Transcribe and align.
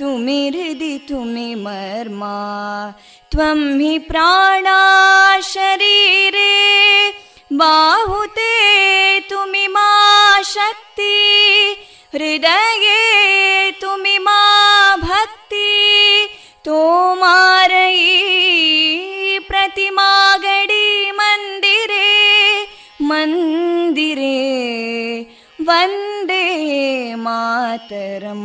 तुमि 0.00 0.40
हृदि 0.54 0.94
तुमि 1.08 1.54
मर्मा 1.64 2.36
त्वं 3.32 3.60
हि 3.80 3.98
प्राणा 4.08 4.80
शरीरे 5.52 6.52
बाहुते 7.60 8.52
तुमि 9.30 9.66
मा 9.74 9.88
शक्ति 10.52 11.14
हृदये 12.14 13.70
तुमि 13.80 14.16
मा 14.26 14.40
भक्ति 15.02 15.72
तोमारयी 16.64 18.08
प्रतिमागडी 19.48 21.10
मन्दिरे 21.20 22.08
मन्दिरे 23.10 24.34
वन्दे 25.68 26.44
मातरम् 27.24 28.44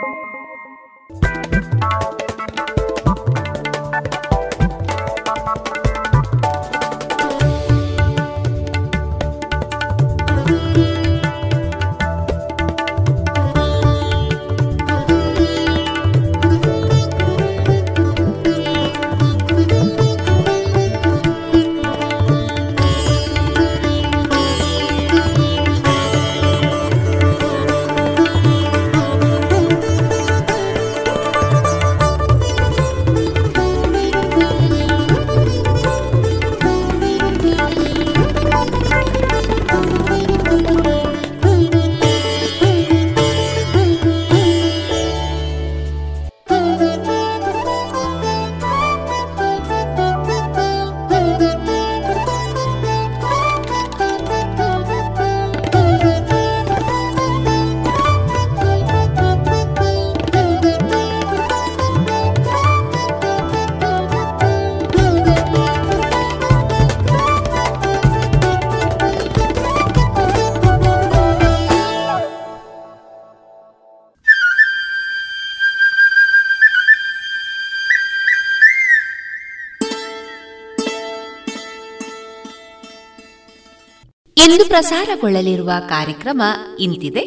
ಪ್ರಸಾರಗೊಳ್ಳಲಿರುವ 84.71 85.71
ಕಾರ್ಯಕ್ರಮ 85.89 86.41
ಇಂತಿದೆ. 86.79 87.23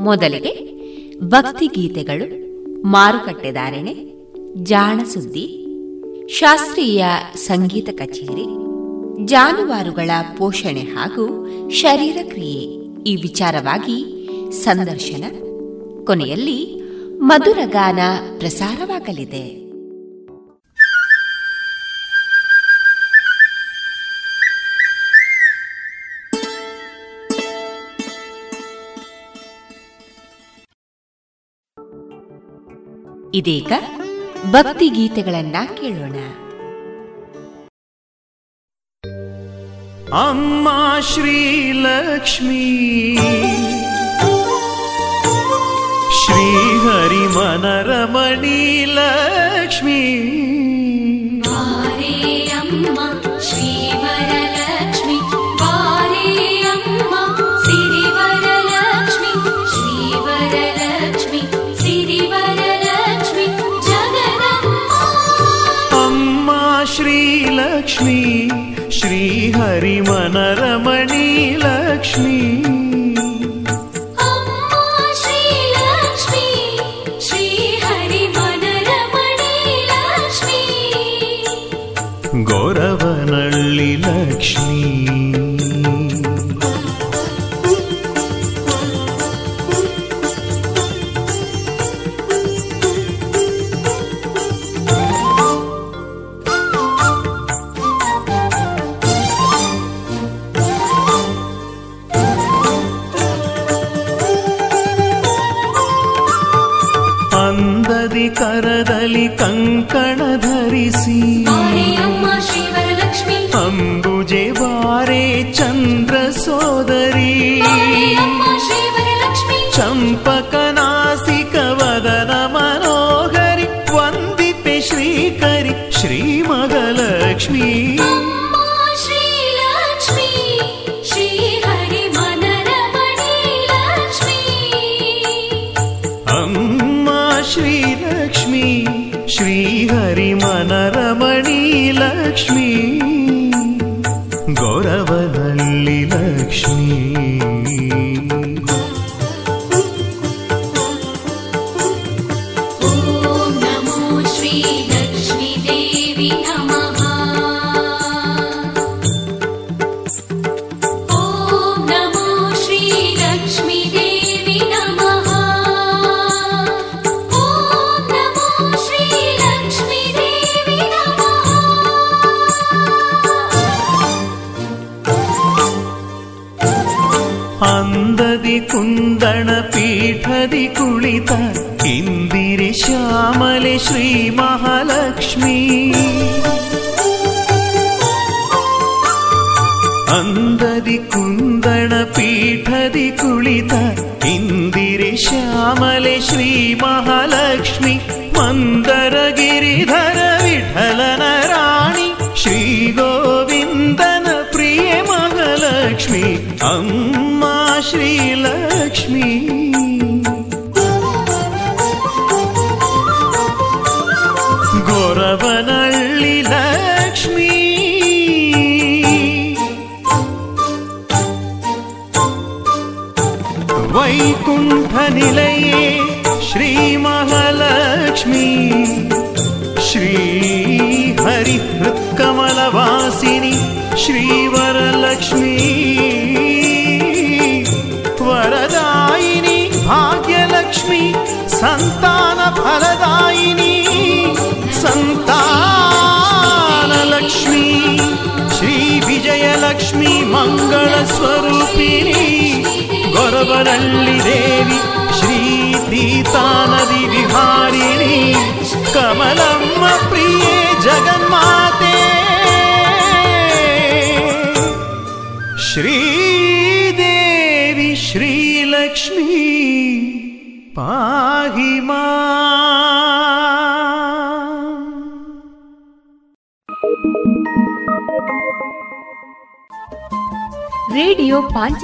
ಮೊದಲಿಗೆ 0.00 0.70
ಭಕ್ತಿ 1.28 1.66
ಗೀತೆಗಳು 1.66 2.26
ಮಾರುಕಟ್ಟೆದಾರಣೆ 2.82 3.94
ಜಾಣ 4.64 5.00
ಸುದ್ದಿ 5.04 5.66
ಶಾಸ್ತ್ರೀಯ 6.28 7.04
ಸಂಗೀತ 7.36 7.88
ಕಚೇರಿ, 7.90 8.44
ಜಾನುವಾರುಗಳ 9.26 10.10
ಪೋಷಣೆ 10.38 10.80
ಹಾಗೂ 10.80 11.48
ಶರೀರ 11.70 12.16
ಕ್ರಿಯೆ 12.22 12.62
ಈ 13.02 13.16
ವಿಚಾರವಾಗಿ 13.16 14.28
ಸಂದರ್ಶನ. 14.52 15.24
ಕೊನೆಯಲ್ಲಿ 16.04 16.82
ಮಧುರಗಾನ 17.20 17.98
ಪ್ರಸಾರವಾಗಲಿದೆ. 18.38 19.69
ಇದೀಗ 33.34 33.72
ಭಕ್ತಿ 34.50 34.88
ಗೀತೆಗಳನ್ನ 34.88 35.56
ಕೇಳೋಣ. 35.80 36.16
ಅಮ್ಮ 40.28 40.68
ಶ್ರೀಲಕ್ಷ್ಮೀ 41.00 43.16
ಮನರಮಣಿ 47.26 48.84
लक्ष्मी 68.00 68.88
श्रीहरिमनरमणी 68.92 69.56
लक्ष्मी 71.62 72.40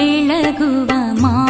ಬೆಳಗುವ 0.00 0.90
ಮಾ 1.22 1.49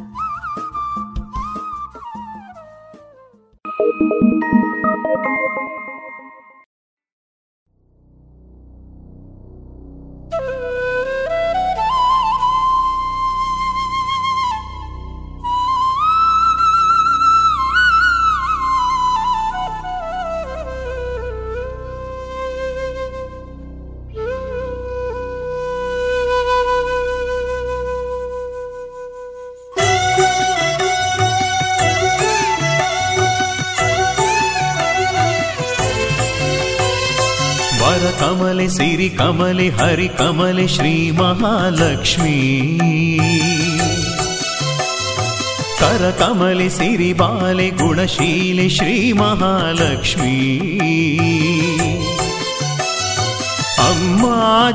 ಸಿರಿ 38.77 39.09
ಕಮಲೆ, 39.09 39.69
ಹರಿ 39.69 40.07
ಕಮಲೆ, 40.07 40.67
ಶ್ರೀ 40.67 41.11
ಮಹಾಲಕ್ಷ್ಮೀ. 41.11 42.77
ಕರ 45.79 46.13
ಕಮಲೆ, 46.19 46.69
ಸಿರಿ 46.69 47.13
ಬಾಲೆ, 47.13 47.69
ಗುಣಶೀಲೆ, 47.69 48.69
ಶ್ರೀ 48.69 49.11
ಮಹಾಲಕ್ಷ್ಮೀ. 49.11 50.59
ಅಮ್ಮ 53.77 54.25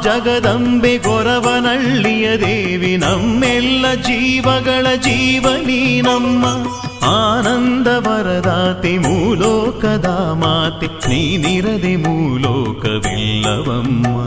ಜಗದಂಬೆ, 0.02 0.98
ಗೊರವನಳ್ಳಿಯ 0.98 2.36
ದೇವಿ, 2.36 2.96
ನಮ್ಮೆಲ್ಲ 2.96 3.94
ಜೀವಗಳ 3.94 4.86
ಜೀವನಿ 4.96 6.00
ನಮ್ಮ 6.00 6.75
ಆನಂದ 7.11 7.87
ವರದಾತೆ 8.07 8.97
ಮೂಲೋಕದ 8.97 10.09
ಮಾತೆ 10.33 10.89
ನೀನಿರದೆ 11.09 11.95
ಮೂಲೋಕವಿಲ್ಲವಮ್ಮ 11.95 14.17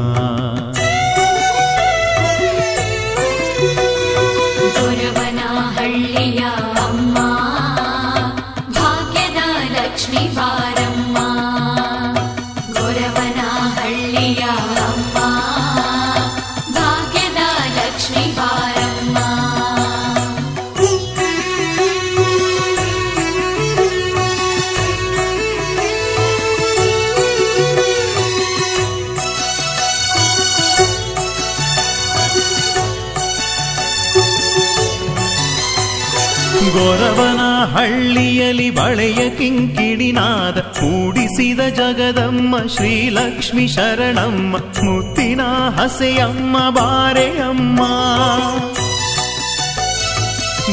ಬಳೆಯ 38.89 39.29
ಕಿಂಕಿಡಿನಾದ 39.29 40.57
ಮೂಡಿಸಿದ 40.57 41.59
ಜಗದಮ್ಮ 41.59 42.57
ಶ್ರೀಲಕ್ಷ್ಮಿ 42.57 43.67
ಶರಣಮ್ಮ, 43.67 44.57
ಮುತ್ತಿನ 44.57 45.41
ಹಸೆಯಮ್ಮ, 45.75 46.69
ಬಾರೆಯಮ್ಮ. 46.69 47.81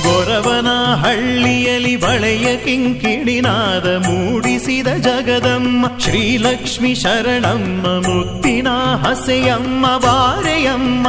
ಗೊರವನ 0.03 0.95
ಹಳ್ಳಿಯಲ್ಲಿ 0.95 1.97
ಬಳೆಯ 1.97 2.57
ಕಿಂಕಿಡಿನಾದ 2.57 3.87
ಮೂಡಿಸಿದ 3.87 4.87
ಜಗದಮ್ಮ, 4.87 5.87
ಶ್ರೀಲಕ್ಷ್ಮಿ 5.99 6.95
ಶರಣಮ್ಮ, 6.95 7.87
ಮುತ್ತಿನ 7.87 8.69
ಹಸೆಯಮ್ಮ, 9.03 9.87
ಬಾರೆಯಮ್ಮ. 9.97 11.09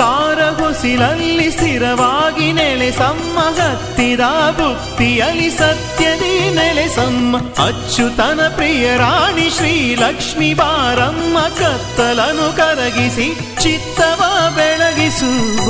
ಚಿತ್ತಾರ 0.00 0.40
ಹೊಸಿಲಲ್ಲಿ 0.60 1.50
ಸ್ಥಿರವಾಗಿ 1.50 2.52
ನೆಲೆಸಮ್ಮ, 2.52 3.38
ಹತ್ತಿದ 3.40 4.20
ಬುತ್ತಿಯಲ್ಲಿ 4.50 5.50
ಸತ್ಯದಿ 5.50 6.50
ನೆಲೆಸಮ್ಮ. 6.54 7.36
ಅಚ್ಚುತನ 7.38 8.40
ಪ್ರಿಯ 8.56 8.96
ರಾಣಿ 8.96 9.50
ಶ್ರೀಲಕ್ಷ್ಮಿ 9.50 10.54
ಬಾರಮ್ಮ, 10.54 11.38
ಕತ್ತಲನು 11.40 12.56
ಕರಗಿಸಿ, 12.56 13.28
ಚಿತ್ತವ 13.60 14.22
ಬೆಳಗಿಸುವ 14.56 15.66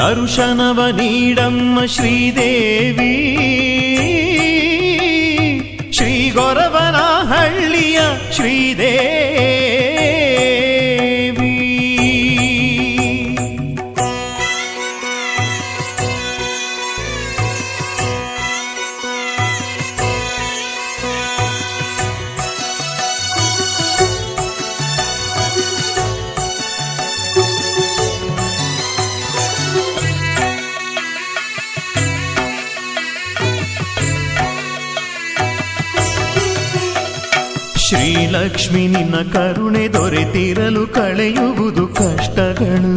ದರ್ಶನವ 0.00 0.80
ನೀಡಮ್ಮ 0.90 1.84
ಶ್ರೀದೇವಿ. 1.84 3.14
ಶ್ರೀ 5.92 6.30
ಗೊರವನ 6.30 6.98
ಹಳ್ಳಿಯ 7.30 8.00
ಶ್ರೀಲಕ್ಷ್ಮಿ 38.60 38.98
ನಿನ್ನ 38.98 39.30
ಕರುಣೆ 39.32 39.88
ದೊರೆತಿರಲು 39.88 40.86
ಕಳೆಯುವುದು 40.86 41.88
ಕಷ್ಟಗಳು. 41.88 42.94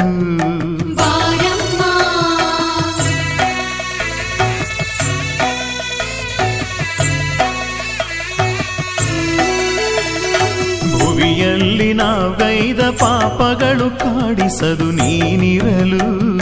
ಭುವಿಯಲ್ಲಿ 10.99 11.93
ನಾವೈದ 11.93 12.79
ಪಾಪಗಳು 12.79 13.99
ಕಾಡಿಸದು 13.99 14.91
ನೀನಿರಲು. 14.91 16.32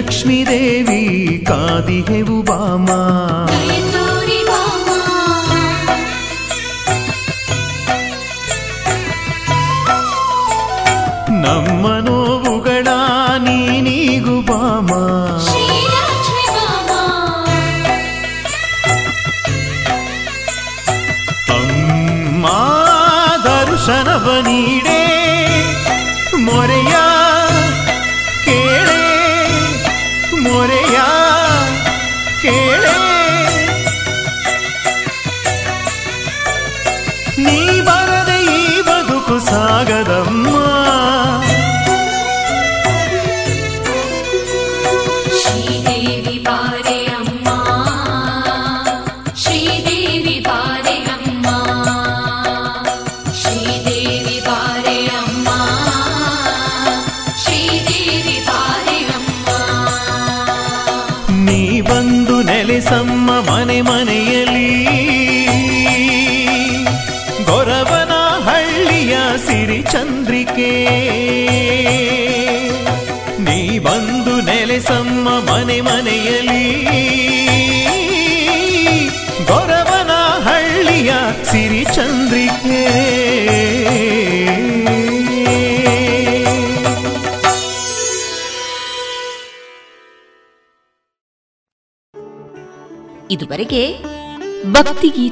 लक्ष्मीदेवी 0.00 1.02
कादिहे 1.48 2.20
कादि 2.20 2.20
उबामा 2.36 3.00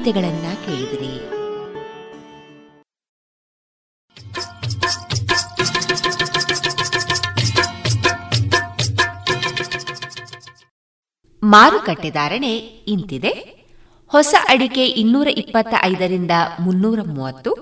ಗೀತೆಗಳನ್ನ 0.09 0.49
ಕೇಳಿದಿರಿ. 0.67 1.11
ಮಾರುಕಟ್ಟೆ 11.43 12.11
ಧಾರಣೆ 12.11 12.57
ಇಂತಿದೆ. 12.57 13.33
ಹೊಸ 14.09 14.35
ಅಡಿಕೆ 14.49 14.87
ಇನ್ನೂರ 14.87 15.29
ಇಪ್ಪತ್ತ 15.29 15.75
ಐದರಿಂದ 15.83 16.31
ಮುನ್ನೂರ 16.61 17.01
ಮೂವತ್ತು, 17.07 17.53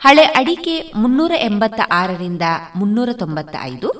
ಹಳೆ 0.00 0.22
ಅಡಿಕೆ 0.22 0.92
ಮುನ್ನೂರ 0.96 1.32
ಎಂಬತ್ತ 1.36 1.80
ಆರರಿಂದ 1.92 2.42
ಮುನ್ನೂರ 2.76 3.08
ತೊಂಬತ್ತ 3.12 3.56
ಐದು 3.62 3.90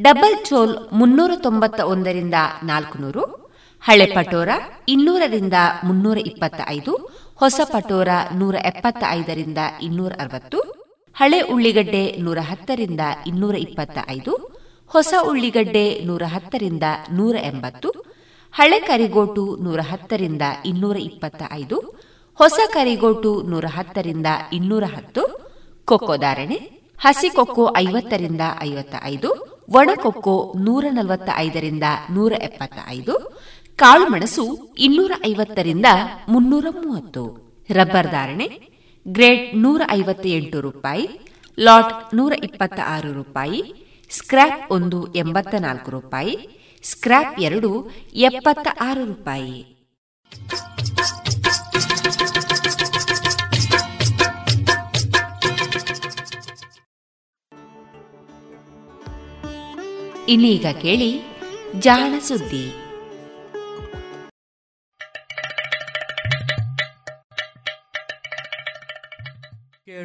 ಡಬಲ್ 0.00 0.46
ಚೋಲ್ 0.46 0.76
ಮುನ್ನೂರ 0.92 1.30
ತೊಂಬತ್ತ 1.36 1.80
ಒಂದರಿಂದ 1.80 2.34
ನಾಲ್ಕುನೂರು, 2.64 3.48
ಹಳೆ 3.82 4.06
ಪಟೋರ 4.06 4.48
ಇನ್ನೂರರಿಂದ 4.88 5.52
ಮುನ್ನೂರ 5.84 6.18
ಇಪ್ಪತ್ತ 6.18 6.60
ಐದು 6.68 7.18
ಹೊಸ 7.38 7.60
ಪಟೋರ 7.72 8.08
ನೂರ 8.32 8.56
ಎಪ್ಪತ್ತ 8.64 9.02
ಐದರಿಂದ 9.10 9.60
ಇನ್ನೂರ 9.80 10.12
ಅರವತ್ತು, 10.18 10.58
ಹಳೆ 11.16 11.38
ಉಳ್ಳಿಗಡ್ಡೆ 11.52 12.04
ನೂರ 12.18 12.38
ಹತ್ತರಿಂದ 12.40 13.02
ಇನ್ನೂರ 13.26 13.56
ಇಪ್ಪತ್ತ 13.56 13.98
ಐದು 14.08 14.32
ಹೊಸ 14.94 15.12
ಉಳ್ಳಿಗಡ್ಡೆ 15.26 15.84
ನೂರ 16.04 16.22
ಹತ್ತರಿಂದ 16.26 16.86
ನೂರ 17.10 17.36
ಎಂಬತ್ತು, 17.42 17.88
ಹಳೆ 18.54 18.78
ಕರಿಗೋಟು 18.80 19.44
ನೂರ 19.60 19.80
ಹತ್ತರಿಂದ 19.80 20.42
ಇನ್ನೂರ 20.64 20.96
ಇಪ್ಪತ್ತ 21.00 21.42
ಐದು 21.52 21.78
ಹೊಸ 22.38 22.58
ಕರಿಗೋಟು 22.72 23.32
ನೂರ 23.42 23.66
ಹತ್ತರಿಂದ 23.76 24.26
ಇನ್ನೂರ 24.52 24.84
ಹತ್ತು, 24.96 25.22
ಕೊಕ್ಕೋ 25.88 26.16
ಧಾರಣೆ, 26.16 26.58
ಹಸಿ 27.00 27.28
ಕೊಕ್ಕೋ 27.28 27.64
ಐವತ್ತರಿಂದ 27.76 28.44
ಐವತ್ತ 28.62 28.94
ಐದು 29.04 29.30
ಒಣಕೊಕ್ಕೋ 29.74 30.36
ನೂರ 30.56 30.84
ನಲವತ್ತ 30.90 31.30
ಐದರಿಂದ 31.36 31.86
ನೂರ 32.10 32.32
ಎಪ್ಪತ್ತ 32.40 32.78
ಐದು 32.88 33.14
ಕಾಳುಮೆಣಸು 33.78 34.74
ಇನ್ನೂರ 34.78 35.12
ಐವತ್ತರಿಂದ 35.26 35.86
ಮುನ್ನೂರ 36.28 36.66
ಮೂವತ್ತು 36.70 37.22
ರಬ್ಬರ್ 37.70 38.10
ಧಾರಣೆ, 38.10 38.48
ಗ್ರೇಡ್ 39.08 39.58
ನೂರ 39.58 39.82
ಐವತ್ತ 39.90 40.26
ಎಂಟು 40.26 40.60
ರೂಪಾಯಿ, 40.60 41.08
ಲಾಟ್ 41.60 42.14
ನೂರ 42.14 42.32
ಇಪ್ಪತ್ತ 42.44 42.80
ಆರು 42.86 43.12
ರೂಪಾಯಿ 43.12 43.62
ಸ್ಕ್ರಾಪ್ 44.10 44.72
ಒಂದು 44.72 45.14
ಎಂಬತ್ತ 45.14 45.54
ನಾಲ್ಕು 45.54 45.90
ರೂಪಾಯಿ 45.90 46.34
ಸ್ಕ್ರಾಪ್ 46.82 47.40
ಎರಡು 47.40 47.90
ಎಪ್ಪತ್ತ 48.14 48.68
ಆರು 48.80 49.04
ರೂಪಾಯಿ. 49.04 49.60
ಇನ್ನೀಗ 60.28 60.66
ಕೇಳಿ 60.82 61.22
ಜಾಣ 61.78 62.18
ಸುದ್ದಿ. 62.18 62.87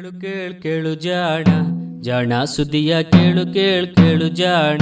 ಕೇಳು 0.04 0.20
ಕೇಳು 0.20 0.62
ಕೇಳು 0.62 0.94
ಜಾಣ 0.94 1.44
ಜಾಣ 2.00 2.44
ಸುದಿಯ 2.44 3.02
ಕೇಳು 3.02 3.52
ಕೇಳು 3.52 3.94
ಕೇಳು 3.94 4.28
ಜಾಣ. 4.28 4.80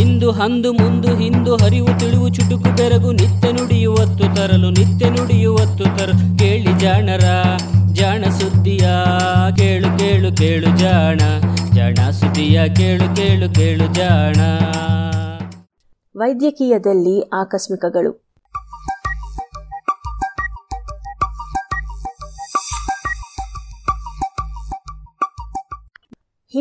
ಇಂದು 0.00 0.30
ಹಂದು 0.30 0.72
ಮುಂದು 0.72 1.16
ಹಿಂದು 1.16 1.56
ಹರಿವು 1.56 1.98
ತಿಳಿವು 1.98 2.28
ಚುಟುಕು 2.28 2.76
ಬೆರಗು 2.76 3.12
ನಿತ್ಯ 3.12 3.52
ನುಡಿಯುವತ್ತು 3.52 4.36
ತರಲು, 4.36 4.70
ನಿತ್ಯ 4.70 5.10
ನುಡಿಯುವತ್ತು 5.10 5.84
ತರಲು. 5.84 6.38
ಕೇಳಿ 6.38 6.78
ಜಾಣರ, 6.78 7.24
ಜಾಣ 7.92 8.24
ಸುದ್ದಿಯ 8.24 8.88
ಕೇಳು 9.56 9.98
ಕೇಳು 9.98 10.36
ಕೇಳು 10.36 10.78
ಜಾಣ 10.78 11.18
ಜಾಣ 11.74 12.10
ಸುದಿಯ 12.10 12.68
ಕೇಳು 12.68 13.16
ಕೇಳು 13.16 13.54
ಕೇಳು 13.54 13.94
ಜಾಣ. 13.94 14.36
ವೈದ್ಯಕೀಯದಲ್ಲಿ 16.16 17.28
ಆಕಸ್ಮಿಕಗಳು. 17.28 18.27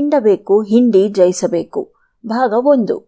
ಹಿಂಡಬೇಕು 0.08 0.62
ಹಿಂಡಿ 0.62 1.10
ಜಯಿಸಬೇಕು. 1.10 1.94
ಭಾಗ 2.28 2.54
ಒಂದು. 2.54 3.00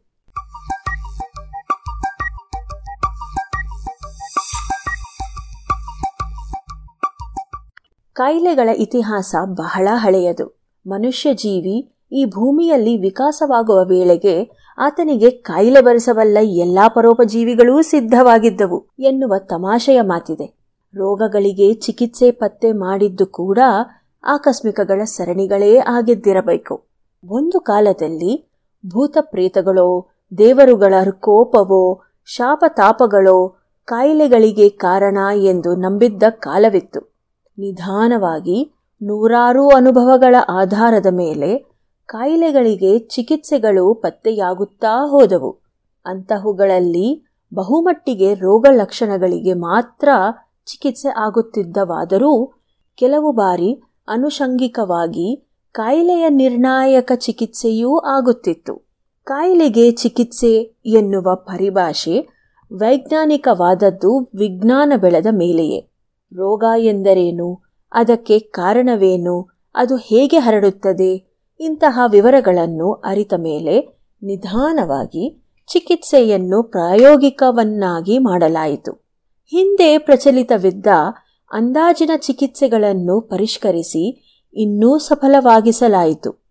ಕಾಯಿಲೆಗಳ 8.13 8.69
ಇತಿಹಾಸ 8.75 9.35
ಬಹಳ 9.45 9.87
ಹಳೆಯದು. 9.93 10.59
ಮನುಷ್ಯ 10.87 11.33
ಜೀವಿ 11.33 11.93
ಈ 12.11 12.25
ಭೂಮಿಯಲ್ಲಿ 12.25 12.97
ವಿಕಾಸವಾಗುವ 12.97 13.85
ವೇಳೆಗೆ 13.85 14.51
ಆತನಿಗೆ 14.77 15.31
ಕಾಯಿಲೆ 15.31 15.81
ಬರೆಸಬಲ್ಲ 15.81 16.37
ಎಲ್ಲಾ 16.41 16.87
ಪರೋಪಜೀವಿಗಳೂ 16.87 17.81
ಸಿದ್ಧವಾಗಿದ್ದವು 17.81 18.87
ಎನ್ನುವ 18.99 19.33
ತಮಾಷೆಯ 19.37 20.01
ಮಾತಿದೆ. 20.01 20.59
ರೋಗಗಳಿಗೆ 20.95 21.73
ಚಿಕಿತ್ಸೆ 21.73 22.31
ಪತ್ತೆ 22.31 22.71
ಮಾಡಿದ್ದು 22.71 23.25
ಕೂಡ 23.25 23.59
ಆಕಸ್ಮಿಕಗಳ 24.23 25.03
ಸರಣಿಗಳೇ 25.03 25.77
ಆಗಿದ್ದಿರಬೇಕು. 25.77 26.88
ಒಂದು 27.23 27.59
ಕಾಲದಲ್ಲಿ 27.59 28.49
ಭೂತ 28.87 29.17
ಪ್ರೇತಗಳೋ 29.21 30.07
ದೇವರುಗಳ 30.37 30.93
ಕೋಪವೋ, 31.19 32.01
ಶಾಪತಾಪಗಳೋ 32.25 33.55
ಕಾಯಿಲೆಗಳಿಗೆ 33.85 34.69
ಕಾರಣ 34.69 35.17
ಎಂದು 35.35 35.75
ನಂಬಿದ್ದ 35.75 36.23
ಕಾಲವಿತ್ತು. 36.29 37.17
ನಿಧಾನವಾಗಿ 37.57 38.71
ನೂರಾರು 39.01 39.69
ಅನುಭವಗಳ 39.69 40.35
ಆಧಾರದ 40.49 41.05
ಮೇಲೆ 41.11 41.57
ಕಾಯಿಲೆಗಳಿಗೆ 42.05 42.99
ಚಿಕಿತ್ಸೆಗಳು 42.99 43.93
ಪತ್ತೆಯಾಗುತ್ತಾ 43.93 45.07
ಹೋದವು. 45.07 45.59
ಅಂತಹುಗಳಲ್ಲಿ 46.05 47.23
ಬಹುಮಟ್ಟಿಗೆ 47.53 48.33
ರೋಗ 48.33 48.65
ಲಕ್ಷಣಗಳಿಗೆ 48.71 49.53
ಮಾತ್ರ 49.53 50.09
ಚಿಕಿತ್ಸೆ 50.65 51.09
ಆಗುತ್ತಿದ್ದವಾದರೂ 51.09 52.53
ಕೆಲವು 52.95 53.31
ಬಾರಿ 53.31 53.83
ಅನುಷಂಗಿಕವಾಗಿ 54.07 55.48
ಕಾಯಿಲೆಯ 55.71 56.29
ನಿರ್ಣಾಯಕ 56.29 57.11
ಚಿಕಿತ್ಸೆಯೂ 57.15 57.99
ಆಗುತ್ತಿತ್ತು. 57.99 58.75
ಕಾಯಿಲೆಗೆ 59.23 59.91
ಚಿಕಿತ್ಸೆ 59.91 60.75
ಎನ್ನುವ 60.85 61.35
ಪರಿಭಾಷೆ 61.35 62.29
ವೈಜ್ಞಾನಿಕವಾದದ್ದು 62.73 64.31
ವಿಜ್ಞಾನ 64.35 64.93
ಬೆಳೆದ 64.95 65.25
ಮೇಲೆಯೇ. 65.31 65.81
ರೋಗ 66.33 66.63
ಎಂದರೇನು? 66.77 67.63
ಅದಕ್ಕೆ 67.91 68.39
ಕಾರಣವೇನು? 68.39 69.59
ಅದು 69.75 69.95
ಹೇಗೆ 69.95 70.37
ಹರಡುತ್ತದೆ? 70.37 71.41
ಇಂತಹ 71.59 71.99
ವಿವರಗಳನ್ನು 72.11 72.91
ಅರಿತ 72.91 73.33
ಮೇಲೆ 73.33 73.79
ನಿಧಾನವಾಗಿ 74.23 75.43
ಚಿಕಿತ್ಸೆಯನ್ನು 75.67 76.63
ಪ್ರಾಯೋಗಿಕವನ್ನಾಗಿ 76.63 78.17
ಮಾಡಲಾಯಿತು. 78.17 78.91
ಹಿಂದೆ 79.45 79.97
ಪ್ರಚಲಿತವಿದ್ದ 79.97 80.87
ಅಂದಾಜಿನ 81.51 82.09
ಚಿಕಿತ್ಸೆಗಳನ್ನು 82.17 83.21
ಪರಿಷ್ಕರಿಸಿ 83.21 84.28
ಇನ್ನೂ 84.53 84.97
ಸಫಲವಾಗಿಸಲಾಯಿತು. 84.97 86.49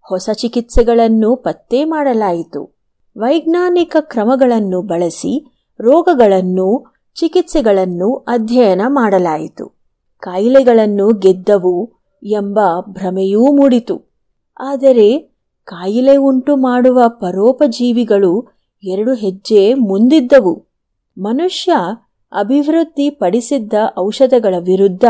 ಹೊಸ 0.00 0.30
ಚಿಕಿತ್ಸೆಗಳನ್ನು 0.34 1.36
ಪತ್ತೆ 1.36 1.84
ಮಾಡಲಾಯಿತು. 1.84 2.78
ವೈಜ್ಞಾನಿಕ 3.16 3.96
ಕ್ರಮಗಳನ್ನು 4.00 4.82
ಬಳಸಿ 4.82 5.62
ರೋಗಗಳನ್ನು, 5.80 6.94
ಚಿಕಿತ್ಸೆಗಳನ್ನು 7.14 8.14
ಅಧ್ಯಯನ 8.14 8.80
ಮಾಡಲಾಯಿತು. 8.86 9.76
ಕಾಯಿಲೆಗಳನ್ನು 10.18 11.12
ಗೆದ್ದವು 11.12 11.92
ಎಂಬ 12.22 12.60
ಭ್ರಮೆಯೂ 12.80 13.52
ಮೂಡಿತು. 13.52 14.14
ಆದರೆ 14.60 15.18
ಕಾಯಿಲೆ 15.64 16.16
ಉಂಟು 16.16 16.56
ಮಾಡುವ 16.56 17.02
ಪರೋಪಜೀವಿಗಳು 17.08 18.48
ಎರಡು 18.84 19.14
ಹೆಜ್ಜೆ 19.14 19.74
ಮುಂದಿದ್ದವು. 19.74 20.66
ಮನುಷ್ಯ 21.18 21.72
ಅಭಿವೃದ್ಧಿ 22.32 23.10
ಪಡಿಸಿದ್ದ 23.10 23.74
ಔಷಧಗಳ 23.98 24.54
ವಿರುದ್ಧ 24.58 25.04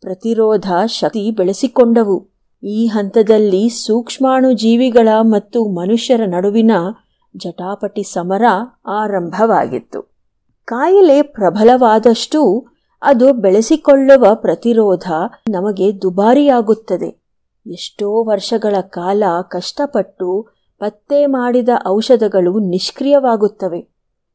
ಪ್ರತಿರೋಧ 0.00 0.72
ಶಕ್ತಿ 0.86 1.30
ಬೆಳೆಸಿಕೊಂಡವು. 1.30 2.30
ಈ 2.62 2.86
ಹಂತದಲ್ಲಿ 2.86 3.68
ಸೂಕ್ಷ್ಮಾಣು 3.68 4.52
ಜೀವಿಗಳ 4.52 5.08
ಮತ್ತು 5.20 5.64
ಮನುಷ್ಯರ 5.64 6.20
ನಡುವಿನ 6.26 6.70
ಜಟಾಪಟಿ 7.36 8.02
ಸಮರ 8.02 8.42
ಆರಂಭವಾಗಿತ್ತು. 8.88 10.02
ಕಾಯಿಲೆ 10.64 11.22
ಪ್ರಬಲವಾದಷ್ಟೂ 11.22 12.66
ಅದು 13.02 13.32
ಬೆಳೆಸಿಕೊಳ್ಳುವ 13.32 14.34
ಪ್ರತಿರೋಧ 14.34 15.12
ನಮಗೆ 15.50 16.02
ದುಬಾರಿಯಾಗುತ್ತದೆ. 16.02 17.20
ಎಷ್ಟೋ 17.66 18.24
ವರ್ಷಗಳ 18.24 18.80
ಕಾಲ 18.80 19.22
ಕಷ್ಟಪಟ್ಟು 19.42 20.48
ಪತ್ತೆ 20.78 21.26
ಮಾಡಿದ 21.26 21.68
ಔಷಧಗಳು 21.86 22.58
ನಿಷ್ಕ್ರಿಯವಾಗುತ್ತವೆ. 22.58 23.80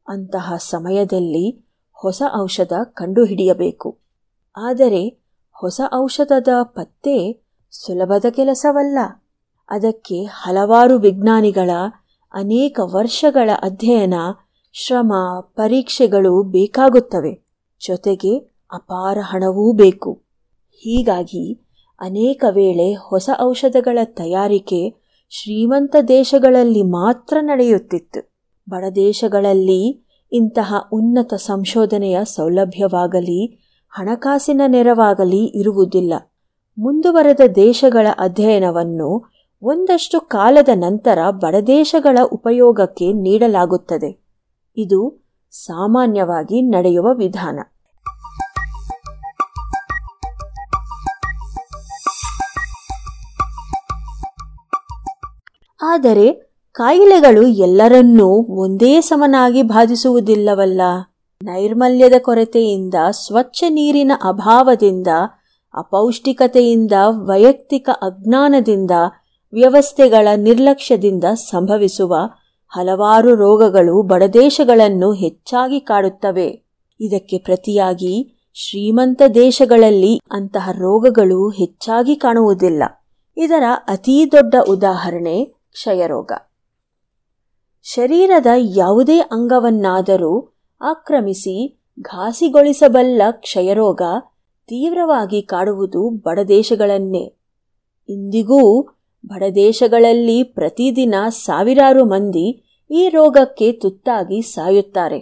ಅಂತಹ 0.08 0.54
ಸಮಯದಲ್ಲಿ 0.58 1.75
ಹೊಸ 1.93 2.21
ಔಷಧ 2.39 2.73
ಕಂಡುಹಿಡಿಯಬೇಕು. 2.84 3.99
ಆದರೆ 4.58 5.24
ಹೊಸ 5.60 5.82
ಔಷಧದ 5.94 6.48
ಪತ್ತೆ 6.63 7.46
ಸುಲಭದ 7.72 8.26
ಕೆಲಸವಲ್ಲ. 8.30 9.00
ಅದಕ್ಕೆ 9.70 10.24
ಹಲವಾರು 10.24 11.00
ವಿಜ್ಞಾನಿಗಳ 11.00 11.70
ಅನೇಕ 12.34 12.80
ವರ್ಷಗಳ 12.84 13.50
ಅಧ್ಯಯನ, 13.63 14.13
ಶ್ರಮ, 14.74 15.13
ಪರೀಕ್ಷೆಗಳು 15.39 16.44
ಬೇಕಾಗುತ್ತವೆ. 16.44 17.46
ಜೊತೆಗೆ 17.88 18.38
ಅಪಾರ 18.74 19.18
ಹಣವೂ 19.22 19.74
ಬೇಕು. 19.74 20.22
ಹೀಗಾಗಿ 20.72 21.68
ಅನೇಕ 22.00 22.46
ವೇಳೆ 22.50 22.94
ಹೊಸ 22.94 23.30
ಔಷಧಗಳ 23.41 24.00
ತಯಾರಿಕೆ 24.04 24.96
ಶ್ರೀಮಂತ 25.30 25.96
ದೇಶಗಳಲ್ಲಿ 26.08 26.82
ಮಾತ್ರ 26.82 27.38
ನಡೆಯುತ್ತಿತ್ತು. 27.41 28.34
ಬಡ 28.70 28.86
ದೇಶಗಳಲ್ಲಿ 28.96 30.06
ಇಂತಹ 30.32 30.76
ಉನ್ನತ 30.91 31.34
ಸಂಶೋಧನೆಯ 31.34 32.20
ಸೌಲಭ್ಯವಾಗಲಿ 32.24 33.64
ಹಣಕಾಸಿನ 33.97 34.62
ನೆರವಾಗಲಿ 34.67 35.45
ಇರುವುದಿಲ್ಲ. 35.45 36.13
ಮುಂದುವರೆದ 36.77 37.39
ದೇಶಗಳ 37.55 38.08
ಅಧ್ಯಯನವನ್ನು 38.19 39.31
ಒಂದಷ್ಟು 39.62 40.19
ಕಾಲದ 40.19 40.69
ನಂತರ 40.75 41.17
ಬಡದೇಶಗಳ 41.31 42.17
ಉಪಯೋಗಕ್ಕೆ 42.31 43.13
ನೀಡಲಾಗುತ್ತದೆ. 43.13 44.25
ಇದು 44.77 45.25
ಸಾಮಾನ್ಯವಾಗಿ 45.51 46.62
ನಡೆಯುವ 46.62 47.13
ವಿಧಾನ. 47.13 47.60
ಆದರೆ 55.81 56.34
ಕಾಯಿಲೆಗಳು 56.71 57.47
ಎಲ್ಲರನ್ನೂ 57.47 58.27
ಒಂದೇ 58.63 59.01
ಸಮನಾಗಿ 59.01 59.62
ಬಾಧಿಸುವುದಿಲ್ಲವಲ್ಲ? 59.62 60.81
ನೈರ್ಮಲ್ಯದ 61.43 62.13
ಕೊರತೆಯಿಂದ, 62.21 62.93
ಸ್ವಚ್ಛ 63.12 63.63
ನೀರಿನ 63.69 64.12
ಅಭಾವದಿಂದ, 64.24 65.08
ಅಪೌಷ್ಟಿಕತೆಯಿಂದ, 65.74 66.91
ವೈಯಕ್ತಿಕ 67.08 67.89
ಅಜ್ಞಾನದಿಂದ, 67.93 68.91
ವ್ಯವಸ್ಥೆಗಳ 69.54 70.28
ನಿರ್ಲಕ್ಷ್ಯದಿಂದ 70.36 71.24
ಸಂಭವಿಸುವ 71.34 72.15
ಹಲವಾರು 72.69 73.36
ರೋಗಗಳು 73.36 74.02
ಬಡದೇಶಗಳನ್ನು 74.02 75.13
ಹೆಚ್ಚಾಗಿ 75.13 75.80
ಕಾಡುತ್ತವೆ. 75.80 76.63
ಇದಕ್ಕೆ 77.00 77.38
ಪ್ರತಿಯಾಗಿ 77.38 78.32
ಶ್ರೀಮಂತ 78.54 79.21
ದೇಶಗಳಲ್ಲಿ 79.36 80.21
ಅಂತಹ 80.32 80.69
ರೋಗಗಳು 80.71 81.50
ಹೆಚ್ಚಾಗಿ 81.50 82.15
ಕಾಣುವುದಿಲ್ಲ. 82.15 82.84
ಇದರ 83.38 83.63
ಅತೀ 83.88 84.26
ದೊಡ್ಡ 84.32 84.56
ಉದಾಹರಣೆ 84.69 85.45
ಕ್ಷಯರೋಗ. 85.45 86.32
ಶರೀರದ 87.84 88.45
ಯಾವುದೇ 88.58 89.19
ಅಂಗವನ್ನಾದರೂ 89.19 90.55
ಆಕ್ರಮಿಸಿ 90.81 91.79
ಘಾಸಿಗೊಳಿಸಬಲ್ಲ 92.01 93.21
ಕ್ಷಯರೋಗ 93.31 94.01
ತೀವ್ರವಾಗಿ 94.67 95.41
ಕಾಡುವುದು 95.41 96.09
ಬಡದೇಶಗಳನ್ನೇ. 96.09 97.33
ಇಂದಿಗೂ 98.09 98.81
ಬಡದೇಶಗಳಲ್ಲಿ 99.25 100.43
ಪ್ರತಿದಿನ 100.43 101.15
ಸಾವಿರಾರು 101.29 102.05
ಮಂದಿ 102.05 102.63
ಈ 102.91 103.09
ರೋಗಕ್ಕೆ 103.09 103.71
ತುತ್ತಾಗಿ 103.71 104.41
ಸಾಯುತ್ತಾರೆ. 104.41 105.19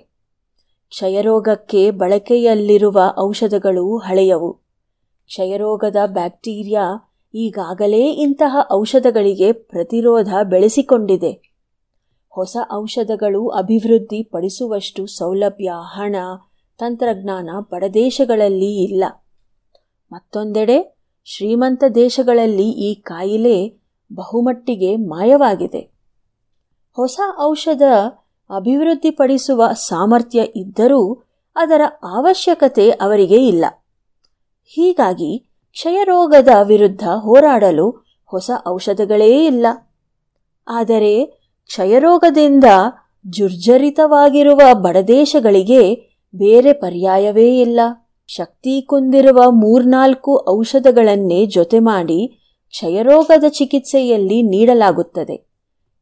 ಕ್ಷಯರೋಗಕ್ಕೆ 0.89 1.91
ಬಳಕೆಯಲ್ಲಿರುವ 1.91 3.01
ಔಷಧಗಳು 3.19 3.97
ಹಳೆಯವು. 3.97 4.53
ಕ್ಷಯರೋಗದ 5.25 5.95
ಬ್ಯಾಕ್ಟೀರಿಯಾ 6.05 7.13
ಈಗಾಗಲೇ 7.35 8.09
ಇಂತಹ 8.09 8.57
ಔಷಧಗಳಿಗೆ 8.71 9.51
ಪ್ರತಿರೋಧ 9.51 10.33
ಬೆಳೆಸಿಕೊಂಡಿದೆ. 10.43 11.52
ಹೊಸ 12.35 12.57
ಔಷಧಗಳು 12.73 13.47
ಅಭಿವೃದ್ಧಿ 13.47 14.23
ಪಡಿಸುವಷ್ಟು 14.23 15.05
ಸೌಲಭ್ಯ, 15.05 15.71
ಹಣ, 15.93 16.15
ತಂತ್ರಜ್ಞಾನ 16.77 17.49
ಬಡದೇಶಗಳಲ್ಲಿ 17.71 18.83
ಇಲ್ಲ. 18.83 19.03
ಮತ್ತೊಂದೆಡೆ, 20.11 20.97
ಶ್ರೀಮಂತ 21.25 21.83
ದೇಶಗಳಲ್ಲಿ 21.95 22.69
ಈ 22.69 22.95
ಕಾಯಿಲೆ 22.95 23.81
ಬಹುಮಟ್ಟಿಗೆ 24.15 24.95
ಮಾಯವಾಗಿದೆ. 24.95 25.91
ಹೊಸ 26.95 27.19
ಔಷಧ 27.41 27.81
ಅಭಿವೃದ್ಧಿಪಡಿಸುವ 28.55 29.67
ಸಾಮರ್ಥ್ಯ 29.73 30.41
ಇದ್ದರೂ 30.55 31.23
ಅದರ 31.55 31.81
ಅವಶ್ಯಕತೆ 32.03 32.89
ಅವರಿಗೆ 32.89 33.47
ಇಲ್ಲ. 33.47 33.65
ಹೀಗಾಗಿ 34.65 35.39
ಕ್ಷಯರೋಗದ 35.71 36.49
ವಿರುದ್ಧ 36.63 37.07
ಹೋರಾಡಲು 37.07 37.89
ಹೊಸ 38.25 38.51
ಔಷಧಗಳೇ 38.67 39.45
ಇಲ್ಲ. 39.45 39.65
ಆದರೆ 40.67 41.42
ಕ್ಷಯರೋಗದಿಂದ 41.65 42.63
ಜುರ್ಜರಿತವಾಗಿರುವ 43.27 44.59
ಬಡದೇಶಗಳಿಗೆ 44.73 45.95
ಬೇರೆ 46.35 46.73
ಪರ್ಯಾಯವೇ 46.73 47.61
ಇಲ್ಲ. 47.61 47.79
ಶಕ್ತಿ 48.27 48.81
ಕುಂದಿರುವ 48.81 49.51
ಮೂರ್ನಾಲ್ಕು 49.51 50.45
ಔಷಧಗಳನ್ನೇ 50.49 51.45
ಜೊತೆ 51.45 51.79
ಮಾಡಿ 51.79 52.39
ಕ್ಷಯರೋಗದ 52.69 53.43
ಚಿಕಿತ್ಸೆಯಲ್ಲಿ 53.49 54.41
ನೀಡಲಾಗುತ್ತದೆ. 54.41 55.53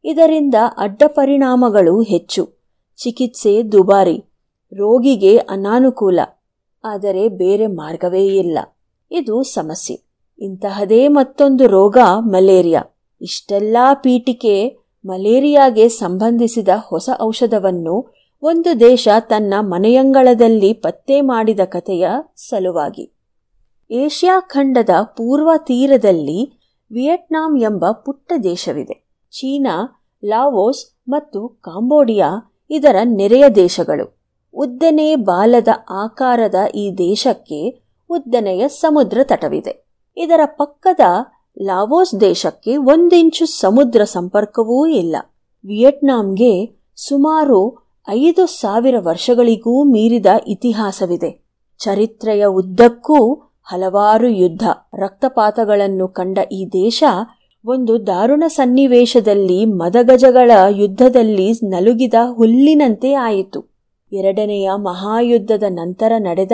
ಇದರಿಂದ 0.03 0.55
ಅಡ್ಡ 0.77 1.03
ಪರಿಣಾಮಗಳು 1.07 2.01
ಹೆಚ್ಚು. 2.01 2.49
ಚಿಕಿತ್ಸೆ 2.97 3.63
ದುಬಾರಿ. 3.63 4.23
ರೋಗಿಗೆ 4.73 5.37
ಅನಾನುಕೂಲ. 5.37 6.19
ಆದರೆ 6.83 7.27
ಬೇರೆ 7.27 7.67
ಮಾರ್ಗವೇ 7.67 8.25
ಇಲ್ಲ. 8.25 8.59
ಇದು 9.11 9.43
ಸಮಸ್ಯೆ. 9.43 10.01
ಇಂತಹದೇ 10.39 11.07
ಮತ್ತೊಂದು 11.07 11.67
ರೋಗ 11.67 11.97
ಮಲೇರಿಯಾ. 12.19 12.83
ಇಷ್ಟೆಲ್ಲ 13.21 13.77
ಪೀಠಿಕೆ 13.93 14.80
ಮಲೇರಿಯಾಗೆ 15.05 15.89
ಸಂಬಂಧಿಸಿದ 15.89 16.67
ಹೊಸ 16.87 17.09
ಔಷಧವನ್ನು 17.21 18.13
ಒಂದು 18.43 18.79
ದೇಶ 18.79 19.07
ತನ್ನ 19.19 19.53
ಮನೆಯಂಗಳದಲ್ಲಿ 19.59 20.73
ಪತ್ತೆ 20.73 21.21
ಮಾಡಿದ 21.21 21.59
ಕಥೆಯ 21.65 22.07
ಸಲುವಾಗಿ. 22.35 23.13
ಏಷ್ಯಾ 23.91 24.39
ಖಂಡದ 24.39 24.89
ಪೂರ್ವ 25.03 25.49
ತೀರದಲ್ಲಿ 25.57 26.53
ವಿಯೆಟ್ನಾಂ 26.91 27.57
ಎಂಬ 27.57 27.91
ಪುಟ್ಟ 27.91 28.33
ದೇಶವಿದೆ. 28.43 29.09
ಚೀನಾ, 29.31 30.05
ಲಾವೋಸ್ 30.25 30.99
ಮತ್ತು 31.09 31.47
ಕಾಂಬೋಡಿಯಾ 31.47 32.57
ಇದರ 32.69 32.95
ನೆರೆಯ 33.03 33.49
ದೇಶಗಳು. 33.49 34.21
ಉದ್ದನೆ 34.53 35.15
ಬಾಲದ 35.15 35.67
ಆಕಾರದ 35.89 36.55
ಈ 36.75 36.91
ದೇಶಕ್ಕೆ 36.97 37.83
ಉದ್ದನೆಯ 38.09 38.67
ಸಮುದ್ರ 38.67 39.19
ತಟವಿದೆ. 39.23 39.85
ಇದರ 40.17 40.39
ಪಕ್ಕದ 40.45 40.99
ಲಾವೋಸ್ 41.59 42.21
ದೇಶಕ್ಕೆ 42.21 42.77
ಒಂದಿಂಚು 42.77 43.45
ಸಮುದ್ರ 43.45 44.03
ಸಂಪರ್ಕವೂ 44.03 44.85
ಇಲ್ಲ. 44.85 45.15
ವಿಯೆಟ್ನಾಂಗೆ 45.65 46.83
ಸುಮಾರು 46.95 47.89
ಐದು 48.09 48.45
ಸಾವಿರ 48.45 48.95
ವರ್ಷಗಳಿಗೂ 48.99 49.83
ಮೀರಿದ 49.83 50.25
ಇತಿಹಾಸವಿದೆ. 50.47 51.45
ಚರಿತ್ರೆಯ 51.79 52.45
ಉದ್ದಕ್ಕೂ 52.45 53.33
ಹಲವಾರು 53.63 54.27
ಯುದ್ಧ, 54.27 54.63
ರಕ್ತಪಾತಗಳನ್ನು 54.93 56.07
ಕಂಡ 56.07 56.37
ಈ 56.51 56.65
ದೇಶ 56.65 57.03
ಒಂದು 57.65 58.07
ದಾರುಣ 58.07 58.43
ಸನ್ನಿವೇಶದಲ್ಲಿ 58.47 59.65
ಮದಗಜಗಳ 59.65 60.51
ಯುದ್ಧದಲ್ಲಿ 60.69 61.51
ನಲುಗಿದ 61.51 62.13
ಹುಲ್ಲಿನಂತೆ 62.33 63.13
ಆಯಿತು. 63.13 63.71
ಎರಡನೆಯ 64.13 64.71
ಮಹಾಯುದ್ಧದ 64.75 65.63
ನಂತರ 65.69 66.11
ನಡೆದ 66.17 66.51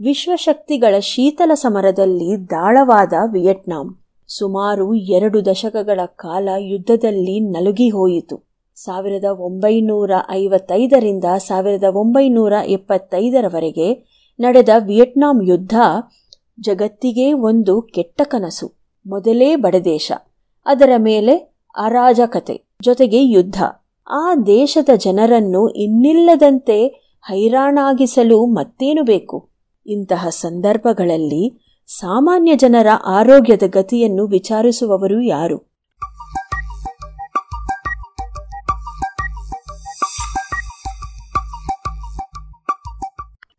ವಿಶ್ವಶಕ್ತಿಗಳ 0.00 0.98
ಶೀತಲ 0.98 1.54
ಸಮರದಲ್ಲಿ 1.54 2.50
ದಾಳವಾದ 2.50 3.12
ವಿಯೆಟ್ನಾಂ. 3.32 3.99
ಸುಮಾರು 4.32 4.94
ಎರಡು 4.94 5.44
ದಶಕಗಳ 5.46 6.00
ಕಾಲ 6.06 6.48
ಯುದ್ಧದಲ್ಲಿ 6.58 7.40
ನಲುಗಿ 7.40 7.88
ಹೋಯಿತು. 7.88 8.36
ಸಾವಿರದ 8.74 9.24
ಒಂಬೈನೂರ 9.24 10.10
ಐವತ್ತೈದರಿಂದ 10.30 11.24
ಸಾವಿರದ 11.38 11.84
ಒಂಬೈನೂರ 11.92 12.52
ಎಪ್ಪತ್ತೈದರವರೆಗೆ 12.66 13.88
ನಡೆದ 14.40 14.68
ವಿಯೆಟ್ನಾಂ 14.86 15.40
ಯುದ್ಧ 15.42 15.74
ಜಗತ್ತಿಗೆ 16.60 17.32
ಒಂದು 17.32 17.82
ಕೆಟ್ಟ 17.82 18.22
ಕನಸು, 18.24 18.66
ಮೊದಲೇ 19.06 19.56
ಬಡದೇಶ, 19.56 20.12
ಅದರ 20.66 20.90
ಮೇಲೆ 20.98 21.34
ಅರಾಜಕತೆ 21.76 22.56
ಜೊತೆಗೆ 22.82 23.20
ಯುದ್ಧ. 23.24 23.62
ಆ 24.10 24.34
ದೇಶದ 24.46 24.88
ಜನರನ್ನು 24.96 25.68
ಇನ್ನಿಲ್ಲದಂತೆ 25.68 26.78
ಹೈರಾಣಾಗಿಸಲು 27.22 28.46
ಮತ್ತೇನು 28.46 29.02
ಬೇಕು? 29.02 29.50
ಇಂತಹ 29.86 30.28
ಸಂದರ್ಭಗಳಲ್ಲಿ 30.28 31.44
ಸಾಮಾನ್ಯ 31.98 32.56
ಜನರ 32.56 32.86
ಆರೋಗ್ಯದ 33.04 33.62
ಗತಿಯನ್ನು 33.66 34.26
ವಿಚಾರಿಸುವವರು 34.26 35.22
ಯಾರು? 35.22 35.56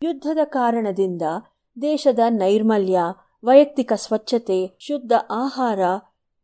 ಯುದ್ಧದ 0.03 0.37
ಕಾರಣದಿಂದ 0.43 1.21
ದೇಶದ 1.81 2.19
ನೈರ್ಮಲ್ಯ, 2.29 2.99
ವೈಯಕ್ತಿಕ 3.43 3.93
ಸ್ವಚ್ಛತೆ, 3.95 4.77
ಶುದ್ಧ 4.79 5.11
ಆಹಾರ 5.31 5.79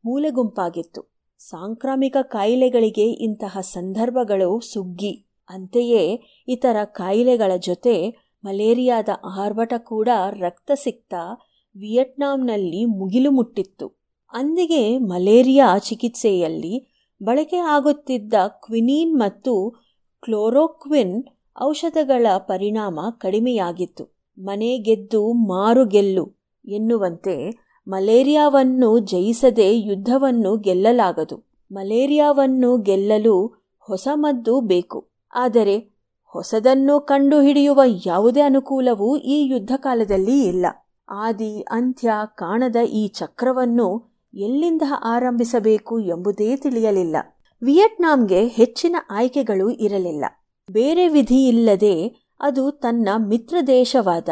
ಮೂಲೆಗುಂಪಾಗಿತ್ತು. 0.06 1.12
ಸಾಂಕ್ರಾಮಿಕ 1.40 2.18
ಕಾಯಿಲೆಗಳಿಗೆ 2.22 3.12
ಇಂತಹ 3.12 3.58
ಸಂದರ್ಭಗಳು 3.62 4.60
ಸುಗ್ಗಿ. 4.74 5.26
ಅಂತೆಯೇ 5.50 6.24
ಇತರ 6.48 6.84
ಕಾಯಿಲೆಗಳ 6.84 7.52
ಜೊತೆ 7.60 8.18
ಮಲೇರಿಯಾದ 8.46 9.10
ಆರ್ಭಟ 9.40 9.74
ಕೂಡ 9.78 10.10
ರಕ್ತ 10.40 10.72
ಸಿಕ್ತಾ 10.76 11.47
ವಿಯೆಟ್ನಾಂನಲ್ಲಿ 11.80 12.86
ಮುಗಿಲು 12.86 13.32
ಮುಟ್ಟಿತ್ತು. 13.32 13.88
ಅಂದಿಗೆ 14.34 14.98
ಮಲೇರಿಯಾ 14.98 15.78
ಚಿಕಿತ್ಸೆಯಲ್ಲಿ 15.78 17.04
ಬಳಕೆ 17.24 17.58
ಆಗುತ್ತಿದ್ದ 17.58 18.34
ಕ್ವಿನೀನ್ 18.48 19.20
ಮತ್ತು 19.20 19.74
ಕ್ಲೋರೋಕ್ವಿನ್ 20.22 21.24
ಔಷಧಗಳ 21.62 22.28
ಪರಿಣಾಮ 22.38 23.00
ಕಡಿಮೆಯಾಗಿತ್ತು. 23.18 24.18
ಮನೆ 24.38 24.78
ಗೆದ್ದು 24.78 25.34
ಮಾರು 25.34 25.86
ಗೆಲ್ಲು 25.86 26.36
ಎನ್ನುವಂತೆ 26.66 27.58
ಮಲೇರಿಯಾವನ್ನು 27.88 29.00
ಜಯಿಸದೆ 29.00 29.80
ಯುದ್ಧವನ್ನು 29.80 30.58
ಗೆಲ್ಲಲಾಗದು. 30.58 31.50
ಮಲೇರಿಯಾವನ್ನು 31.72 32.78
ಗೆಲ್ಲಲು 32.78 33.36
ಹೊಸ 33.80 34.08
ಮದ್ದು 34.14 34.62
ಬೇಕು. 34.62 35.10
ಆದರೆ 35.34 35.98
ಹೊಸದನ್ನು 36.26 37.00
ಕಂಡುಹಿಡಿಯುವ 37.00 37.82
ಯಾವುದೇ 38.06 38.42
ಅನುಕೂಲವೂ 38.42 39.18
ಈ 39.18 39.48
ಯುದ್ಧ 39.48 39.72
ಕಾಲದಲ್ಲಿ 39.78 40.46
ಇಲ್ಲ. 40.46 40.66
ಆದಿ 41.10 41.62
ಅಂತ್ಯ 41.62 42.12
ಕಾಣದ 42.26 42.76
ಈ 42.76 43.08
ಚಕ್ರವನ್ನು 43.08 44.18
ಎಲ್ಲಿಂದ 44.34 44.82
ಆರಂಭಿಸಬೇಕು 45.04 46.00
ಎಂಬುದೇ 46.00 46.56
ತಿಳಿಯಲಿಲ್ಲ. 46.56 47.16
ವಿಯೆಟ್ನಾಂಗೆ 47.62 48.48
ಹೆಚ್ಚಿನ 48.48 48.96
ಆಯ್ಕೆಗಳು 49.10 49.70
ಇರಲಿಲ್ಲ. 49.70 50.26
ಬೇರೆ 50.72 51.08
ವಿಧಿಯಿಲ್ಲದೆ 51.08 52.28
ಅದು 52.40 52.72
ತನ್ನ 52.72 53.10
ಮಿತ್ರ 53.18 53.58
ದೇಶವಾದ 53.68 54.30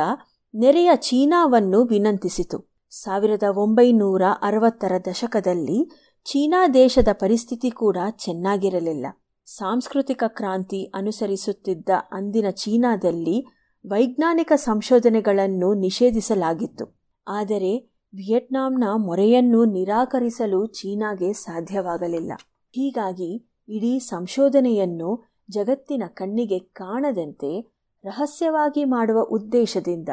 ನೆರೆಯ 0.56 0.92
ಚೀನಾವನ್ನು 0.96 1.84
ವಿನಂತಿಸಿತು. 1.84 2.76
ಸಾವಿರದ 2.90 3.44
ಒಂಬೈನೂರ 3.44 4.22
ಅರವತ್ತರ 4.42 4.92
ದಶಕದಲ್ಲಿ 5.12 5.92
ಚೀನಾ 6.26 6.68
ದೇಶದ 6.68 7.08
ಪರಿಸ್ಥಿತಿ 7.14 7.72
ಕೂಡ 7.72 7.98
ಚೆನ್ನಾಗಿರಲಿಲ್ಲ. 8.12 9.06
ಸಾಂಸ್ಕೃತಿಕ 9.46 10.24
ಕ್ರಾಂತಿ 10.28 10.84
ಅನುಸರಿಸುತ್ತಿದ್ದ 10.84 11.90
ಅಂದಿನ 12.12 12.50
ಚೀನಾದಲ್ಲಿ 12.50 13.55
ವೈಜ್ಞಾನಿಕ 13.92 14.52
ಸಂಶೋಧನೆಗಳನ್ನು 14.56 15.74
ನಿಷೇಧಿಸಲಾಗಿತ್ತು. 15.74 16.86
ಆದರೆ 17.28 18.02
ವಿಯೆಟ್ನಾಂನ 18.16 18.84
ಮೊರೆಯನ್ನು 18.96 19.66
ನಿರಾಕರಿಸಲು 19.66 20.66
ಚೀನಾಗೆ 20.66 21.34
ಸಾಧ್ಯವಾಗಲಿಲ್ಲ. 21.34 22.32
ಹೀಗಾಗಿ 22.76 23.46
ಇಡೀ 23.70 24.00
ಸಂಶೋಧನೆಯನ್ನು 24.00 25.24
ಜಗತ್ತಿನ 25.52 26.04
ಕಣ್ಣಿಗೆ 26.08 26.60
ಕಾಣದಂತೆ 26.60 27.72
ರಹಸ್ಯವಾಗಿ 28.06 28.84
ಮಾಡುವ 28.86 29.22
ಉದ್ದೇಶದಿಂದ 29.22 30.10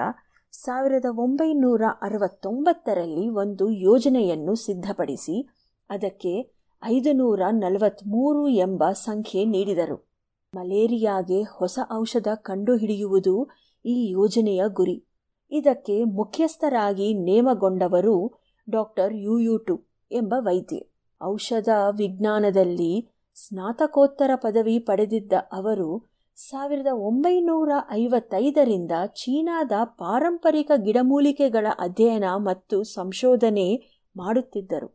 ಸಾವಿರದ 0.53 1.05
ಒಂಬೈನೂರ 1.11 1.83
ಅರವತ್ತೊಂಬತ್ತರಲ್ಲಿ 2.03 3.29
ಒಂದು 3.29 3.71
ಯೋಜನೆಯನ್ನು 3.71 4.55
ಸಿದ್ಧಪಡಿಸಿ, 4.55 5.49
ಅದಕ್ಕೆ 5.91 6.53
ಐದು 6.85 7.13
ನೂರ 7.13 7.41
ನಲವತ್ತ್ಮೂರು 7.51 8.49
ಎಂಬ 8.49 8.91
ಸಂಖ್ಯೆ 8.93 9.45
ನೀಡಿದರು. 9.45 10.12
ಮಲೇರಿಯಾಗೆ 10.57 11.43
ಹೊಸ 11.43 11.79
ಔಷಧ 11.93 12.29
ಕಂಡುಹಿಡಿಯುವುದು 12.35 13.49
ಈ 13.85 14.11
ಯೋಜನೆಯ 14.11 14.63
ಗುರಿ. 14.69 15.05
ಇದಕ್ಕೆ 15.51 16.05
ಮುಖ್ಯಸ್ಥರಾಗಿ 16.05 17.15
ನೇಮಗೊಂಡವರು 17.15 18.41
ಡಾಕ್ಟರ್ 18.71 19.15
ಯುಯುಟು 19.15 19.77
ಎಂಬ 20.13 20.35
ವೈದ್ಯೆ. 20.39 20.81
ಔಷಧ 21.23 21.69
ವಿಜ್ಞಾನದಲ್ಲಿ 21.97 22.93
ಸ್ನಾತಕೋತ್ತರ 23.35 24.31
ಪದವಿ 24.35 24.79
ಪಡೆದಿದ್ದ 24.79 25.33
ಅವರು 25.53 25.89
ಸಾವಿರದ 26.37 26.87
ಒಂಬೈನೂರ 26.93 27.71
ಐವತ್ತೈದರಿಂದ 27.91 28.93
ಚೀನಾದ 29.07 29.73
ಪಾರಂಪರಿಕ 29.85 30.71
ಗಿಡಮೂಲಿಕೆಗಳ 30.77 31.67
ಅಧ್ಯಯನ 31.79 32.25
ಮತ್ತು 32.37 32.83
ಸಂಶೋಧನೆ 32.83 33.69
ಮಾಡುತ್ತಿದ್ದರು. 34.17 34.89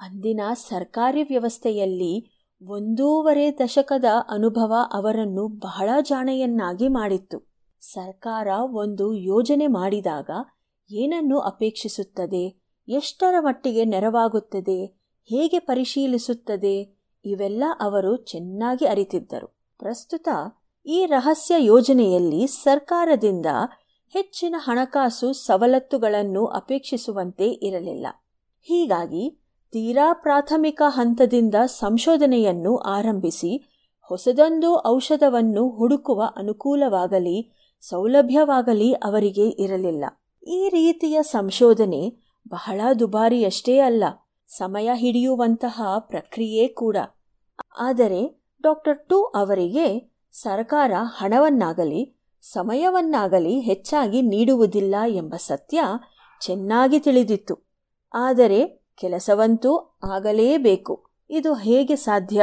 ಅಂದಿನ 0.00 0.40
ಸರ್ಕಾರಿ 0.68 1.22
ವ್ಯವಸ್ಥೆಯಲ್ಲಿ 1.22 2.12
ಒಂದೂವರೆ 2.62 3.58
ದಶಕದ 3.58 4.04
ಅನುಭವ 4.28 4.74
ಅವರನ್ನು 4.92 5.48
ಬಹಳ 5.48 5.88
ಜಾಣೆಯನ್ನಾಗಿ 6.00 6.88
ಮಾಡಿತ್ತು. 6.88 7.54
ಸರ್ಕಾರ 7.80 8.46
ಒಂದು 8.62 9.14
ಯೋಜನೆ 9.14 9.66
ಮಾಡಿದಾಗ 9.66 10.30
ಏನನ್ನು 10.90 11.38
ಅಪೇಕ್ಷಿಸುತ್ತದೆ? 11.38 12.60
ಎಷ್ಟರ 12.88 13.34
ಮಟ್ಟಿಗೆ 13.40 13.84
ನೆರವಾಗುತ್ತದೆ? 13.84 14.86
ಹೇಗೆ 15.24 15.58
ಪರಿಶೀಲಿಸುತ್ತದೆ? 15.58 16.96
ಇವೆಲ್ಲ 17.24 17.64
ಅವರು 17.80 18.16
ಚೆನ್ನಾಗಿ 18.16 18.86
ಅರಿತಿದ್ದರು. 18.86 19.58
ಪ್ರಸ್ತುತ 19.78 20.28
ಈ 20.86 21.06
ರಹಸ್ಯ 21.06 21.54
ಯೋಜನೆಯಲ್ಲಿ 21.58 22.46
ಸರ್ಕಾರದಿಂದ 22.46 23.46
ಹೆಚ್ಚಿನ 24.12 24.54
ಹಣಕಾಸು 24.58 25.32
ಸವಲತ್ತುಗಳನ್ನು 25.32 26.46
ಅಪೇಕ್ಷಿಸುವಂತೆ 26.46 27.48
ಇರಲಿಲ್ಲ. 27.48 28.06
ಹೀಗಾಗಿ 28.62 29.47
ತೀರಾ 29.72 30.12
ಪ್ರಾಥಮಿಕ 30.12 30.82
ಹಂತದಿಂದ 30.86 31.54
ಸಂಶೋಧನೆಯನ್ನು 31.66 32.76
ಆರಂಭಿಸಿ, 32.76 33.56
ಹೊಸದೊಂದು 34.02 34.86
ಔಷಧವನ್ನು 34.86 35.68
ಹುಡುಕುವ 35.68 36.22
ಅನುಕೂಲವಾಗಲಿ, 36.36 37.54
ಸೌಲಭ್ಯವಾಗಲಿ 37.80 38.92
ಅವರಿಗೆ 38.92 39.48
ಇರಲಿಲ್ಲ. 39.48 40.04
ಈ 40.46 40.68
ರೀತಿಯ 40.68 41.18
ಸಂಶೋಧನೆ 41.22 42.02
ಬಹಳ 42.48 42.80
ದುಬಾರಿಯಷ್ಟೇ 42.98 43.78
ಅಲ್ಲ, 43.78 44.04
ಸಮಯ 44.48 44.90
ಹಿಡಿಯುವಂತಹ 44.94 45.98
ಪ್ರಕ್ರಿಯೆ 45.98 46.68
ಕೂಡ. 46.68 46.96
ಆದರೆ 47.78 48.50
ಡಾಕ್ಟರ್ 48.62 49.08
ಟು 49.08 49.22
ಅವರಿಗೆ 49.22 50.18
ಸರ್ಕಾರ 50.32 50.92
ಹಣವನ್ನಾಗಲಿ, 51.00 52.30
ಸಮಯವನ್ನಾಗಲಿ 52.42 53.60
ಹೆಚ್ಚಾಗಿ 53.60 54.22
ನೀಡುವುದಿಲ್ಲ 54.22 54.94
ಎಂಬ 55.06 55.34
ಸತ್ಯ 55.36 55.80
ಚೆನ್ನಾಗಿ 56.40 57.00
ತಿಳಿದಿತ್ತು. 57.00 57.54
ಆದರೆ 58.14 58.77
ಕೆಲಸವಂತೂ 58.98 59.98
ಆಗಲೇಬೇಕು. 60.02 61.06
ಇದು 61.30 61.54
ಹೇಗೆ 61.54 61.96
ಸಾಧ್ಯ? 61.96 62.42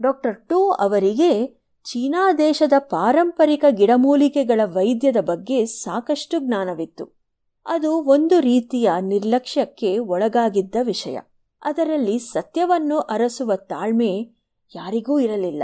ಡಾಕ್ಟರ್ 0.00 0.48
ಟು 0.48 0.70
ಅವರಿಗೆ 0.70 1.60
ಚೀನಾ 1.84 2.32
ದೇಶದ 2.32 2.72
ಪಾರಂಪರಿಕ 2.78 3.64
ಗಿಡಮೂಲಿಕೆಗಳ 3.70 4.60
ವೈದ್ಯದ 4.64 5.16
ಬಗ್ಗೆ 5.20 5.66
ಸಾಕಷ್ಟು 5.66 6.38
ಜ್ಞಾನವಿತ್ತು. 6.38 7.20
ಅದು 7.66 8.02
ಒಂದು 8.02 8.40
ರೀತಿಯ 8.40 8.90
ನಿರ್ಲಕ್ಷ್ಯಕ್ಕೆ 9.00 9.98
ಒಳಗಾಗಿದ್ದ 9.98 10.74
ವಿಷಯ. 10.82 11.18
ಅದರಲ್ಲಿ 11.62 12.18
ಸತ್ಯವನ್ನು 12.18 12.98
ಅರಸುವ 12.98 13.56
ತಾಳ್ಮೆ 13.56 14.30
ಯಾರಿಗೂ 14.74 15.18
ಇರಲಿಲ್ಲ. 15.18 15.62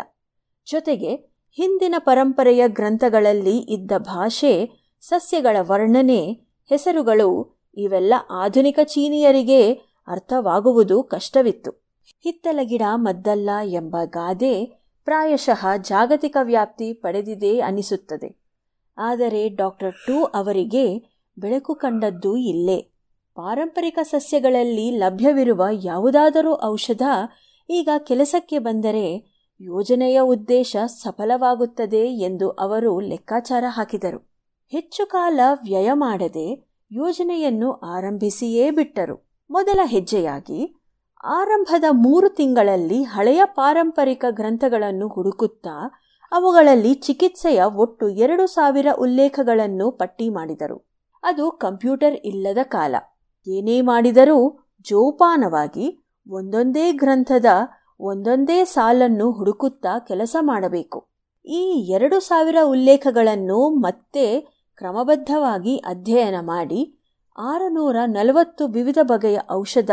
ಜೊತೆಗೆ 0.70 1.14
ಹಿಂದಿನ 1.52 1.94
ಪರಂಪರೆಯ 1.98 2.68
ಗ್ರಂಥಗಳಲ್ಲಿ 2.68 3.58
ಇದ್ದ 3.58 3.92
ಭಾಷೆ, 3.98 4.70
ಸಸ್ಯಗಳ 5.00 5.56
ವರ್ಣನೆ, 5.60 6.40
ಹೆಸರುಗಳು 6.68 7.58
ಇವೆಲ್ಲ 7.76 8.14
ಆಧುನಿಕ 8.30 8.78
ಚೀನಿಯರಿಗೆ 8.84 9.72
ಅರ್ಥವಾಗುವುದು 10.06 11.02
ಕಷ್ಟವಿತ್ತು. 11.02 11.70
ಹಿತ್ತಲ 12.22 12.60
ಗಿಡ 12.62 12.82
ಮದ್ದಲ್ಲ 12.94 13.50
ಎಂಬ 13.64 13.96
ಗಾದೆ 14.04 14.64
ಪ್ರಾಯಶಃ 15.04 15.66
ಜಾಗತಿಕ 15.76 16.36
ವ್ಯಾಪ್ತಿ 16.42 16.92
ಪಡೆದಿದೆ 16.92 17.60
ಅನಿಸುತ್ತದೆ. 17.60 18.46
ಆದರೆ 18.98 19.48
ಡಾಕ್ಟರ್ 19.48 19.94
ಟೂ 20.06 20.24
ಅವರಿಗೆ 20.24 20.98
ಬೆಳಕು 21.38 21.74
ಕಂಡದ್ದು 21.74 22.36
ಇಲ್ಲೇ. 22.36 22.90
ಪಾರಂಪರಿಕ 23.34 23.98
ಸಸ್ಯಗಳಲ್ಲಿ 24.02 24.90
ಲಭ್ಯವಿರುವ 24.90 25.64
ಯಾವುದಾದರೂ 25.72 26.60
ಔಷಧ 26.64 27.02
ಈಗ 27.70 27.88
ಕೆಲಸಕ್ಕೆ 27.98 28.58
ಬಂದರೆ 28.58 29.36
ಯೋಜನೆಯ 29.60 30.20
ಉದ್ದೇಶ 30.20 30.76
ಸಫಲವಾಗುತ್ತದೆ 30.86 32.06
ಎಂದು 32.06 32.50
ಅವರು 32.50 33.00
ಲೆಕ್ಕಾಚಾರ 33.00 33.64
ಹಾಕಿದರು. 33.68 34.30
ಹೆಚ್ಚು 34.70 35.06
ಕಾಲ 35.06 35.40
ವ್ಯಯ 35.64 35.92
ಮಾಡದೆ 35.92 36.68
ಯೋಜನೆಯನ್ನು 36.92 37.72
ಆರಂಭಿಸಿಯೇ 37.72 38.70
ಬಿಟ್ಟರು. 38.70 39.25
ಮೊದಲ 39.50 39.80
ಹೆಜ್ಜೆಯಾಗಿ 39.84 40.76
ಆರಂಭದ 41.24 41.84
ಮೂರು 41.90 42.28
ತಿಂಗಳಲ್ಲಿ 42.28 43.02
ಹಳೆಯ 43.02 43.40
ಪಾರಂಪರಿಕ 43.44 44.24
ಗ್ರಂಥಗಳನ್ನು 44.30 45.08
ಹುಡುಕುತ್ತಾ 45.08 46.02
ಅವುಗಳಲ್ಲಿ 46.32 46.94
ಚಿಕಿತ್ಸೆಯ 46.94 47.62
ಒಟ್ಟು 47.62 48.08
ಎರಡು 48.08 48.46
ಸಾವಿರ 48.46 48.86
ಉಲ್ಲೇಖಗಳನ್ನು 48.98 49.90
ಪಟ್ಟಿ 49.90 50.28
ಮಾಡಿದರು. 50.28 51.00
ಅದು 51.22 51.50
ಕಂಪ್ಯೂಟರ್ 51.50 52.14
ಇಲ್ಲದ 52.14 52.58
ಕಾಲ. 52.62 52.94
ಏನೇ 53.48 53.80
ಮಾಡಿದರೂ 53.80 54.68
ಜೋಪಾನವಾಗಿ 54.80 56.06
ಒಂದೊಂದೇ 56.30 56.92
ಗ್ರಂಥದ 56.92 57.46
ಒಂದೊಂದೇ 58.00 58.64
ಸಾಲನ್ನು 58.64 59.32
ಹುಡುಕುತ್ತಾ 59.32 59.98
ಕೆಲಸ 59.98 60.36
ಮಾಡಬೇಕು. 60.40 61.10
ಈ 61.44 61.90
ಎರಡು 61.90 62.20
ಸಾವಿರ 62.20 62.56
ಉಲ್ಲೇಖಗಳನ್ನು 62.64 63.68
ಮತ್ತೆ 63.68 64.40
ಕ್ರಮಬದ್ಧವಾಗಿ 64.74 65.76
ಅಧ್ಯಯನ 65.76 66.34
ಮಾಡಿ 66.40 66.95
ಆರುನೂರ 67.38 67.96
ನಲವತ್ತು 68.06 68.68
ವಿವಿಧ 68.68 68.98
ಬಗೆಯ 69.02 69.38
ಔಷಧ 69.50 69.90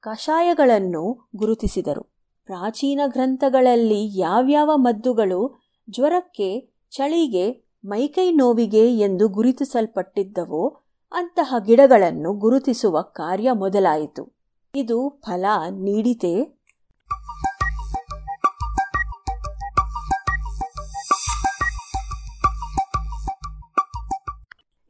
ಕಷಾಯಗಳನ್ನು 0.00 1.30
ಗುರುತಿಸಿದರು. 1.36 2.02
ಪ್ರಾಚೀನ 2.46 3.00
ಗ್ರಂಥಗಳಲ್ಲಿ 3.06 4.18
ಯಾವ್ಯಾವ 4.18 4.70
ಮದ್ದುಗಳು 4.74 5.60
ಜ್ವರಕ್ಕೆ, 5.90 6.60
ಚಳಿಗೆ, 6.90 7.74
ಮೈಕೈ 7.84 8.32
ನೋವಿಗೆ 8.32 8.96
ಎಂದು 8.96 9.28
ಗುರುತಿಸಲ್ಪಟ್ಟಿದ್ದವೋ 9.28 10.80
ಅಂತಹ 11.12 11.54
ಗಿಡಗಳನ್ನು 11.58 12.32
ಗುರುತಿಸುವ 12.32 13.00
ಕಾರ್ಯ 13.00 13.52
ಮೊದಲಾಯಿತು. 13.52 14.38
ಇದು 14.74 15.08
ಫಲ, 15.08 15.44
ನೀಡಿತೆ 15.70 16.57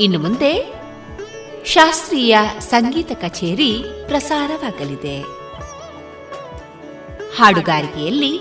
ಇನ್ನು 0.00 0.18
ಮುಂದೆ 0.18 0.72
ಶಾಸ್ತ್ರೀಯ 1.64 2.38
ಸಂಗೀತ 2.58 3.12
ಕಚೇರಿ 3.12 3.84
ಪ್ರಸಾರವಾಗಲಿದೆ. 4.08 5.22
ಹಾಡುಗಾರಿಕೆಯಲ್ಲಿ 7.36 8.40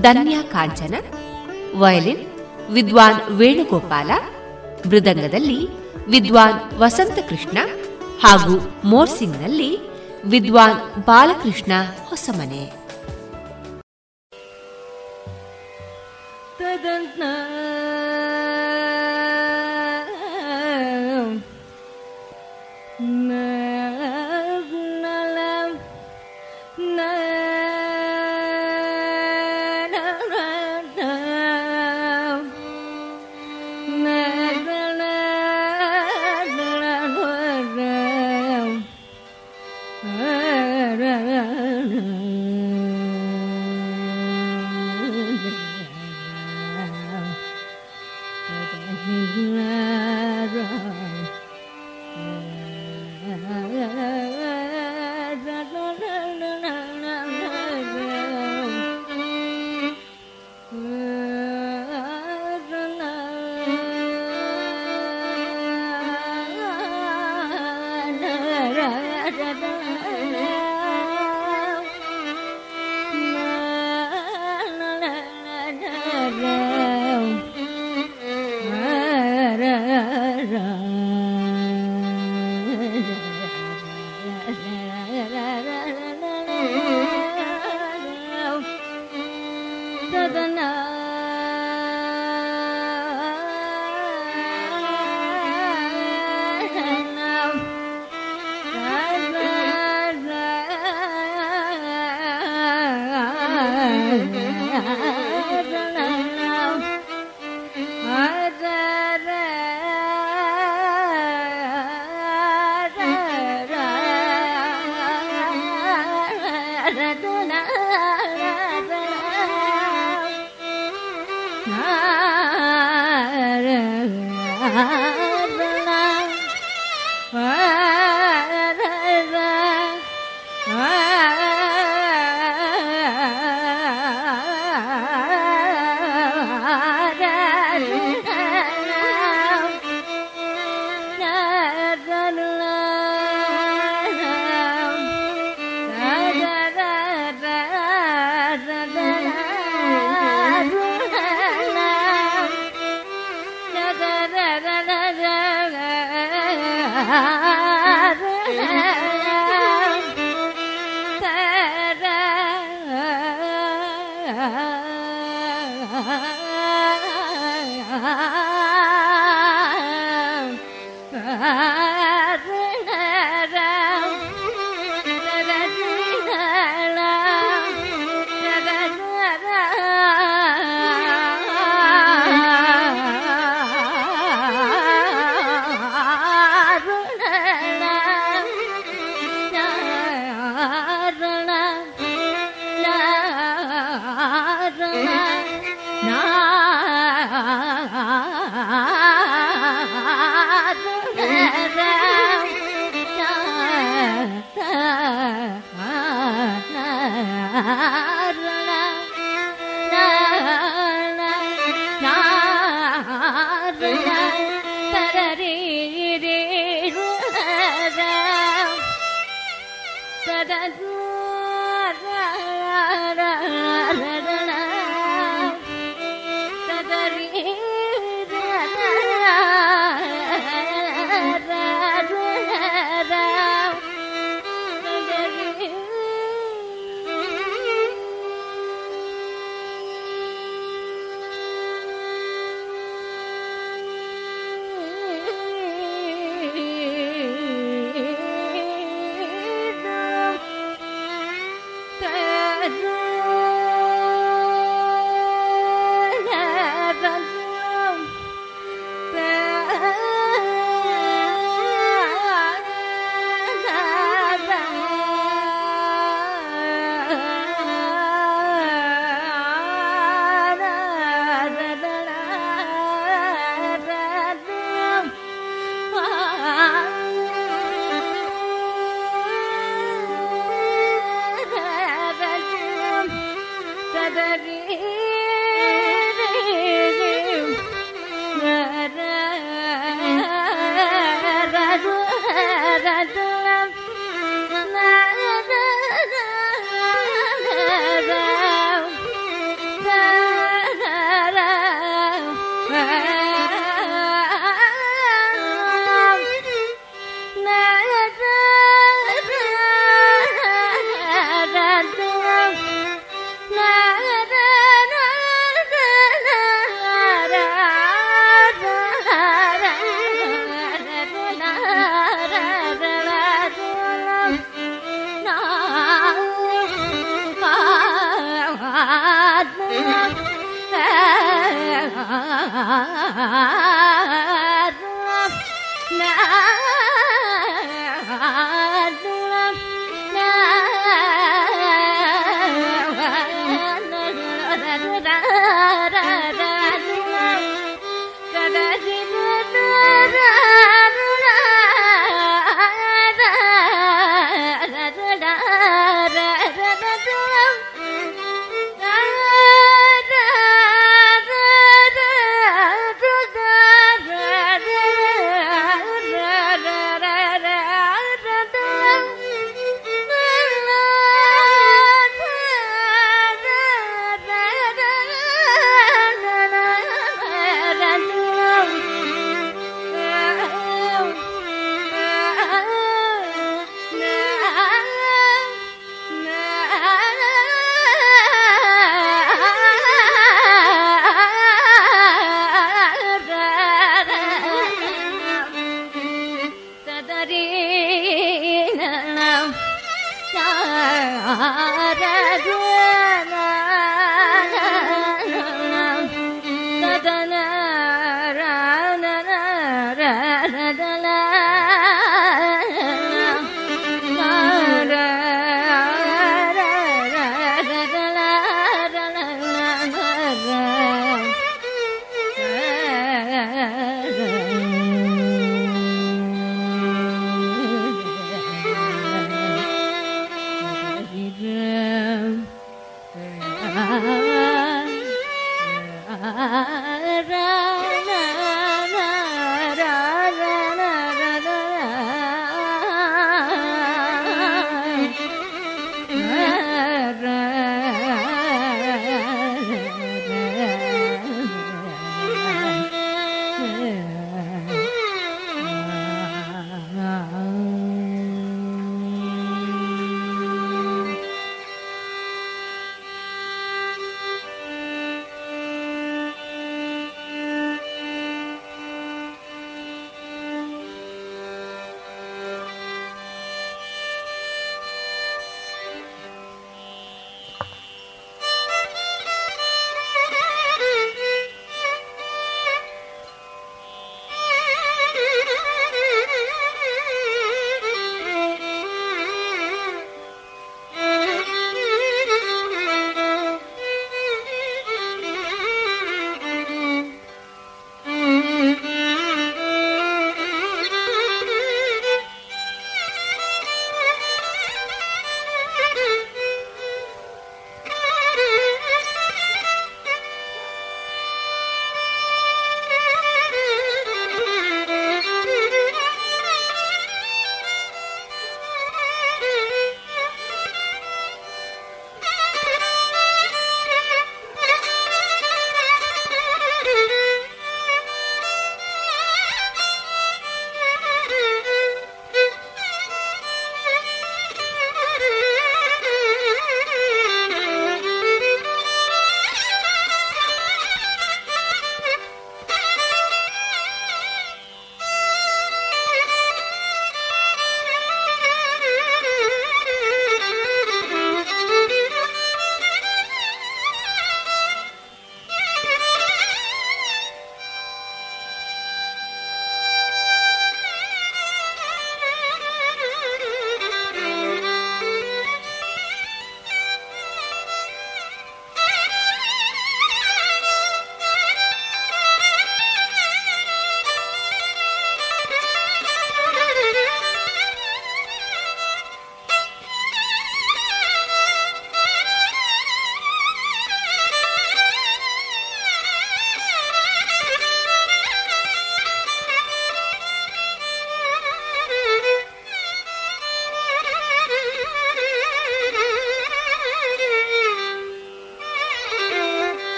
ಧನ್ಯಾ 0.00 0.42
ಕಾಂಚನ, 0.42 0.94
ವಯಲಿನ್ 1.76 2.26
ವಿದ್ವಾನ್ 2.70 3.30
ವೇಣುಗೋಪಾಲ, 3.30 4.10
ಮೃದಂಗದಲ್ಲಿ 4.88 5.68
ವಿದ್ವಾನ್ 6.06 6.78
ವಸಂತಕೃಷ್ಣ 6.78 7.58
ಹಾಗೂ 8.20 8.80
ಮೋರ್ಸಿಂಗ್ನಲ್ಲಿ 8.84 9.78
ವಿದ್ವಾನ್ 10.24 11.02
ಬಾಲಕೃಷ್ಣ 11.04 11.72
ಹೊಸಮನೆ. 12.08 12.72
ತದಂತ 16.58 17.20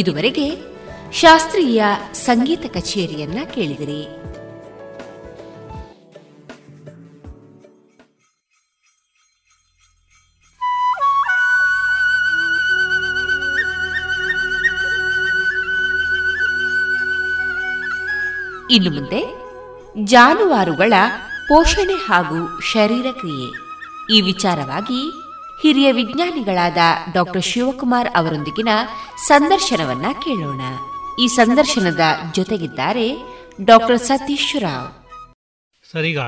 ಇದುವರೆಗೆ 0.00 0.56
ಶಾಸ್ತ್ರೀಯ 1.12 1.84
ಸಂಗೀತ 2.12 2.62
ಕಚೇರಿಯನ್ನ 2.74 3.38
ಕೇಳಿದಿರಿ. 3.54 4.20
ಇನ್ನು 18.74 18.90
ಮುಂದೆ 18.90 19.22
ಜಾನುವಾರುಗಳ 20.04 20.92
ಪೋಷಣೆ 21.48 21.94
ಹಾಗೂ 21.94 22.60
ಶರೀರ 22.60 23.06
ಕ್ರಿಯೆ 23.12 23.48
ಈ 24.16 24.20
ವಿಚಾರವಾಗಿ 24.20 25.19
ಹಿರಿಯ 25.60 25.88
ವಿಜ್ಞಾನಿಗಳಾದ 25.92 26.80
ಡಾಕ್ಟರ್ 27.12 27.44
ಶಿವಕುಮಾರ್ 27.48 28.10
ಅವರೊಂದಿಗಿನ 28.14 28.70
ಸಂದರ್ಶನವನ್ನ 29.26 30.06
ಕೇಳೋಣ 30.22 30.62
ಈ 31.18 31.26
ಸಂದರ್ಶನದ 31.36 32.04
ಜೊತೆಗಿದ್ದಾರೆ 32.34 33.06
ಡಾಕ್ಟರ್ 33.64 34.00
ಸತೀಶ್ 34.06 34.52
ರಾವ್ 34.58 34.88
ಸರಿಗ 35.84 36.20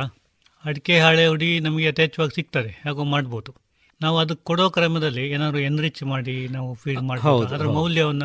ಅಡಿಕೆ 0.64 0.94
ಹಾಳೆ 0.98 1.24
ಹುಡಿ 1.26 1.48
ನಮಗೆ 1.60 1.84
ಯಥೇಚ್ಛವಾಗಿ 1.84 2.34
ಸಿಗ್ತದೆ 2.34 2.72
ಹಾಗೂ 2.84 3.04
ಮಾಡ್ಬೋದು 3.12 3.50
ನಾವು 4.00 4.16
ಅದಕ್ಕೆ 4.18 4.44
ಕೊಡೋ 4.44 4.64
ಕ್ರಮದಲ್ಲಿ 4.70 5.24
ಏನಾದರೂ 5.30 5.58
ಎನ್ರಿಚ್ 5.66 6.02
ಮಾಡಿ 6.04 6.34
ನಾವು 6.48 6.68
ಫೀಡ್ 6.74 7.02
ಮಾಡಬಹುದು 7.02 7.28
ಹೌದು, 7.28 7.46
ಅದರ. 7.48 7.66
ಮೌಲ್ಯವನ್ನ. 7.76 8.24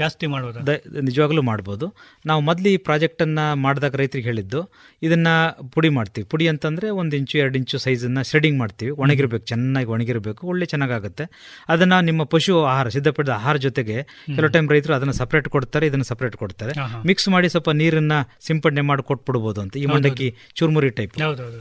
ಜಾಸ್ತಿ 0.00 0.26
ಮಾಡ್ಬೋದು 0.32 0.60
ನಿಜವಾಗ್ಲೂ 1.08 1.42
ಮಾಡ್ಬೋದು. 1.50 1.86
ನಾವು 2.30 2.40
ಮೊದಲು 2.48 2.68
ಈ 2.74 2.76
ಪ್ರಾಜೆಕ್ಟನ್ನು 2.88 3.44
ಮಾಡಿದಾಗ 3.64 3.96
ರೈತರಿಗೆ 4.02 4.28
ಹೇಳಿದ್ದು 4.30 4.60
ಇದನ್ನು 5.02 5.34
ಪುಡಿ 5.74 5.90
ಮಾಡ್ತೀವಿ. 5.98 6.26
ಪುಡಿ 6.32 6.46
ಅಂತಂದರೆ 6.52 6.88
ಒಂದು 7.00 7.14
ಇಂಚು 7.20 7.36
ಎರಡು 7.42 7.56
ಇಂಚು 7.60 7.78
ಸೈಜನ್ನು 7.84 8.22
ಶ್ರೆಡಿಂಗ್ 8.30 8.58
ಮಾಡ್ತೀವಿ. 8.62 8.92
ಒಣಗಿರಬೇಕು 9.04 9.44
ಚೆನ್ನಾಗಿ 9.52 9.90
ಒಣಗಿರಬೇಕು 9.94 10.42
ಒಳ್ಳೆ 10.52 10.66
ಚೆನ್ನಾಗಾಗುತ್ತೆ. 10.72 11.26
ಅದನ್ನು 11.74 11.98
ನಿಮ್ಮ 12.08 12.24
ಪಶು 12.34 12.54
ಆಹಾರ 12.72 12.86
ಸಿದ್ಧಪಡಿದ 12.96 13.32
ಆಹಾರ 13.38 13.56
ಜೊತೆಗೆ 13.66 13.96
ಕೆಲವು 14.36 14.52
ಟೈಮ್ 14.56 14.70
ರೈತರು 14.74 14.94
ಅದನ್ನು 14.98 15.14
ಸಪ್ರೇಟ್ 15.20 15.48
ಕೊಡ್ತಾರೆ 15.56 15.86
ಇದನ್ನು 15.90 16.06
ಸಪ್ರೇಟ್ 16.10 16.36
ಕೊಡ್ತಾರೆ. 16.42 16.72
ಮಿಕ್ಸ್ 17.10 17.28
ಮಾಡಿ 17.34 17.48
ಸ್ವಲ್ಪ 17.54 17.70
ನೀರನ್ನು 17.82 18.18
ಸಿಂಪಡಣೆ 18.48 18.84
ಮಾಡಿ 18.90 19.02
ಕೊಟ್ಬಿಡ್ಬೋದು 19.10 19.60
ಅಂತ. 19.64 19.76
ಈ 19.82 19.86
ಮಂಡಕ್ಕಿ 19.92 20.28
ಚುರುಮುರಿ 20.58 20.90
ಟೈಪ್. 21.00 21.14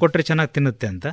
ಕೊಟ್ಟರೆ 0.04 0.24
ಚೆನ್ನಾಗಿ 0.30 0.52
ತಿನ್ನುತ್ತೆ 0.58 0.88
ಅಂತ. 0.94 1.06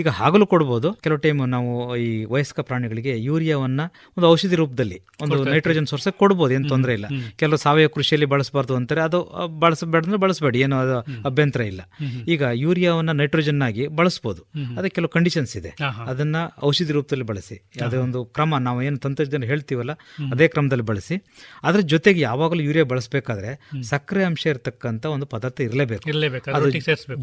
ಈಗ 0.00 0.08
ಹಾಗಲು 0.20 0.46
ಕೊಡ್ಬೋದು. 0.54 0.88
ಕೆಲವು 1.04 1.20
ಟೈಮ್ 1.24 1.40
ನಾವು 1.54 1.70
ಈ 2.04 2.08
ವಯಸ್ಕ 2.34 2.60
ಪ್ರಾಣಿಗಳಿಗೆ 2.70 3.12
ಯೂರಿಯಾವನ್ನ 3.28 3.80
ಒಂದು 4.16 4.26
ಔಷಧಿ 4.34 4.56
ರೂಪದಲ್ಲಿ 4.62 4.98
ಒಂದು 5.24 5.38
ನೈಟ್ರೋಜನ್ 5.52 5.86
ಸೋರ್ಸ್ 5.92 6.08
ಕೊಡ್ಬೋದು. 6.22 6.49
ಏನು 6.54 6.68
ತೊಂದರೆ 6.68 6.92
ಇಲ್ಲ. 6.92 7.06
ಕೆಲವು 7.36 7.58
ಸಾವಯವ 7.58 7.88
ಕೃಷಿಯಲ್ಲಿ 7.94 8.26
ಬಳಸಬಾರ್ದು 8.26 8.74
ಅಂತಾರೆ 8.76 9.00
ಅದು 9.00 9.18
ಬಳಸಬೇಡಂದ್ರೆ 9.58 10.18
ಬಳಸಬೇಡಿ 10.18 10.60
ಏನು 10.60 10.76
ಅದು 10.76 10.96
ಅಭ್ಯಂತರ 11.28 11.60
ಇಲ್ಲ. 11.70 11.82
ಈಗ 12.28 12.42
ಯೂರಿಯಾವನ್ನ 12.64 13.12
ನೈಟ್ರೋಜನ್ 13.12 13.62
ಆಗಿ 13.62 13.86
ಬಳಸಬಹುದು 14.00 14.42
ಅದಕ್ಕೆ 14.78 14.94
ಕೆಲವು 14.94 15.10
ಕಂಡೀಷನ್ಸ್ 15.10 15.56
ಇದೆ. 15.56 15.70
ಅದನ್ನ 16.10 16.36
ಔಷಧಿ 16.64 16.92
ರೂಪದಲ್ಲಿ 16.92 17.24
ಬಳಸಿ 17.24 17.56
ಅದೇ 17.84 17.96
ಒಂದು 17.96 18.24
ಕ್ರಮ 18.36 18.58
ನಾವು 18.58 18.82
ಏನು 18.82 18.98
ತಂತ್ರಜ್ಞಾನ 18.98 19.44
ಹೇಳ್ತೀವಲ್ಲ 19.44 19.92
ಅದೇ 20.32 20.48
ಕ್ರಮದಲ್ಲಿ 20.48 20.84
ಬಳಸಿ. 20.84 21.16
ಅದ್ರ 21.62 21.80
ಜೊತೆಗೆ 21.92 22.20
ಯಾವಾಗಲೂ 22.20 22.62
ಯೂರಿಯಾ 22.62 22.84
ಬಳಸಬೇಕಾದ್ರೆ 22.84 23.50
ಸಕ್ಕರೆ 23.82 24.24
ಅಂಶ 24.24 24.46
ಇರತಕ್ಕಂತ 24.46 25.06
ಒಂದು 25.14 25.26
ಪದಾರ್ಥ 25.26 25.60
ಇರಲೇಬೇಕು. 25.60 26.04
ಅದು 26.56 26.70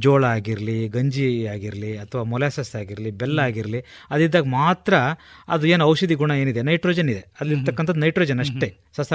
ಜೋಳ 0.06 0.24
ಆಗಿರಲಿ 0.38 0.88
ಗಂಜಿ 0.88 1.26
ಆಗಿರಲಿ 1.48 1.98
ಅಥವಾ 1.98 2.24
ಮೊಲಾಸಸ್ 2.24 2.74
ಆಗಿರಲಿ 2.76 3.12
ಬೆಲ್ಲ 3.12 3.40
ಆಗಿರಲಿ 3.50 3.80
ಅದಿದ್ದಾಗ 4.12 4.46
ಮಾತ್ರ 4.60 4.94
ಅದು 5.48 5.66
ಏನು 5.68 5.84
ಔಷಧಿ 5.86 6.16
ಗುಣ 6.16 6.32
ಏನಿದೆ? 6.42 6.62
ನೈಟ್ರೋಜನ್ 6.62 7.10
ಇದೆ. 7.10 7.24
ಅಲ್ಲಿರ್ತಕ್ಕಂಥದ್ದು 7.42 8.00
ನೈಟ್ರೋಜನ್ 8.00 8.40
ಅಷ್ಟೇ. 8.40 8.70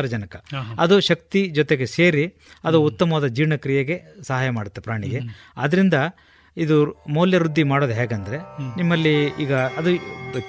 ಸಸಾರಜನಕ 0.05 0.37
ಅದು 0.79 1.01
ಶಕ್ತಿ 1.03 1.41
ಜೊತೆಗೆ 1.51 1.87
ಸೇರಿ 1.89 2.24
ಅದು 2.65 2.79
ಉತ್ತಮವಾದ 2.83 3.27
ಜೀರ್ಣಕ್ರಿಯೆಗೆ 3.37 3.97
ಸಹಾಯ 4.23 4.51
ಮಾಡುತ್ತೆ 4.51 4.81
ಪ್ರಾಣಿಗೆ. 4.81 5.20
ಅದರಿಂದ 5.57 5.97
ಇದು 6.57 6.77
ಮೌಲ್ಯ 7.09 7.39
ವೃದ್ಧಿ 7.39 7.62
ಮಾಡೋದು 7.62 7.93
ಹೇಗಂದ್ರೆ 7.93 8.39
ನಿಮ್ಮಲ್ಲಿ 8.77 9.12
ಈಗ 9.43 9.53
ಅದು 9.79 9.91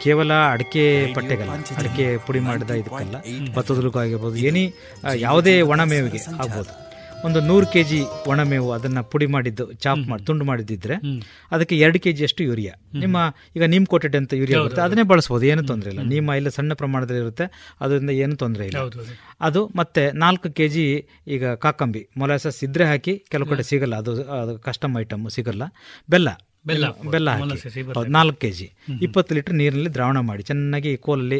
ಕೇವಲ 0.01 0.31
ಅಡಿಕೆ 0.53 0.83
ಪಟ್ಟೆಗಲ್ಲ 1.13 1.51
ಅಡಿಕೆ 1.77 2.05
ಪುಡಿ 2.25 2.39
ಮಾಡಿದ 2.39 2.71
ಇದಕ್ಕಲ್ಲ 2.81 3.17
ಭತ್ತದಲ್ಲೂ 3.55 3.91
ಆಗಿರ್ಬೋದು 4.01 4.37
ಏನಿ 4.49 4.63
ಯಾವುದೇ 5.19 5.53
ಒಣಮೇವಿಗೆ 5.71 6.21
ಆಗ್ಬೋದು. 6.37 6.71
ಒಂದು 7.23 7.39
ನೂರು 7.41 7.65
ಕೆ 7.65 7.81
ಜಿ 7.83 7.99
ಒಣಮೇವು 8.27 8.69
ಅದನ್ನ 8.71 8.99
ಪುಡಿ 9.11 9.27
ಮಾಡಿದ್ದು 9.27 9.65
ಚಾಪ್ 9.83 10.03
ಮಾಡಿ 10.09 10.23
ತುಂಡು 10.25 10.45
ಮಾಡಿದ್ದಿದ್ರೆ 10.45 10.95
ಅದಕ್ಕೆ 11.51 11.75
ಎರಡು 11.77 11.99
ಕೆ 11.99 12.11
ಅಷ್ಟು 12.23 12.43
ಯೂರಿಯಾ 12.43 12.73
ನಿಮ್ಮ 12.95 13.17
ಈಗ 13.55 13.63
ನೀಮ್ 13.65 13.85
ಕೋಟೆಡ್ 13.85 14.15
ಅಂತ 14.15 14.33
ಯೂರಿಯಾ 14.33 14.59
ಬರುತ್ತೆ 14.59 14.81
ಅದನ್ನೇ 14.81 15.05
ಬಳಸ್ಬೋದು 15.11 15.45
ಏನು 15.45 15.63
ತೊಂದರೆ 15.63 15.89
ಇಲ್ಲ. 15.93 16.03
ನಿಮ್ಮ 16.13 16.37
ಇಲ್ಲ 16.39 16.49
ಸಣ್ಣ 16.49 16.73
ಪ್ರಮಾಣದಲ್ಲಿ 16.73 17.21
ಇರುತ್ತೆ 17.21 17.45
ಅದರಿಂದ 17.81 18.11
ಏನು 18.23 18.35
ತೊಂದರೆ 18.35 18.65
ಇಲ್ಲ. 18.67 18.79
ಅದು 19.41 19.61
ಮತ್ತೆ 19.75 20.05
ನಾಲ್ಕು 20.23 20.49
ಕೆ 20.53 20.67
ಜಿ 20.67 20.85
ಈಗ 21.27 21.53
ಕಾಕಂಬಿ 21.57 22.03
ಮೊಲಾಸಸ್ 22.17 22.59
ಇದ್ರೆ 22.63 22.85
ಹಾಕಿ 22.85 23.15
ಕೆಲವು 23.31 23.49
ಕಡೆ 23.49 23.63
ಸಿಗಲ್ಲ 23.63 23.95
ಅದು 23.95 24.11
ಅದು 24.41 24.55
ಕಸ್ಟಮ್ 24.59 24.95
ಐಟಮ್ 24.99 25.23
ಸಿಗಲ್ಲ. 25.29 25.63
ಬೆಲ್ಲ 26.09 26.29
ಬೆಲ್ಲ 26.69 26.85
ಬೆಲ್ಲ 27.13 27.29
ಹಾಕಿ. 27.39 27.81
ನಾಲ್ಕು 28.15 28.37
ಕೆ 28.43 28.49
ಜಿ 28.57 28.67
ಇಪ್ಪತ್ತು 29.05 29.35
ಲೀಟರ್ 29.37 29.55
ನೀರಿನಲ್ಲಿ 29.61 29.91
ದ್ರಾವಣ 29.95 30.17
ಮಾಡಿ 30.29 30.43
ಚೆನ್ನಾಗಿ 30.49 30.91
ಕೋಲಲ್ಲಿ 31.05 31.39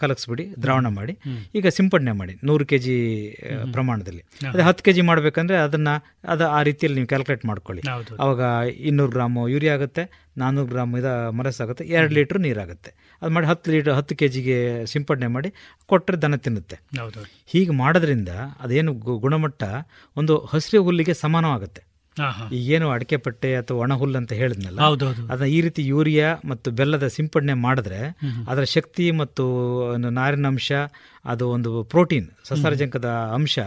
ಕಲಗಿಸ್ಬಿಡಿ 0.00 0.44
ದ್ರಾವಣ 0.64 0.86
ಮಾಡಿ. 0.98 1.14
ಈಗ 1.58 1.66
ಸಿಂಪಡಣೆ 1.78 2.12
ಮಾಡಿ 2.20 2.34
ನೂರು 2.48 2.64
ಕೆ 2.72 2.78
ಜಿ 2.84 2.96
ಪ್ರಮಾಣದಲ್ಲಿ. 3.76 4.22
ಅದೇ 4.52 4.64
ಹತ್ತು 4.68 4.84
ಕೆ 4.88 4.92
ಜಿ 4.98 5.04
ಮಾಡಬೇಕಂದ್ರೆ 5.10 5.56
ಅದನ್ನು 5.66 5.94
ಅದು 6.34 6.44
ಆ 6.56 6.60
ರೀತಿಯಲ್ಲಿ 6.68 6.98
ನೀವು 7.00 7.10
ಕ್ಯಾಲ್ಕುಲೇಟ್ 7.12 7.46
ಮಾಡ್ಕೊಳ್ಳಿ. 7.50 7.82
ಅವಾಗ 8.24 8.42
ಇನ್ನೂರು 8.90 9.12
ಗ್ರಾಮು 9.16 9.42
ಯೂರಿಯಾ 9.54 9.74
ಆಗುತ್ತೆ 9.78 10.04
ನಾನ್ನೂರು 10.42 10.68
ಗ್ರಾಮ್ 10.74 10.92
ಇದು 11.00 11.14
ಮರಸ್ 11.38 11.58
ಆಗುತ್ತೆ 11.64 11.84
ಎರಡು 11.96 12.12
ಲೀಟ್ರ್ 12.18 12.38
ನೀರಾಗುತ್ತೆ 12.46 12.92
ಅದು 13.22 13.30
ಮಾಡಿ 13.34 13.46
ಹತ್ತು 13.50 13.72
ಲೀಟರ್ 13.74 13.94
ಹತ್ತು 13.98 14.14
ಕೆ 14.20 14.28
ಜಿಗೆ 14.34 14.58
ಸಿಂಪಡಣೆ 14.92 15.28
ಮಾಡಿ 15.36 15.50
ಕೊಟ್ಟರೆ 15.90 16.16
ದನ 16.22 16.36
ತಿನ್ನುತ್ತೆ. 16.46 16.76
ಹೀಗೆ 17.54 17.74
ಮಾಡೋದ್ರಿಂದ 17.82 18.30
ಅದೇನು 18.64 18.92
ಗುಣಮಟ್ಟ 19.24 19.62
ಒಂದು 20.16 20.36
ಹಸಿರು 20.52 20.80
ಹುಲ್ಲಿಗೆ 20.88 21.14
ಸಮಾನವಾಗುತ್ತೆ. 21.24 21.82
ಈಗೇನು 22.52 22.90
ಅಡಿಕೆ 22.90 23.16
ಪಟ್ಟೆ 23.16 23.56
ಅಥವಾ 23.56 23.78
ಒಣ 23.78 23.92
ಹುಲ್ಲು 23.92 24.18
ಅಂತ 24.18 24.32
ಹೇಳಿದ್ನಲ್ಲ. 24.32 24.78
ಅದನ್ನ 25.32 25.48
ಈ 25.48 25.60
ರೀತಿ 25.60 25.86
ಯೂರಿಯಾ 25.86 26.40
ಮತ್ತು 26.44 26.70
ಬೆಲ್ಲದ 26.70 27.06
ಸಿಂಪಡಣೆ 27.06 27.52
ಮಾಡಿದ್ರೆ 27.52 28.00
ಅದರ 28.48 28.64
ಶಕ್ತಿ 28.64 29.10
ಮತ್ತು 29.10 29.44
ನಾರಿನ 30.10 30.46
ಅಂಶ 30.46 30.72
ಅದು 31.24 31.48
ಒಂದು 31.48 31.84
ಪ್ರೋಟೀನ್ 31.84 32.28
ಸಸಾರಜನಕದ 32.44 33.04
ಅಂಶ 33.34 33.58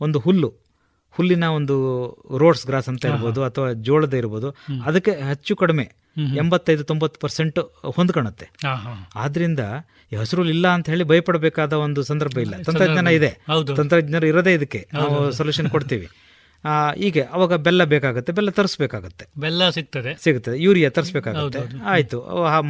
ಒಂದು 0.00 0.18
ಹುಲ್ಲು. 0.18 0.50
ಹುಲ್ಲಿನ 1.14 1.44
ಒಂದು 1.44 1.74
ರೋಡ್ಸ್ 2.38 2.66
ಗ್ರಾಸ್ 2.66 2.88
ಅಂತ 2.88 3.04
ಇರ್ಬೋದು 3.04 3.44
ಅಥವಾ 3.44 3.72
ಜೋಳದ 3.72 4.14
ಇರ್ಬೋದು 4.14 4.48
ಅದಕ್ಕೆ 4.84 5.10
ಹೆಚ್ಚು 5.10 5.56
ಕಡಿಮೆ 5.56 5.84
ಎಂಬತ್ತೈದು 6.36 6.84
ತೊಂಬತ್ತು 6.84 7.20
ಪರ್ಸೆಂಟ್ 7.20 7.58
ಹೊಂದ್ಕೊಳುತ್ತೆ 7.94 8.46
ಆದ್ರಿಂದ 9.14 9.62
ಈ 10.12 10.16
ಹಸಿರು 10.16 10.44
ಇಲ್ಲ 10.44 10.68
ಅಂತ 10.68 10.88
ಹೇಳಿ 10.88 11.04
ಭಯಪಡಬೇಕಾದ 11.04 11.72
ಒಂದು 11.72 12.02
ಸಂದರ್ಭ 12.02 12.38
ಇಲ್ಲ. 12.38 12.54
ತಂತ್ರಜ್ಞಾನ 12.62 13.06
ಇದೆ. 13.08 13.30
ತಂತ್ರಜ್ಞಾನ 13.48 13.74
ತಂತ್ರಜ್ಞರು 13.74 14.26
ಇರೋದೇ 14.26 14.54
ಇದಕ್ಕೆ 14.54 14.88
ನಾವು 14.92 15.32
ಸೊಲ್ಯೂಷನ್ 15.32 15.68
ಕೊಡ್ತೀವಿ. 15.68 16.06
ಹೀಗೆ 17.00 17.22
ಅವಾಗ 17.36 17.54
ಬೆಲ್ಲ 17.64 17.82
ಬೇಕಾಗುತ್ತೆ 17.92 18.30
ಬೆಲ್ಲ 18.36 18.50
ತರಿಸ್ಬೇಕಾಗತ್ತೆ. 18.58 19.24
ಬೆಲ್ಲ 19.42 19.62
ಸಿಗ್ತದೆ. 19.76 20.12
ಸಿಗುತ್ತದೆ 20.24 20.56
ಯೂರಿಯಾ 20.66 20.88
ತರಿಸ್ಬೇಕಾಗುತ್ತೆ. 20.98 21.60
ಆಯ್ತು 21.94 22.18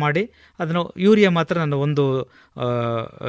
ಮಾಡಿ 0.04 0.22
ಅದನ್ನು 0.60 0.82
ಯೂರಿಯಾ 1.04 1.30
ಮಾತ್ರ 1.38 1.54
ನನ್ನ 1.62 1.76
ಒಂದು 1.86 2.04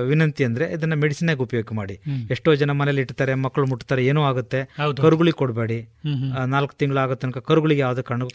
ವಿನಂತಿ 0.10 0.44
ಅಂದ್ರೆ 0.48 0.66
ಇದನ್ನ 0.76 0.96
ಮೆಡಿಸಿನ್ 1.04 1.30
ಆಗಿ 1.34 1.42
ಉಪಯೋಗ 1.48 1.76
ಮಾಡಿ. 1.80 1.96
ಎಷ್ಟೋ 2.36 2.56
ಜನ 2.62 2.72
ಮನೇಲಿ 2.80 3.04
ಇಡ್ತಾರೆ 3.06 3.36
ಮಕ್ಕಳು 3.46 3.68
ಮುಟ್ತಾರೆ 3.72 4.02
ಏನೋ 4.12 4.24
ಆಗುತ್ತೆ. 4.32 4.62
ಕರುಗಳಿಗೆ 4.80 5.02
ಕರುಗುಳಿ 5.06 5.34
ಕೊಡಬೇಡಿ. 5.42 5.80
ನಾಲ್ಕು 6.56 6.74
ತಿಂಗಳು 6.82 7.00
ಆಗೋ 7.04 7.16
ತನಕ 7.24 7.44
ಕರುಗಳಿಗೆ 7.50 7.82
ಯಾವುದೇ 7.86 8.04
ಕಣ್ಣು 8.10 8.28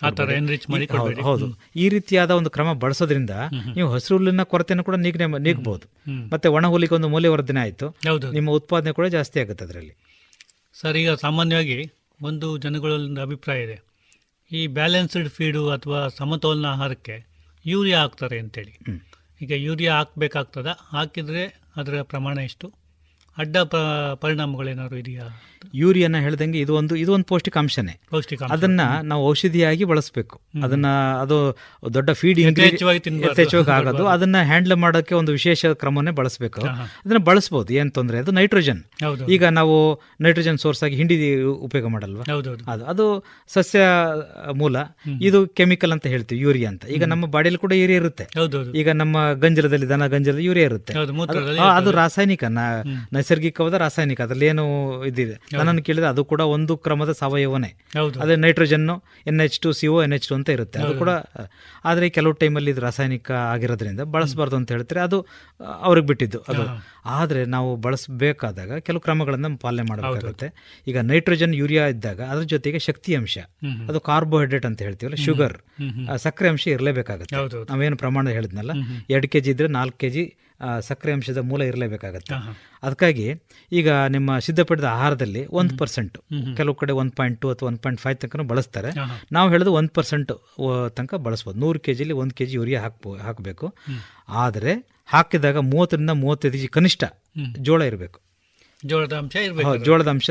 ಹೌದು, 1.29 1.49
ಈ 1.83 1.87
ರೀತಿಯಾದ 1.95 2.31
ಒಂದು 2.41 2.51
ಕ್ರಮ 2.57 2.69
ಬಳಸೋದ್ರಿಂದ 2.85 3.35
ನೀವು 3.77 3.89
ಹಸಿರು 3.95 4.17
ಹುಲ್ಲಿನ 4.19 4.45
ಕೊರತೆಯನ್ನು 4.53 4.85
ಕೂಡ 4.89 4.97
ನೀಗ್ನೆ 5.07 5.27
ನೀಗಬಹುದು 5.47 5.87
ಮತ್ತೆ 6.35 6.49
ಒಣ 6.57 6.67
ಹುಲಿಗೆ 6.75 6.95
ಒಂದು 6.99 7.11
ಮೌಲ್ಯವರ್ಧನೆ 7.15 7.61
ಆಯ್ತು 7.67 7.89
ನಿಮ್ಮ 8.39 8.51
ಉತ್ಪಾದನೆ 8.59 8.93
ಕೂಡ 8.99 9.09
ಜಾಸ್ತಿ 9.17 9.39
ಆಗುತ್ತೆ 9.45 9.65
ಅದರಲ್ಲಿ. 9.69 9.95
ಸರ್ 10.81 10.97
ಈಗ 11.01 11.13
ಸಾಮಾನ್ಯವಾಗಿ 11.25 11.79
ಒಂದು 12.23 12.57
ಜನಗಳಲ್ಲೊಂದು 12.57 13.21
ಅಭಿಪ್ರಾಯ 13.21 13.63
ಇದೆ. 13.63 13.83
ಈ 14.53 14.67
ಬ್ಯಾಲೆನ್ಸ್ಡ್ 14.67 15.29
ಫೀಡು 15.29 15.71
ಅಥವಾ 15.71 16.09
ಸಮತೋಲನ 16.09 16.67
ಆಹಾರಕ್ಕೆ 16.67 17.27
ಯೂರಿಯಾ 17.67 18.01
ಹಾಕ್ತಾರೆ 18.01 18.39
ಅಂತೇಳಿ. 18.39 18.79
ಈಗ 19.43 19.51
ಯೂರಿಯಾ 19.51 19.97
ಹಾಕ್ಬೇಕಾಗ್ತದ? 19.97 20.67
ಹಾಕಿದರೆ 20.67 21.61
ಅದರ 21.77 22.03
ಪ್ರಮಾಣ 22.03 22.39
ಎಷ್ಟು? 22.39 22.80
ಅಡ್ಡ 23.39 23.57
ಪರಿಣಾಮಗಳೇನಾದ್ರು 24.15 24.97
ಇದೆಯಾ 24.97 25.43
ಯೂರಿಯಾನ 25.75 26.17
ಹೇಳ್ದಂಗೆ 26.17 26.59
ಇದು 26.59 26.75
ಒಂದು 26.75 26.97
ಇದು 26.97 27.13
ಒಂದು 27.13 27.25
ಪೌಷ್ಟಿಕಾಂಶನೇ. 27.25 28.01
ಪೌಷ್ಟಿಕಾಂಶ. 28.11 28.53
ಅದನ್ನ 28.53 28.81
ನಾವು 29.03 29.29
ಔಷಧಿಯಾಗಿ 29.29 29.85
ಬಳಸಬೇಕು. 29.85 30.41
ಅದನ್ನ 30.65 30.87
ಅದು 31.21 31.59
ದೊಡ್ಡ 31.95 32.11
ಫೀಡ್ 32.11 32.41
ತಿನ್ಬಾರ್ದು. 32.99 33.35
ಆಗೋದು. 33.73 34.07
ಅದನ್ನ 34.07 34.37
ಹ್ಯಾಂಡಲ್ 34.43 34.77
ಮಾಡೋಕೆ 34.77 35.15
ಒಂದು 35.15 35.33
ವಿಶೇಷ 35.33 35.67
ಕ್ರಮನೇ 35.67 36.11
ಬಳಸಬೇಕು. 36.11 36.61
ಅದನ್ನ 37.05 37.19
ಬಳಸಬಹುದು 37.19 37.75
ಏನ್ 37.75 37.93
ತೊಂದರೆ 37.93 38.19
ಅದು 38.19 38.31
ನೈಟ್ರೋಜನ್. 38.31 38.83
ಈಗ 39.31 39.45
ನಾವು 39.45 40.01
ನೈಟ್ರೋಜನ್ 40.21 40.59
ಸೋರ್ಸ್ 40.59 40.83
ಆಗಿ 40.83 40.97
ಹಿಂಡಿ 40.97 41.43
ಉಪಯೋಗ 41.43 41.87
ಮಾಡಲ್ವಾ? 41.87 42.23
ಅದು 42.69 42.85
ಅದು 42.85 43.25
ಸಸ್ಯ 43.49 43.81
ಮೂಲ. 44.55 44.77
ಇದು 45.23 45.47
ಕೆಮಿಕಲ್ 45.47 45.93
ಅಂತ 45.93 46.07
ಹೇಳ್ತೀವಿ 46.07 46.41
ಯೂರಿಯಾ 46.41 46.69
ಅಂತ. 46.69 46.87
ಈಗ 46.87 47.05
ನಮ್ಮ 47.05 47.27
ಬಾಡಿಯಲ್ಲಿ 47.27 47.59
ಕೂಡ 47.59 47.73
ಯೂರಿಯಾ 47.73 47.99
ಇರುತ್ತೆ. 47.99 48.25
ಈಗ 48.79 48.91
ನಮ್ಮ 48.91 49.33
ಗಂಜಲದಲ್ಲಿ 49.33 49.89
ದನ 49.89 50.07
ಗಂಜಲದಲ್ಲಿ 50.07 50.47
ಯೂರಿಯಾ 50.47 50.67
ಇರುತ್ತೆ. 50.67 50.93
ಅದು- 51.59 51.95
ರಾಸಾಯನಿಕ 51.97 52.45
ನೈಸರ್ಗಿಕವಾದ 53.21 53.75
ರಾಸಾಯನಿಕ 53.81 54.21
ಅದರಲ್ಲಿ 54.21 54.47
ಏನು 54.47 54.65
ಇದಿದೆ. 55.05 55.35
ನನ್ನನ್ನು 55.55 55.83
ಕೇಳಿದ್ರೆ 55.83 56.09
ಅದು 56.11 56.25
ಕೂಡ 56.27 56.43
ಒಂದು 56.51 56.75
ಕ್ರಮದ 56.81 57.13
ಸಾವಯವನೇ. 57.19 57.71
ಅದೇ 58.23 58.37
nitrogen 58.41 58.87
N 59.27 59.41
H 59.41 59.59
two 59.61 59.73
C 59.73 59.89
O 59.89 60.03
N 60.03 60.13
H 60.13 60.29
two 60.29 60.35
ಅಂತ 60.35 60.49
ಇರುತ್ತೆ. 60.51 60.79
ಅದು 60.81 60.95
ಕೂಡ 60.99 61.11
ಆದ್ರೆ 61.85 62.09
ಕೆಲವು 62.11 62.35
ಟೈಮಲ್ಲಿ 62.41 62.71
ಇದು 62.71 62.81
ರಾಸಾಯನಿಕ 62.81 63.09
ಆಗಿರೋದ್ರಿಂದ 63.53 64.03
ಬಳಸಬಾರ್ದು 64.11 64.57
ಅಂತ 64.57 64.71
ಹೇಳ್ತಾರೆ. 64.71 65.01
ಅದು 65.01 65.19
ಅವ್ರಿಗೆ 65.83 66.07
ಬಿಟ್ಟಿದ್ದು 66.07 66.41
ಅದು. 66.49 66.65
ಆದ್ರೆ 67.15 67.45
ನಾವು 67.49 67.69
ಬಳಸಬೇಕಾದಾಗ 67.85 68.57
ಕೆಲವು 68.81 69.01
ಕ್ರಮಗಳನ್ನ 69.01 69.29
ಪಾಲನೆ 69.61 69.85
ಮಾಡಬೇಕಾಗುತ್ತೆ. 69.91 70.49
ಈಗ 70.87 70.99
ನೈಟ್ರೋಜನ್ 71.09 71.55
ಯೂರಿಯಾ 71.55 71.87
ಇದ್ದಾಗ 71.89 72.21
ಅದ್ರ 72.31 72.45
ಜೊತೆಗೆ 72.49 72.79
ಶಕ್ತಿ 72.81 73.15
ಅಂಶ. 73.15 73.37
ಅದು 73.89 74.01
ಕಾರ್ಬೋಹೈಡ್ರೇಟ್ 74.03 74.67
ಅಂತ 74.67 74.81
ಹೇಳ್ತೀವಲ್ಲ 74.83 75.19
ಶುಗರ್. 75.25 75.57
ಸಕ್ಕರೆ 76.19 76.49
ಅಂಶ 76.49 76.67
ಇರಲೇಬೇಕಾಗುತ್ತೆ. 76.71 77.35
ನಾವೇನು 77.71 77.97
ಪ್ರಮಾಣ 77.97 78.27
ಹೇಳಿದ್ನಲ್ಲ 78.31 78.73
ಎರಡು 79.09 79.29
ಕೆಜಿ 79.29 79.51
ಇದ್ರೆ 79.51 79.69
ನಾಲ್ಕು 79.73 79.99
ಕೆಜಿ 79.99 80.25
ಆ, 80.27 80.50
ಸಕ್ಕರೆ 80.89 81.13
ಅಂಶದ 81.13 81.41
ಮೂಲ 81.51 81.63
ಇರಲೇಬೇಕಾಗತ್ತೆ. 81.63 82.35
ಅದಕ್ಕಾಗಿ 82.83 83.27
ಈಗ 83.73 83.89
ನಿಮ್ಮ 84.17 84.39
ಸಿದ್ಧಪಡಿದ 84.39 84.85
ಆಹಾರದಲ್ಲಿ 84.85 85.47
ಒಂದು 85.47 85.79
ಪರ್ಸೆಂಟ್ 85.79 86.19
ಕೆಲವು 86.57 86.75
ಕಡೆ 86.75 86.93
ಒಂದು 86.93 87.13
ಪಾಯಿಂಟ್ 87.13 87.41
ಟು 87.41 87.51
ಅಥವಾ 87.51 87.69
ಒಂದು 87.69 87.83
ಪಾಯಿಂಟ್ 87.87 88.01
ಫೈವ್ 88.01 88.17
ತನಕ 88.17 88.47
ಬಳಸ್ತಾರೆ. 88.53 88.93
ನಾವು 89.33 89.51
ಹೇಳೋದು 89.51 89.73
ಒಂದು 89.73 89.93
ಪರ್ಸೆಂಟ್ 89.99 90.33
ತನಕ 90.97 91.15
ಬಳಸ್ಬೋದು. 91.27 91.59
ನೂರು 91.59 91.81
ಕೆ 91.81 91.95
ಜಿಲಿ 91.95 92.13
ಒಂದು 92.13 92.35
ಕೆ 92.35 92.47
ಜಿ 92.47 92.57
ಯೂರಿಯಾ 92.57 92.81
ಹಾಕ್ಬೋ 92.83 93.15
ಹಾಕಬೇಕು. 93.27 93.69
ಆದರೆ 94.29 94.75
ಹಾಕಿದಾಗ 95.07 95.59
ಮೂವತ್ತರಿಂದ 95.73 96.13
ಮೂವತ್ತೈದು 96.25 96.57
ಕೆ 96.57 96.59
ಜಿ 96.59 96.69
ಕನಿಷ್ಠ 96.69 97.05
ಜೋಳ 97.69 97.83
ಇರಬೇಕು. 97.83 98.19
ಜೋಳದ 98.91 99.15
ಅಂಶ 99.21 99.35
ಇರಬೇಕು 99.47 99.67
ಹೌದು, 99.69 99.83
ಜೋಳದ 99.85 100.09
ಅಂಶ 100.15 100.31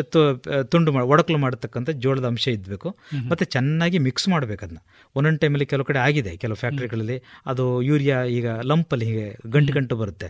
ತುಂಡು 0.72 0.92
ಮಾಡಿ 0.92 1.08
ಒಡಕಲು 1.14 1.38
ಮಾಡತಕ್ಕಂಥ 1.38 1.90
ಜೋಳದ 2.04 2.26
ಅಂಶ 2.32 2.46
ಇದ್ಬೇಕು. 2.56 2.90
ಮತ್ತೆ 3.32 3.46
ಚೆನ್ನಾಗಿ 3.56 3.98
ಮಿಕ್ಸ್ 4.08 4.28
ಮಾಡಬೇಕು 4.30 4.62
ಅದನ್ನ 4.66 4.80
ಒಂದೊಂದು 5.16 5.40
ಟೈಮಲ್ಲಿ 5.44 5.68
ಕೆಲವು 5.74 5.88
ಕಡೆ 5.90 6.00
ಆಗಿದೆ 6.08 6.32
ಕೆಲವು 6.44 6.58
ಫ್ಯಾಕ್ಟ್ರಿಗಳಲ್ಲಿ 6.62 7.18
ಅದು 7.52 7.66
ಯೂರಿಯಾ 7.90 8.18
ಈಗ 8.38 8.48
ಲಂಪಲ್ಲಿ 8.72 9.08
ಹೀಗೆ 9.10 9.28
ಗಂಟು 9.56 9.74
ಗಂಟು 9.78 9.98
ಬರುತ್ತೆ. 10.02 10.30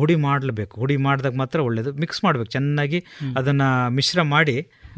ಹುಡಿ 0.00 0.16
ಮಾಡಲೇಬೇಕು. 0.26 0.74
ಹುಡಿ 0.82 0.96
ಮಾಡಿದಾಗ 1.06 1.34
ಮಾತ್ರ 1.42 1.60
ಒಳ್ಳೇದು. 1.68 1.92
ಮಿಕ್ಸ್ 2.04 2.22
ಮಾಡಬೇಕು. 2.24 2.50
ಚೆನ್ನಾಗಿ 2.56 3.00
ಅದನ್ನ 3.36 3.62
ಮಿಶ್ರ 3.98 4.22
ಮಾಡಿ 4.34 4.56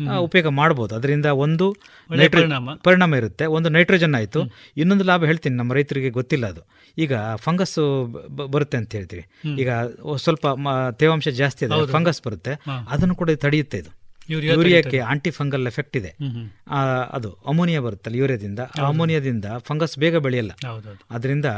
ಉಪಯೋಗ 0.09 0.47
ಮಾಡ್ಬೋದು. 0.47 0.95
ಅದರಿಂದ 0.95 1.27
ಒಂದು 1.27 1.77
ನೈಟ್ರೋಜನ್ 2.17 2.79
ಪರಿಣಾಮ. 2.85 3.15
ಇರುತ್ತೆ. 3.15 3.47
ಒಂದು 3.47 3.69
ನೈಟ್ರೋಜನ್ 3.69 4.15
ಆಯಿತು. 4.15 4.43
ಇನ್ನೊಂದು 4.77 5.05
ಲಾಭ 5.05 5.25
ಹೇಳ್ತೀನಿ 5.25 5.57
ನಮ್ಮ 5.57 5.73
ರೈತರಿಗೆ 5.73 6.11
ಗೊತ್ತಿಲ್ಲ 6.11 6.47
ಅದು. 6.47 6.61
ಈಗ 6.99 7.13
ಫಂಗಸ್ 7.37 7.79
ಬರುತ್ತೆ 8.31 8.77
ಅಂತ 8.77 8.95
ಹೇಳ್ತೀವಿ. 8.95 9.27
ಈಗ 9.61 9.69
ಸ್ವಲ್ಪ 10.17 10.47
ತೇವಾಂಶ 10.91 11.29
ಜಾಸ್ತಿ 11.29 11.65
ಇದೆ 11.65 11.87
ಫಂಗಸ್ 11.93 12.23
ಬರುತ್ತೆ. 12.27 12.51
ಅದನ್ನು 12.89 13.15
ಕೂಡ 13.15 13.31
ತಡೆಯುತ್ತೆ 13.31 13.79
ಇದು. 13.79 14.00
ಯೂರಿಯಾಕ್ಕೆ. 14.33 14.99
ಆಂಟಿ 15.13 15.31
ಫಂಗಲ್ 15.39 15.65
ಎಫೆಕ್ಟ್ 15.73 15.97
ಇದೆ. 16.01 16.13
ಅದು 17.17 17.31
ಅಮೋನಿಯಾ 17.53 17.81
ಬರುತ್ತಲ್ಲ 17.87 18.17
ಯೂರಿಯಾದಿಂದ 18.23 18.61
ಅಮೋನಿಯಾದಿಂದ 18.91 19.47
ಫಂಗಸ್ 19.69 19.97
ಬೇಗ 20.05 20.17
ಬೆಳೆಯಲ್ಲ. 20.27 20.53
ಅದರಿಂದ 21.17 21.51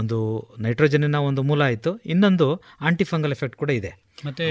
ಒಂದು 0.00 0.18
ನೈಟ್ರೋಜನ್ನ 0.66 1.20
ಒಂದು 1.30 1.44
ಮೂಲ 1.50 1.62
ಆಯಿತು. 1.70 1.92
ಇನ್ನೊಂದು 2.14 2.48
ಆಂಟಿ 2.88 3.06
ಫಂಗಲ್ 3.12 3.34
ಎಫೆಕ್ಟ್ 3.38 3.58
ಕೂಡ 3.62 3.70
ಇದೆ. 3.80 3.92
ಮತ್ತೆ 4.26 4.46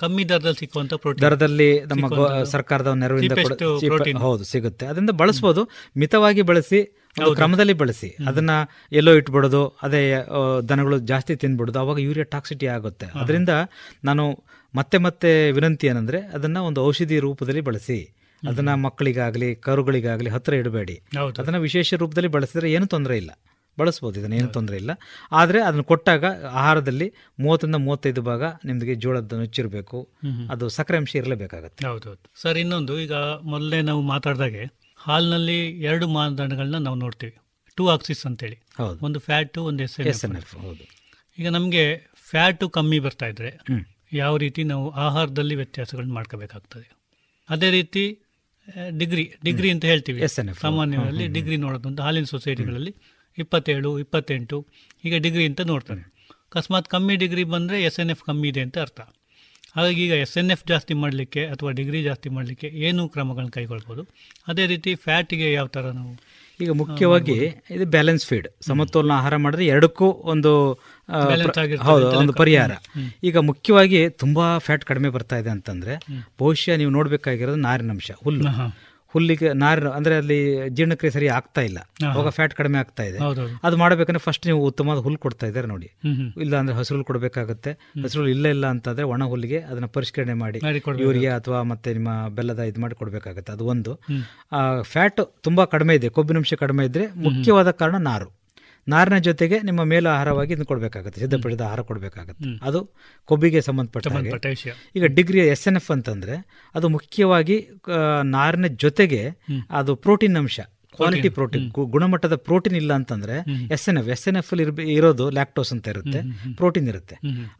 ಕಮ್ಮಿ 0.00 0.22
ದರದಲ್ಲಿ 0.30 0.60
ಸಿಕ್ಕುವಂತ 0.62 0.94
ಪ್ರೋಟೀನ್ 1.02 1.22
ದರದಲ್ಲಿ 1.24 1.68
ನಮ್ಮ 1.90 2.06
ಸರ್ಕಾರದ 2.54 2.90
Cheapest 3.22 4.20
ಹೌದು 4.26 4.44
ಸಿಗುತ್ತೆ. 4.52 4.84
ಅದರಿಂದ 4.90 5.12
ಬಳಸ್ಬೋದು. 5.22 5.62
ಮಿತವಾಗಿ 6.00 6.42
ಬಳಸಿ 6.50 6.80
ಕ್ರಮದಲ್ಲಿ 7.38 7.74
ಬಳಸಿ. 7.80 8.08
ಅದನ್ನ 8.28 8.52
ಎಲ್ಲೋ 8.98 9.12
ಇಟ್ಬಿಡೋದು 9.18 9.60
ಅದೇ 9.86 10.00
ದನಗಳು 10.70 10.96
ಜಾಸ್ತಿ 11.10 11.32
ತಿನ್ಬಿಡೋದು 11.42 11.78
ಅವಾಗ 11.84 11.98
ಯೂರಿಯಾ 12.06 12.26
ಟಾಕ್ಸಿಟಿ 12.34 12.66
ಆಗುತ್ತೆ. 12.76 13.06
ಅದರಿಂದ 13.22 13.52
ನಾನು 14.08 14.24
ಮತ್ತೆ 14.74 14.98
ಮತ್ತೆ 14.98 15.50
ವಿನಂತಿ 15.52 15.86
ಏನಂದ್ರೆ 15.86 16.20
ಅದನ್ನ 16.20 16.58
ಒಂದು 16.58 16.84
ಔಷಧಿ 16.84 17.18
ರೂಪದಲ್ಲಿ 17.18 17.60
ಬಳಸಿ 17.60 18.14
ಅದನ್ನ 18.48 18.74
ಮಕ್ಕಳಿಗಾಗಲಿ 18.74 19.54
ಕರುಗಳಿಗಾಗಲಿ 19.54 20.30
ಹತ್ರ 20.30 20.54
ಇಡಬೇಡಿ. 20.54 20.94
ಹೌದು. 21.18 21.42
ಅದನ್ನ 21.42 21.56
ವಿಶೇಷ 21.56 21.94
ರೂಪದಲ್ಲಿ 21.94 22.28
ಬಳಸಿದ್ರೆ 22.28 22.72
ಏನು 22.72 22.86
ತೊಂದರೆ 22.86 23.16
ಇಲ್ಲ. 23.16 23.30
ಬಳಸ್ಬೋದು 23.78 24.20
ಇದನ್ನ 24.20 24.32
ಏನು 24.32 24.48
ತೊಂದರೆ 24.48 24.76
ಇಲ್ಲ. 24.76 24.90
ಆದರೆ 25.32 25.62
ಅದನ್ನು 25.62 25.84
ಕೊಟ್ಟಾಗ 25.84 26.24
ಆಹಾರದಲ್ಲಿ 26.50 27.12
ಮೂವತ್ತರಿಂದ 27.40 27.74
ಮೂವತ್ತೈದು 27.74 28.22
ಭಾಗ 28.22 28.42
ನಿಮಗೆ 28.64 28.94
ಜೋಳದ 28.94 29.32
ನುಚ್ಚಿರಬೇಕು. 29.32 30.08
ಅದು 30.50 30.68
ಸಕ್ಕರೆ 30.68 30.96
ಅಂಶ 30.96 31.16
ಇರಲೇಬೇಕಾಗತ್ತೆ. 31.16 31.86
ಹೌದೌದು 31.86 32.42
ಸರ್ 32.42 32.58
ಇನ್ನೊಂದು 32.58 33.00
ಈಗ 33.00 33.12
ಮೊದಲೇ 33.42 33.82
ನಾವು 33.82 34.00
ಮಾತಾಡಿದಾಗೆ 34.00 34.64
ಹಾಲ್ನಲ್ಲಿ 34.96 35.70
ಎರಡು 35.80 36.08
ಮಾನದಂಡಗಳನ್ನ 36.08 36.76
ನಾವು 36.76 36.96
ನೋಡ್ತೀವಿ. 36.96 37.36
ಟೂ 37.76 37.88
ಆಕ್ಸಿಸ್ 37.88 38.26
ಅಂತೇಳಿ. 38.26 38.58
ಹೌದು. 38.76 39.04
ಒಂದು 39.04 39.18
ಫ್ಯಾಟು 39.18 39.64
ಒಂದು 39.64 39.82
ಎಸ್ 39.82 40.00
ಎನ್ 40.00 40.36
ಎಫ್ 40.36 40.54
ಹೌದು. 40.56 40.88
ಈಗ 41.38 41.48
ನಮಗೆ 41.48 41.98
ಫ್ಯಾಟು 42.30 42.68
ಕಮ್ಮಿ 42.68 42.98
ಬರ್ತಾ 42.98 43.26
ಇದ್ರೆ 43.26 43.50
ಯಾವ 44.14 44.36
ರೀತಿ 44.36 44.64
ನಾವು 44.64 44.86
ಆಹಾರದಲ್ಲಿ 45.06 45.54
ವ್ಯತ್ಯಾಸಗಳನ್ನ 45.54 46.12
ಮಾಡ್ಕೋಬೇಕಾಗ್ತದೆ. 46.12 46.86
ಅದೇ 47.48 47.70
ರೀತಿ 47.70 48.04
ಡಿಗ್ರಿ 48.98 49.24
ಡಿಗ್ರಿ 49.44 49.70
ಅಂತ 49.70 49.84
ಹೇಳ್ತೀವಿ. 49.84 50.20
ಸಾಮಾನ್ಯವಾಗಿ 50.60 51.26
ಡಿಗ್ರಿ 51.26 51.56
ನೋಡೋದು 51.56 52.02
ಹಾಲಿನ 52.02 52.24
ಸೊಸೈಟಿಗಳಲ್ಲಿ 52.24 52.94
ಇಪ್ಪತ್ತೇಳು 53.38 53.90
ಇಪ್ಪತ್ತೆಂಟು 53.98 54.58
ಈಗ 55.04 55.14
ಡಿಗ್ರಿ 55.16 55.44
ಅಂತ 55.46 55.60
ನೋಡ್ತಾರೆ. 55.72 56.02
ಅಕಸ್ಮಾತ್ 56.46 56.88
ಕಮ್ಮಿ 56.88 57.16
ಡಿಗ್ರಿ 57.16 57.44
ಬಂದರೆ 57.44 57.82
ಎಸ್ 57.82 58.00
ಎನ್ 58.00 58.10
ಎಫ್ 58.10 58.22
ಕಮ್ಮಿ 58.22 58.48
ಇದೆ 58.48 58.60
ಅಂತ 58.60 58.78
ಅರ್ಥ. 58.78 59.00
ಹಾಗಾಗಿ 59.76 60.00
ಈಗ 60.04 60.12
ಎಸ್ 60.12 60.38
ಎನ್ 60.38 60.50
ಎಫ್ 60.50 60.64
ಜಾಸ್ತಿ 60.68 60.94
ಮಾಡಲಿಕ್ಕೆ 60.94 61.42
ಅಥವಾ 61.46 61.70
ಡಿಗ್ರಿ 61.70 62.02
ಜಾಸ್ತಿ 62.02 62.28
ಮಾಡಲಿಕ್ಕೆ 62.28 62.68
ಏನು 62.88 63.08
ಕ್ರಮಗಳನ್ನು 63.08 63.52
ಕೈಗೊಳ್ಬೋದು? 63.52 64.02
ಅದೇ 64.48 64.66
ರೀತಿ 64.66 64.94
ಫ್ಯಾಟಿಗೆ 64.94 65.52
ಯಾವ 65.52 65.66
ಥರ 65.66 65.90
ನಾವು 65.90 66.12
ಈಗ 66.60 66.70
ಮುಖ್ಯವಾಗಿ 66.70 67.36
ಇದು 67.70 67.86
ಬ್ಯಾಲೆನ್ಸ್ 67.86 68.24
ಫೀಡ್ 68.26 68.48
ಸಮತೋಲನ 68.66 69.12
ಆಹಾರ 69.12 69.36
ಮಾಡಿದ್ರೆ 69.36 69.66
ಎರಡಕ್ಕೂ 69.66 70.08
ಒಂದು 70.32 70.52
ಹೌದು 71.88 72.06
ಒಂದು 72.18 72.32
ಪರಿಹಾರ. 72.32 72.72
ಈಗ 73.24 73.36
ಮುಖ್ಯವಾಗಿ 73.50 74.08
ತುಂಬಾ 74.08 74.58
ಫ್ಯಾಟ್ 74.58 74.84
ಕಡಿಮೆ 74.84 75.08
ಬರ್ತಾ 75.08 75.36
ಇದೆ 75.36 75.50
ಅಂತಂದ್ರೆ 75.50 75.96
ಬಹುಶಃ 76.38 76.76
ನೀವು 76.76 76.90
ನೋಡ್ಬೇಕಾಗಿರೋದು 76.90 77.62
ನಾರಿನಂಶ 77.68 78.10
ಹುಲ್ಲು. 78.24 78.44
ಹುಲ್ಲಿಗೆ 79.14 79.52
ನಾರಿನ 79.52 79.88
ಅಂದ್ರೆ 79.88 80.14
ಅಲ್ಲಿ 80.16 80.38
ಜೀರ್ಣಕ್ರಿಯೆ 80.68 81.10
ಸರಿ 81.10 81.28
ಆಗ್ತಾ 81.28 81.60
ಇಲ್ಲ. 81.60 81.78
ಅವಾಗ 82.12 82.28
ಫ್ಯಾಟ್ 82.28 82.54
ಕಡಿಮೆ 82.54 82.78
ಆಗ್ತಾ 82.78 83.02
ಇದೆ. 83.02 83.18
ಅದು 83.64 83.76
ಮಾಡಬೇಕಂದ್ರೆ 83.76 84.18
ಫಸ್ಟ್ 84.18 84.46
ನೀವು 84.46 84.60
ಉತ್ತಮವಾದ 84.66 84.98
ಹುಲ್ಲು 84.98 85.18
ಕೊಡ್ತಾ 85.18 85.46
ಇದ್ದಾರೆ 85.46 85.68
ನೋಡಿ. 85.68 85.88
ಇಲ್ಲ 86.40 86.56
ಅಂದ್ರೆ 86.56 86.76
ಹಸಿರು 86.76 87.04
ಕೊಡಬೇಕಾಗುತ್ತೆ. 87.04 87.72
ಹಸಿರು 88.04 88.28
ಇಲ್ಲ 88.28 88.46
ಇಲ್ಲ 88.48 88.66
ಅಂತಂದ್ರೆ 88.66 89.02
ಒಣ 89.02 89.24
ಹುಲ್ಲಿಗೆ 89.24 89.60
ಅದನ್ನ 89.60 89.86
ಪರಿಷ್ಕರಣೆ 89.86 90.34
ಮಾಡಿ 90.34 90.60
ಯೂರಿಯಾ 91.00 91.36
ಅಥವಾ 91.36 91.62
ಮತ್ತೆ 91.62 91.92
ನಿಮ್ಮ 91.92 92.28
ಬೆಲ್ಲದ 92.28 92.62
ಇದು 92.62 92.80
ಮಾಡಿ 92.80 92.94
ಕೊಡಬೇಕಾಗುತ್ತೆ. 92.94 93.52
ಅದು 93.52 93.66
ಒಂದು. 93.66 93.94
ಫ್ಯಾಟ್ 94.82 95.20
ತುಂಬಾ 95.42 95.64
ಕಡಿಮೆ 95.64 95.94
ಇದೆ 95.94 96.08
ಕೊಬ್ಬಿನಂಶ 96.08 96.54
ಕಡಿಮೆ 96.54 96.84
ಇದ್ರೆ 96.86 97.06
ಮುಖ್ಯವಾದ 97.28 97.70
ಕಾರಣ 97.70 97.96
ನಾರು. 97.96 98.43
ನಾರಿನ 98.88 99.18
ಜೊತೆಗೆ 99.18 99.60
ನಿಮ್ಮ 99.60 99.84
ಮೇಲು 99.84 100.08
ಆಹಾರವಾಗಿ 100.08 100.52
ಇದನ್ನು 100.52 100.66
ಕೊಡಬೇಕಾಗುತ್ತೆ 100.66 101.20
ಸಿದ್ಧಪಡಿದ 101.20 101.60
ಆಹಾರ 101.60 101.80
ಕೊಡಬೇಕಾಗುತ್ತೆ. 101.80 102.44
ಅದು 102.62 102.80
ಕೊಬ್ಬಿಗೆ 103.24 103.60
ಸಂಬಂಧಪಟ್ಟ. 103.60 104.06
ಈಗ 104.96 105.04
ಡಿಗ್ರಿ 105.04 105.40
ಎಸ್ 105.46 105.68
ಎನ್ 105.68 105.76
ಎಫ್ 105.76 105.90
ಅಂತಂದ್ರೆ 105.90 106.36
ಅದು 106.74 106.88
ಮುಖ್ಯವಾಗಿ 106.88 107.56
ನಾರಿನ 108.22 108.66
ಜೊತೆಗೆ 108.66 109.22
ಅದು 109.70 109.94
ಪ್ರೋಟೀನ್ 109.96 110.36
ಅಂಶ. 110.36 110.60
ಕ್ವಾಲಿಟಿ 110.98 111.30
ಪ್ರೋಟೀನ್ 111.36 111.66
ಗುಣಮಟ್ಟದ 111.94 112.36
ಪ್ರೋಟೀನ್ 112.48 112.76
ಇಲ್ಲ 112.82 112.92
ಅಂತಂದ್ರೆ 113.00 113.36
S 113.76 113.86
N 113.90 113.98
F 114.00 114.08
S 114.14 114.24
N 114.30 114.38
F 114.40 114.50
ಅಲ್ಲಿ 114.54 114.64
ಇರೋದು 114.96 115.26
ಲ್ಯಾಕ್ಟೋಸ್ 115.38 115.72
ಅಂತ 115.74 115.94
ಇರುತ್ತೆ. 115.94 116.20
ಪ್ರೋಟೀನ್ 116.60 116.88
ಇರುತ್ತೆ. 116.92 117.16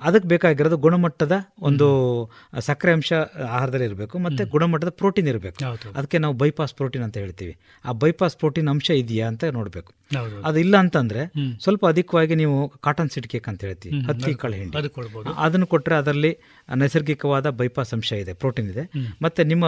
ಅದಕ್ಕೆ 0.07 0.29
ಬೇಕಾಗಿರೋದು 0.35 0.79
ಗುಣಮಟ್ಟದ 0.87 1.37
ಒಂದು 1.69 1.89
ಸಕ್ಕರೆ 2.69 2.93
ಅಂಶ 2.99 3.13
ಆಹಾರದಲ್ಲಿ 3.57 3.89
ಇರಬೇಕು 3.91 4.19
ಮತ್ತೆ 4.27 4.45
ಗುಣಮಟ್ಟದ 4.55 4.93
ಪ್ರೋಟೀನ್ 5.03 5.29
ಇರಬೇಕು. 5.33 5.59
ಅದಕ್ಕೆ 5.99 6.21
ನಾವು 6.25 6.37
ಬೈಪಾಸ್ 6.43 6.75
ಪ್ರೋಟೀನ್ 6.81 7.05
ಅಂತ 7.09 7.17
ಹೇಳ್ತೀವಿ. 7.25 7.55
ಆ 7.85 7.93
ಬೈಪಾಸ್ 8.05 8.37
ಪ್ರೋಟೀನ್ 8.43 8.71
ಅಂಶ 8.75 8.91
ಇದೆಯಾ 9.03 9.27
ಅಂತ 9.33 9.45
ನೋಡಬೇಕು. 9.59 9.91
ಅದು 10.49 10.59
ಇಲ್ಲ 10.65 10.75
ಅಂತಂದ್ರೆ 10.85 11.23
ಸ್ವಲ್ಪ 11.65 11.85
ಅಧಿಕವಾಗಿ 11.93 12.35
ನೀವು 12.41 12.57
ಕಾಟನ್ 12.87 13.11
ಸಿಡ್ 13.15 13.29
ಕೇಕ್ 13.33 13.47
ಅಂತ 13.53 13.61
ಹೇಳ್ತೀವಿ. 13.69 13.95
ಹತ್ತಿ 14.09 14.33
ಕಾಳು 14.43 14.57
ಹಿಂಡಿ. 14.61 14.91
ಅದನ್ನು 15.45 15.67
ಕೊಟ್ಟರೆ 15.73 15.95
ಅದರಲ್ಲಿ 16.01 16.33
ನೈಸರ್ಗಿಕವಾದ 16.69 17.47
ಬೈಪಾಸ್ 17.61 17.93
ಅಂಶ 17.97 18.13
ಇದೆ 18.23 18.33
ಪ್ರೋಟೀನ್ 18.43 18.69
ಇದೆ. 18.75 18.85
ಮತ್ತೆ 19.25 19.41
ನಿಮ್ಮ 19.53 19.65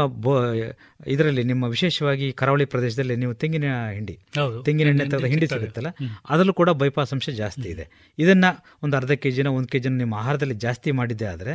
ಇದರಲ್ಲಿ 1.14 1.42
ನಿಮ್ಮ 1.50 1.64
ವಿಶೇಷವಾಗಿ 1.74 2.26
ಕರಾವಳಿ 2.40 2.66
ಪ್ರದೇಶದಲ್ಲಿ 2.74 3.16
ನೀವು 3.22 3.34
ತೆಂಗಿನ 3.40 3.55
ಹಿಂಡಿ. 3.64 4.14
ಹೌದು. 4.38 4.58
ತೆಂಗಿನ 4.62 4.88
ಎಣ್ಣೆ 4.88 5.04
ತೆಗೆದ 5.04 5.28
ಹಿಂಡಿ 5.32 5.46
ಸಿಗುತ್ತಲ್ಲ 5.46 5.90
ಅದರಲ್ಲೂ 6.30 6.52
ಕೂಡ 6.52 6.70
ಬೈಪಾಸ್ 6.70 7.12
ಅಂಶ 7.12 7.30
ಜಾಸ್ತಿ 7.42 7.68
ಇದೆ. 7.68 7.86
ಇದನ್ನ 8.18 8.46
ಒಂದು 8.82 8.96
ಅರ್ಧ 8.96 9.12
ಕೆ 9.22 9.30
ಜಿನ 9.30 9.48
ಒಂದು 9.58 9.68
ಕೆ 9.68 9.78
ಜಿನ 9.78 9.94
ನಿಮ್ಮ 9.94 10.14
ಆಹಾರದಲ್ಲಿ 10.14 10.54
ಜಾಸ್ತಿ 10.54 10.90
ಮಾಡಿದ್ದೆ 10.90 11.26
ಆದರೆ 11.26 11.54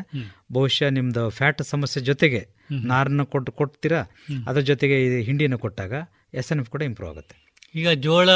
ಬಹುಶಃ 0.54 0.90
ನಿಮ್ದು 0.90 1.30
ಫ್ಯಾಟ್ 1.30 1.62
ಸಮಸ್ಯೆ 1.74 2.02
ಜೊತೆಗೆ 2.04 2.42
ನಾರನ್ನು 2.86 3.26
ಕೊಟ್ಟು 3.26 3.52
ಕೊಡ್ತೀರಾ? 3.52 4.02
ಅದ್ರ 4.48 4.62
ಜೊತೆಗೆ 4.62 4.98
ಈ 5.06 5.22
ಹಿಂಡಿಯನ್ನು 5.30 5.58
ಕೊಟ್ಟಾಗ 5.58 5.94
ಎಸ್ 6.34 6.52
ಎನ್ 6.52 6.60
ಎಫ್ 6.60 6.70
ಕೂಡ 6.70 6.82
ಇಂಪ್ರೂವ್ 6.82 7.12
ಆಗುತ್ತೆ. 7.14 7.36
ಈಗ 7.76 7.90
ಜೋಳ 8.06 8.30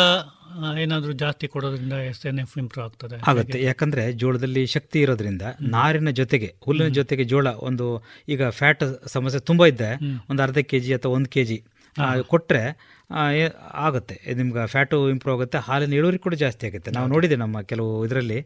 ಏನಾದರೂ 0.81 1.11
ಜಾಸ್ತಿ 1.11 1.47
ಕೊಡೋದ್ರಿಂದ 1.47 1.93
ಎಸ್ 2.09 2.25
ಎನ್ 2.25 2.39
ಎಫ್ 2.39 2.57
ಇಂಪ್ರೂವ್ 2.57 2.85
ಆಗ್ತದೆ? 2.85 3.15
ಆಗುತ್ತೆ. 3.27 3.63
ಯಾಕಂದ್ರೆ 3.63 4.11
ಜೋಳದಲ್ಲಿ 4.13 4.65
ಶಕ್ತಿ 4.65 4.99
ಇರೋದ್ರಿಂದ 5.01 5.41
ನಾರಿನ 5.61 6.09
ಜೊತೆಗೆ 6.09 6.55
ಹುಲ್ಲಿನ 6.65 6.87
ಜೊತೆಗೆ 6.87 7.23
ಜೋಳ 7.23 7.47
ಒಂದು 7.47 7.85
ಈಗ 8.29 8.49
ಫ್ಯಾಟ್ 8.49 8.83
ಸಮಸ್ಯೆ 9.05 9.39
ತುಂಬಾ 9.39 9.67
ಇದ್ದೆ 9.67 9.89
ಒಂದು 10.29 10.43
ಅರ್ಧ 10.43 10.57
ಕೆ 10.57 10.79
ಜಿ 10.79 10.93
ಅಥವಾ 10.93 11.11
ಒಂದು 11.11 11.29
ಕೆ 11.29 11.43
ಜಿ 11.43 11.57
ಕೊಟ್ಟರೆ 12.27 12.63
ಆಗುತ್ತೆ. 13.73 14.33
ನಿಮ್ಗೆ 14.33 14.67
ಫ್ಯಾಟು 14.67 15.09
ಇಂಪ್ರೂವ್ 15.09 15.41
ಆಗುತ್ತೆ. 15.41 15.57
ಹಾಲಿನ 15.57 15.93
ಇಳುವರಿ 15.93 16.17
ಕೂಡ 16.17 16.33
ಜಾಸ್ತಿ 16.33 16.67
ಆಗುತ್ತೆ. 16.67 16.91
ನಾವು 16.91 17.07
ನೋಡಿದೆ 17.07 17.35
ನಮ್ಮ 17.35 17.61
ಕೆಲವು 17.61 18.05
ಇದರಲ್ಲಿ 18.05 18.45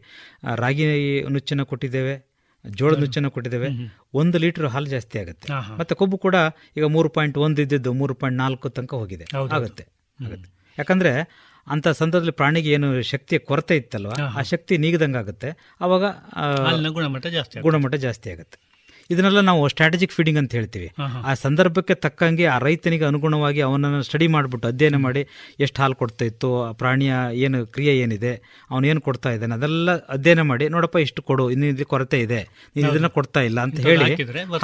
ರಾಗಿ 0.54 1.22
ನುಚ್ಚನ್ನು 1.28 1.66
ಕೊಟ್ಟಿದ್ದೇವೆ 1.66 2.30
ಜೋಳದ 2.66 2.98
ನುಚ್ಚನ್ನು 2.98 3.30
ಕೊಟ್ಟಿದ್ದೇವೆ. 3.30 3.68
ಒಂದು 4.14 4.38
ಲೀಟರ್ 4.38 4.66
ಹಾಲು 4.66 4.86
ಜಾಸ್ತಿ 4.86 5.18
ಆಗುತ್ತೆ. 5.18 5.52
ಮತ್ತೆ 5.78 5.94
ಕೊಬ್ಬು 5.94 6.18
ಕೂಡ 6.18 6.34
ಈಗ 6.76 6.84
ಮೂರು 6.84 7.08
ಪಾಯಿಂಟ್ 7.08 7.38
ಒಂದು 7.38 7.62
ಇದ್ದಿದ್ದು 7.62 7.92
ಮೂರು 7.92 8.14
ಪಾಯಿಂಟ್ 8.14 8.38
ನಾಲ್ಕು 8.38 8.68
ತನಕ 8.68 8.94
ಹೋಗಿದೆ. 8.94 9.24
ಆಗುತ್ತೆ. 9.54 9.82
ಆಗುತ್ತೆ. 10.24 10.50
ಯಾಕಂದ್ರೆ 10.78 11.30
ಅಂತ 11.66 11.88
ಸಂದರ್ಭದಲ್ಲಿ 11.88 12.32
ಪ್ರಾಣಿಗೆ 12.32 12.70
ಏನು 12.70 13.02
ಶಕ್ತಿಯ 13.02 13.38
ಕೊರತೆ 13.38 13.76
ಇತ್ತಲ್ವ? 13.76 14.10
ಆ 14.38 14.42
ಶಕ್ತಿ 14.42 14.76
ನೀಗದಂಗಾಗುತ್ತೆ. 14.76 15.74
ಅವಾಗ 15.80 16.04
ಹಾಲಿನ 16.04 16.88
ಗುಣಮಟ್ಟ 16.88 17.26
ಜಾಸ್ತಿ. 17.26 17.60
ಗುಣಮಟ್ಟ 17.60 17.94
ಜಾಸ್ತಿ 17.94 18.30
ಆಗುತ್ತೆ. 18.30 18.69
ಇದನ್ನೆಲ್ಲ 19.10 19.40
ನಾವು 19.48 19.62
ಸ್ಟ್ರಾಟಜಿಕ್ 19.68 20.12
ಫೀಡಿಂಗ್ 20.16 20.38
ಅಂತ 20.40 20.52
ಹೇಳ್ತೀವಿ. 20.52 20.88
ಆ 21.24 21.32
ಸಂದರ್ಭಕ್ಕೆ 21.42 21.94
ತಕ್ಕಂಗೆ 22.04 22.44
ಆ 22.46 22.58
ರೈತನಿಗೆ 22.58 23.04
ಅನುಗುಣವಾಗಿ 23.04 23.60
ಅವನನ್ನು 23.60 24.00
ಸ್ಟಡಿ 24.02 24.26
ಮಾಡಿಬಿಟ್ಟು 24.34 24.68
ಅಧ್ಯಯನ 24.68 24.98
ಮಾಡಿ 25.04 25.22
ಎಷ್ಟು 25.64 25.78
ಹಾಲು 25.82 25.96
ಕೊಡ್ತಾ 26.02 26.24
ಇತ್ತು 26.24 26.50
ಆ 26.60 26.70
ಪ್ರಾಣಿಯ 26.80 27.12
ಏನು 27.44 27.60
ಕ್ರಿಯೆ 27.74 27.94
ಏನಿದೆ 28.02 28.32
ಅವನು 28.70 28.84
ಏನು 28.86 29.00
ಕೊಡ್ತಾ 29.00 29.30
ಇದ್ದಾನೆ 29.36 29.54
ಅದೆಲ್ಲ 29.58 29.90
ಅಧ್ಯಯನ 30.16 30.44
ಮಾಡಿ 30.50 30.68
ನೋಡಪ್ಪ 30.68 30.98
ಇಷ್ಟು 31.06 31.22
ಕೊಡು 31.22 31.46
ಇನ್ನು 31.50 31.68
ಇಲ್ಲಿ 31.72 31.86
ಕೊರತೆ 31.86 32.20
ಇದೆ 32.26 32.40
ನೀನು 32.76 32.86
ಇದನ್ನ 32.92 33.10
ಕೊಡ್ತಾ 33.16 33.42
ಇಲ್ಲ 33.48 33.58
ಅಂತ 33.66 33.78
ಹೇಳಿ 33.88 34.04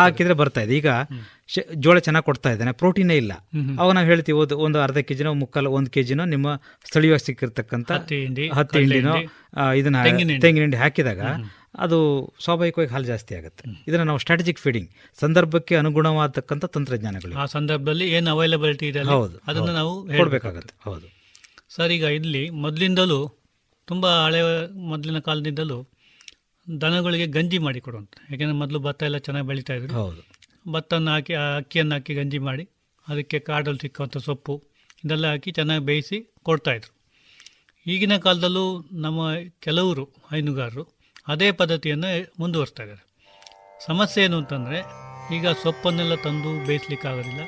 ಹಾಕಿದ್ರೆ. 0.03 0.35
ಬರ್ತಾ 0.41 0.63
ಇದೆ. 0.63 0.75
ಈಗ 0.81 0.89
ಜೋಳ 1.79 1.97
ಚೆನ್ನಾಗಿ 2.01 2.27
ಕೊಡ್ತಾ 2.27 2.49
ಇದ್ದಾನೆ 2.51 2.73
ಪ್ರೋಟೀನೇ 2.81 3.17
ಇಲ್ಲ. 3.17 3.33
ಅವಾಗ 3.81 3.93
ನಾವು 3.97 4.07
ಹೇಳ್ತೀವಿ 4.07 4.37
ಒಂದು 4.39 4.55
ಒಂದು 4.65 4.79
ಅರ್ಧ 4.83 4.99
ಕೆಜಿನೋ 5.09 5.33
ಮುಕ್ಕಾಲು 5.43 5.71
ಒಂದು 5.79 5.91
ಕೆಜಿನೋ 5.97 6.25
ನಿಮ್ಮ 6.33 6.49
ಸ್ಥಳೀಯವಾಗಿ 6.87 7.25
ಸಿಕ್ಕಿರ್ತಕ್ಕಂಥ 7.27 7.91
ಹತ್ತಿ 8.59 8.79
ಹಿಂಡಿನೋ 8.85 9.15
ಇದನ್ನ 9.81 9.99
ತೆಂಗಿನ 10.45 10.65
ಹಿಂಡಿ. 10.65 10.79
ಹಾಕಿದಾಗ 10.83 11.21
ಅದು 11.77 11.97
ಸ್ವಾಭಾವಿಕವಾಗಿ 12.45 12.91
ಹಾಲು 12.93 13.07
ಜಾಸ್ತಿ 13.11 13.33
ಆಗುತ್ತೆ. 13.39 13.65
ಇದನ್ನು 13.89 14.05
ನಾವು 14.05 14.21
ಸ್ಟ್ರಾಟಜಿಕ್ 14.23 14.61
ಫೀಡಿಂಗ್ 14.63 14.89
ಸಂದರ್ಭಕ್ಕೆ 15.19 15.75
ಅನುಗುಣವಾದಕ್ಕಂಥ 15.77 16.65
ತಂತ್ರಜ್ಞಾನಗಳು. 16.75 17.35
ಆ 17.37 17.47
ಸಂದರ್ಭದಲ್ಲಿ 17.55 18.07
ಏನು 18.13 18.31
ಅವೈಲಬಿಲಿಟಿ 18.35 18.87
ಇದೆ 18.93 19.01
ಹೌದು 19.13 19.37
ಅದನ್ನು 19.49 19.73
ನಾವು 19.73 19.93
ಹೇಳಬೇಕಾಗುತ್ತೆ 20.15 20.75
ಹೌದು. 20.87 21.07
ಸರ್ 21.77 21.93
ಈಗ 21.97 22.07
ಇಲ್ಲಿ 22.19 22.43
ಮೊದಲಿಂದಲೂ 22.65 23.21
ತುಂಬ 23.89 24.07
ಹಳೆಯ 24.25 24.45
ಮೊದಲಿನ 24.93 25.19
ಕಾಲದಿಂದಲೂ 25.27 25.79
ದನಗಳಿಗೆ 26.67 27.27
ಗಂಜಿ 27.35 27.59
ಮಾಡಿ 27.67 27.81
ಕೊಡುವಂಥ 27.81 28.15
ಯಾಕೆಂದರೆ 28.31 28.59
ಮೊದಲು 28.63 28.79
ಭತ್ತ 28.87 29.03
ಎಲ್ಲ 29.03 29.19
ಚೆನ್ನಾಗಿ 29.27 29.47
ಬೆಳೀತಾ 29.51 29.75
ಇದ್ರು 29.79 29.93
ಹೌದು. 30.01 30.23
ಭತ್ತನ್ನು 30.67 31.11
ಹಾಕಿ 31.11 31.35
ಆ 31.35 31.47
ಅಕ್ಕಿಯನ್ನು 31.59 31.95
ಹಾಕಿ 31.97 32.15
ಗಂಜಿ 32.15 32.39
ಮಾಡಿ 32.49 32.65
ಅದಕ್ಕೆ 33.07 33.39
ಕಾಡಲ್ಲಿ 33.49 33.81
ಸಿಕ್ಕುವಂಥ 33.85 34.19
ಸೊಪ್ಪು 34.27 34.55
ಇದೆಲ್ಲ 35.05 35.27
ಹಾಕಿ 35.33 35.51
ಚೆನ್ನಾಗಿ 35.53 35.85
ಬೇಯಿಸಿ 35.85 36.19
ಕೊಡ್ತಾಯಿದ್ರು 36.43 36.93
ಈಗಿನ 37.87 38.15
ಕಾಲದಲ್ಲೂ 38.25 38.65
ನಮ್ಮ 39.01 39.21
ಕೆಲವರು 39.61 40.05
ಹೈನುಗಾರರು 40.31 40.85
ಅದೇ 41.29 41.51
ಪದ್ಧತಿಯನ್ನು 41.51 42.11
ಮುಂದುವರಿಸ್ತಾ 42.39 42.83
ಇದ್ದಾರೆ. 42.83 43.03
ಸಮಸ್ಯೆ 43.87 44.25
ಏನು 44.25 44.37
ಅಂತಂದರೆ 44.37 44.79
ಈಗ 45.37 45.49
ಸೊಪ್ಪನ್ನೆಲ್ಲ 45.63 46.15
ತಂದು 46.15 46.67
ಬೇಯಿಸ್ಲಿಕ್ಕಾಗೋದಿಲ್ಲ. 46.67 47.41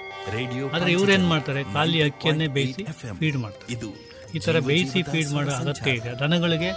ಆದರೆ 0.73 0.93
ಇವ್ರೇನು 0.93 1.29
ಮಾಡ್ತಾರೆ? 1.29 1.65
ಖಾಲಿ 1.65 2.03
ಅಕ್ಕಿಯನ್ನೇ 2.03 2.47
ಬೇಯಿಸಿ 2.47 2.85
ಫೀಡ್ 3.19 3.37
ಮಾಡ್ತಾರೆ. 3.37 3.73
ಇದು 3.73 3.89
ಈ 4.35 4.39
ಥರ 4.39 4.59
ಬೇಯಿಸಿ 4.59 5.03
ಫೀಡ್ 5.03 5.31
ಮಾಡೋ 5.31 5.51
ಅಗತ್ಯ 5.51 5.91
ಇದೆ. 5.91 6.19
ದನಗಳಿಗೆ 6.19 6.71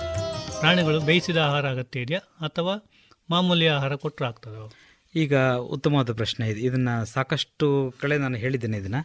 ಪ್ರಾಣಿಗಳು 0.59 0.99
ಬೇಯಿಸಿದ 0.99 1.37
ಆಹಾರ 1.37 1.69
ಅಗತ್ಯ 1.69 1.99
ಇದೆಯಾ? 1.99 2.19
ಅಥವಾ 2.19 2.75
ಮಾಮೂಲಿ 3.29 3.67
ಆಹಾರ 3.67 3.95
ಕೊಟ್ಟರೆ 3.95 4.27
ಆಗ್ತದೆ? 4.27 4.59
ಈಗ 5.15 5.37
ಉತ್ತಮವಾದ 5.75 6.13
ಪ್ರಶ್ನೆ 6.13 6.49
ಇದೆ. 6.49 6.61
ಇದನ್ನ 6.61 7.03
ಸಾಕಷ್ಟು 7.03 7.93
ಕಡೆ 8.01 8.17
ನಾನು 8.17 8.37
ಹೇಳಿದ್ದೇನೆ 8.37 8.77
ಇದನ್ನ. 8.77 8.95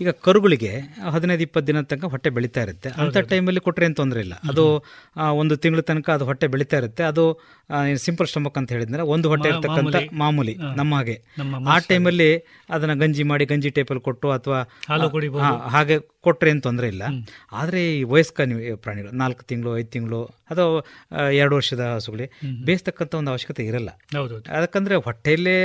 ಈಗ 0.00 0.08
ಕರುಗಳಿಗೆ 0.10 0.78
ಹದಿನೈದು 1.10 1.42
ಇಪ್ಪತ್ತು 1.42 1.66
ದಿನದ 1.66 1.82
ತನಕ 1.82 2.04
ಹೊಟ್ಟೆ 2.04 2.30
ಬೆಳೀತಾ 2.30 2.62
ಇರುತ್ತೆ. 2.62 2.88
ಅಂತ 2.88 3.18
ಟೈಮಲ್ಲಿ 3.18 3.60
ಕೊಟ್ಟರೆ 3.60 3.84
ಏನು 3.84 3.94
ತೊಂದರೆ 3.94 4.20
ಇಲ್ಲ. 4.20 4.34
ಅದು 4.48 4.84
ಒಂದು 5.32 5.56
ತಿಂಗಳ 5.56 5.80
ತನಕ 5.80 6.10
ಅದು 6.10 6.24
ಹೊಟ್ಟೆ 6.24 6.46
ಬೆಳೀತಾ 6.46 6.76
ಇರುತ್ತೆ. 6.76 7.02
ಅದು 7.02 7.24
ಸಿಂಪಲ್ 7.96 8.26
ಸ್ಟಮಕ್ 8.26 8.58
ಅಂತ 8.58 8.72
ಹೇಳಿದ್ರೆ 8.72 9.02
ಒಂದು 9.02 9.28
ಹೊಟ್ಟೆ 9.28 9.48
ಇರ್ತಕ್ಕಂಥ 9.48 9.96
ಮಾಮೂಲಿ. 10.12 10.54
ನಮ್ಮ 10.76 10.94
ಹಾಗೆ. 10.94 11.22
ಆ 11.68 11.78
ಟೈಮಲ್ಲಿ 11.78 12.36
ಅದನ್ನ 12.70 12.94
ಗಂಜಿ 12.94 13.22
ಮಾಡಿ 13.22 13.44
ಗಂಜಿ 13.44 13.70
ಟೈಪಲ್ಲಿ 13.70 14.02
ಕೊಟ್ಟು 14.02 14.30
ಅಥವಾ. 14.30 14.60
ಹಾಗೆ 15.68 15.98
ಕೊಟ್ಟರೆ 16.26 16.48
ಏನು 16.52 16.62
ತೊಂದರೆ 16.66 16.86
ಇಲ್ಲ. 16.92 17.04
ಆದರೆ 17.60 17.80
ಈ 17.98 18.02
ವಯಸ್ಕ 18.12 18.40
ನೀವು 18.50 18.76
ಪ್ರಾಣಿಗಳು 18.84 19.12
ನಾಲ್ಕು 19.22 19.42
ತಿಂಗಳು 19.50 19.70
ಐದು 19.80 19.90
ತಿಂಗಳು 19.96 20.20
ಅಥವಾ 20.50 20.68
ಎರಡು 21.40 21.54
ವರ್ಷದ 21.58 21.82
ಹಸುಗಳಿ 21.96 22.26
ಬೇಯಿಸ್ತಕ್ಕಂಥ 22.66 23.12
ಒಂದು 23.18 23.30
ಅವಶ್ಯಕತೆ 23.32 23.62
ಇರಲ್ಲ. 23.70 23.90
ಹೌದು 24.16 24.36
ಯಾಕಂದ್ರೆ 24.56 24.94
ಹೊಟ್ಟೆಯಲ್ಲೇ 25.06 25.56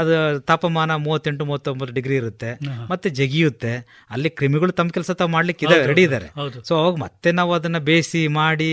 ಅದು 0.00 0.14
ತಾಪಮಾನ 0.50 0.90
ಮೂವತ್ತೆಂಟು 1.06 1.44
ಮೂವತ್ತೊಂಬತ್ತು 1.50 1.94
ಡಿಗ್ರಿ 1.98 2.16
ಇರುತ್ತೆ 2.22 2.50
ಮತ್ತೆ 2.92 3.10
ಜಗಿಯುತ್ತೆ. 3.20 3.72
ಅಲ್ಲಿ 4.14 4.30
ಕ್ರಿಮಿಗಳು 4.38 4.72
ತಮ್ಮ 4.80 4.90
ಕೆಲಸ 4.96 5.10
ತಾವು 5.20 5.32
ಮಾಡ್ಲಿಕ್ಕೆ 5.36 5.66
ಇದೆ 5.66 5.78
ರೆಡಿ 5.92 6.04
ಇದ್ದಾರೆ. 6.08 6.28
ಸೊ 6.68 6.74
ಅವಾಗ 6.82 6.94
ಮತ್ತೆ 7.04 7.32
ನಾವು 7.38 7.52
ಅದನ್ನ 7.58 7.80
ಬೇಯಿಸಿ 7.90 8.22
ಮಾಡಿ 8.40 8.70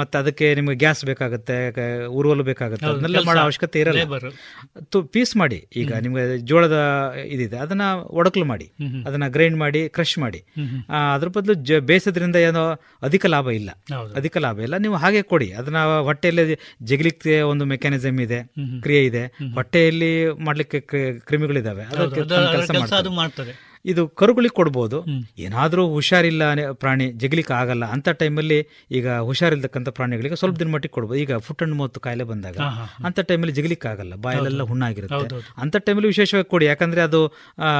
ಮತ್ತೆ 0.00 0.18
ಅದಕ್ಕೆ 0.22 0.48
ನಿಮಗೆ 0.60 0.78
ಗ್ಯಾಸ್ 0.84 1.02
ಬೇಕಾಗುತ್ತೆ 1.10 1.58
ಉರುವಲು 2.18 2.44
ಬೇಕಾಗುತ್ತೆ 2.50 2.88
ಅದನ್ನೆಲ್ಲ 2.92 3.24
ಮಾಡೋ 3.30 3.42
ಅವಶ್ಯಕತೆ 3.46 3.80
ಇರಲ್ಲ. 3.84 4.04
ತು 4.92 5.00
ಪೀಸ್ 5.16 5.34
ಮಾಡಿ. 5.42 5.60
ಈಗ 5.82 5.92
ನಿಮಗೆ 6.06 6.24
ಜೋಳದ 6.50 6.78
ಇದಿದೆ 7.34 7.58
ಅದನ್ನ 7.66 7.84
ಒಡಕಲು 8.20 8.48
ಮಾಡಿ. 8.52 8.68
ಅದನ್ನ 9.08 9.28
ಗ್ರೈಂಡ್ 9.36 9.58
ಮಾಡಿ 9.64 9.82
ಕ್ರಶ್ 9.98 10.16
ಮಾಡಿ. 10.24 10.42
ಅದ್ರ 11.12 11.28
ಬದಲು 11.28 11.54
ಜ 11.54 11.72
ಬೇಯಿಸೋದ್ರಿಂದ 11.72 12.36
ಏನೋ 12.36 12.80
ಅಧಿಕ 13.02 13.26
ಲಾಭ 13.26 13.50
ಇಲ್ಲ. 13.50 13.70
ಅಧಿಕ 14.16 14.36
ಲಾಭ 14.36 14.60
ಇಲ್ಲ. 14.60 14.76
ನೀವು 14.76 14.94
ಹಾಗೆ 14.94 15.22
ಕೊಡಿ. 15.22 15.52
ಅದನ್ನ 15.52 15.78
ಹೊಟ್ಟೆಯಲ್ಲಿ 16.00 16.58
ಜಗಲಿಕ್ಕೆ 16.82 17.40
ಒಂದು 17.40 17.64
ಮೆಕ್ಯಾನಿಸಮ್ 17.64 18.20
ಇದೆ. 18.20 18.44
ಕ್ರಿಯೆ 18.80 19.04
ಇದೆ. 19.04 19.26
ಹೊಟ್ಟೆಯಲ್ಲಿ 19.54 20.30
ಮಾಡ್ಲಿಕ್ಕೆ 20.30 20.80
ಕ್ರಿ- 20.80 21.20
ಕ್ರಿಮಿಗಳಿದಾವೆ. 21.20 21.82
ಅದು 21.82 22.10
ಕೆಲಸ 22.52 22.70
ಮಾಡ್ತದೆ. 22.78 23.69
ಇದು 23.84 24.08
ಕರುಗಳಿಗೆ 24.08 24.54
ಕೊಡ್ಬೋದು. 24.54 25.04
ಏನಾದರೂ 25.38 25.88
ಹುಷಾರಿಲ್ಲ 25.88 26.42
ಪ್ರಾಣಿ 26.72 27.12
ಜಗಲಿಕ್ಕೆ 27.12 27.52
ಆಗಲ್ಲ 27.52 27.84
ಅಂತ 27.84 28.08
ಟೈಮಲ್ಲಿ 28.08 28.58
ಈಗ 28.90 29.08
ಹುಷಾರಿಲ್ದಕ್ಕಂಥ 29.18 29.88
ಪ್ರಾಣಿಗಳಿಗೆ 29.88 30.36
ಸ್ವಲ್ಪ 30.36 30.58
ದಿನ 30.58 30.68
ಮಟ್ಟಿಗೆ 30.68 30.92
ಕೊಡ್ಬೋದು. 30.92 31.18
ಈಗ 31.18 31.36
ಫುಟ್ 31.36 31.62
ಅಂಡ್ 31.62 31.74
ಮೂವತ್ತು 31.74 32.00
ಕಾಯಿಲೆ 32.00 32.24
ಬಂದಾಗ 32.24 32.58
ಅಂತ 33.04 33.20
ಟೈಮಲ್ಲಿ 33.20 33.54
ಜಗಲಿಕ್ಕೆ 33.54 33.88
ಆಗಲ್ಲ. 33.88 34.14
ಬಾಯಲ್ಲೆಲ್ಲ 34.14 34.62
ಹುಣ್ಣಾಗಿರುತ್ತೆ. 34.62 35.14
ಅಂತ 35.56 35.76
ಟೈಮಲ್ಲಿ 35.76 36.06
ವಿಶೇಷವಾಗಿ 36.06 36.48
ಕೊಡಿ. 36.48 36.66
ಯಾಕಂದ್ರೆ 36.66 37.00
ಅದು 37.00 37.26
ಆ, 37.58 37.70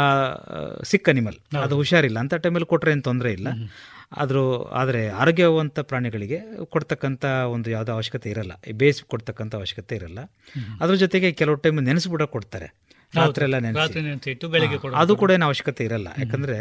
ಸಿಕ್ 0.83 1.09
ಅನಿಮಲ್ 1.09 1.39
ಅದು 1.63 1.77
ಹುಷಾರಿಲ್ಲ. 1.77 2.19
ಅಂತ 2.19 2.35
ಟೈಮಲ್ಲಿ 2.35 2.67
ಕೊಟ್ರೆ 2.67 2.91
ಏನು 2.91 3.03
ತೊಂದರೆ 3.03 3.33
ಇಲ್ಲ. 3.33 3.49
ಆದರೂ 4.13 4.63
ಆದರೆ 4.63 5.09
ಆರೋಗ್ಯವಂತ 5.09 5.81
ಪ್ರಾಣಿಗಳಿಗೆ 5.81 6.39
ಕೊಡ್ತಕ್ಕಂಥ 6.65 7.25
ಒಂದು 7.25 7.71
ಯಾವುದೋ 7.71 7.93
ಅವಶ್ಯಕತೆ 7.93 8.31
ಇರಲ್ಲ. 8.31 8.53
ಬೇಯಿಸಿ 8.73 9.09
ಕೊಡ್ತಕ್ಕಂಥ 9.09 9.55
ಅವಶ್ಯಕತೆ 9.55 9.97
ಇರಲ್ಲ. 9.97 10.21
ಅದ್ರ 10.81 10.95
ಜೊತೆಗೆ 10.95 11.33
ಕೆಲವು 11.33 11.57
ಟೈಮ್ 11.57 11.83
ನೆನೆಸ್ಬಿಡ 11.83 12.23
ಕೊಡ್ತಾರೆ. 12.23 12.69
ರಾತ್ರಿ 13.15 13.43
ಎಲ್ಲ 13.43 13.59
ನೆನೆಸಿಟ್ಟು 13.59 14.49
ಬೆಳಿಗ್ಗೆ 14.49 14.97
ಅದು 14.97 15.17
ಕೂಡ 15.17 15.31
ಏನು 15.31 15.47
ಅವಶ್ಯಕತೆ 15.47 15.85
ಇರಲ್ಲ. 15.85 16.09
ಯಾಕಂದ್ರೆ 16.19 16.59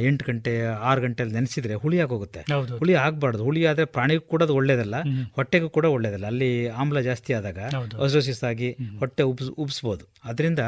ಎಂಟು 0.00 0.24
ಗಂಟೆ 0.28 0.64
ಆರು 0.64 1.00
ಗಂಟೆಯಲ್ಲಿ 1.00 1.34
ನೆನೆಸಿದ್ರೆ 1.34 1.74
ಹುಳಿ 1.74 2.00
ಆಗೋಗುತ್ತೆ. 2.00 2.40
ಹುಳಿ 2.78 2.94
ಆಗಬಾರ್ದು. 2.94 3.44
ಹುಳಿ 3.44 3.66
ಆದ್ರೆ 3.66 3.84
ಪ್ರಾಣಿಗೂ 3.84 4.20
ಕೂಡ 4.20 4.42
ಅದು 4.42 4.54
ಒಳ್ಳೇದಲ್ಲ. 4.54 4.94
ಹೊಟ್ಟೆಗೂ 5.32 5.68
ಕೂಡ 5.68 5.84
ಒಳ್ಳೇದಲ್ಲ. 5.84 6.26
ಅಲ್ಲಿ 6.26 6.68
ಆಮ್ಲ 6.68 7.00
ಜಾಸ್ತಿ 7.00 7.32
ಆದಾಗ. 7.32 7.58
ಅಸೋಸಿಸ್ 8.02 8.44
ಆಗಿ 8.44 8.76
ಹೊಟ್ಟೆ 8.98 9.22
ಉಬ್ಸ್ 9.22 9.50
ಉಬ್ಸ್ಬೋದು. 9.50 10.12
ಅದರಿಂದ 10.24 10.58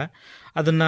ಅದನ್ನ 0.56 0.82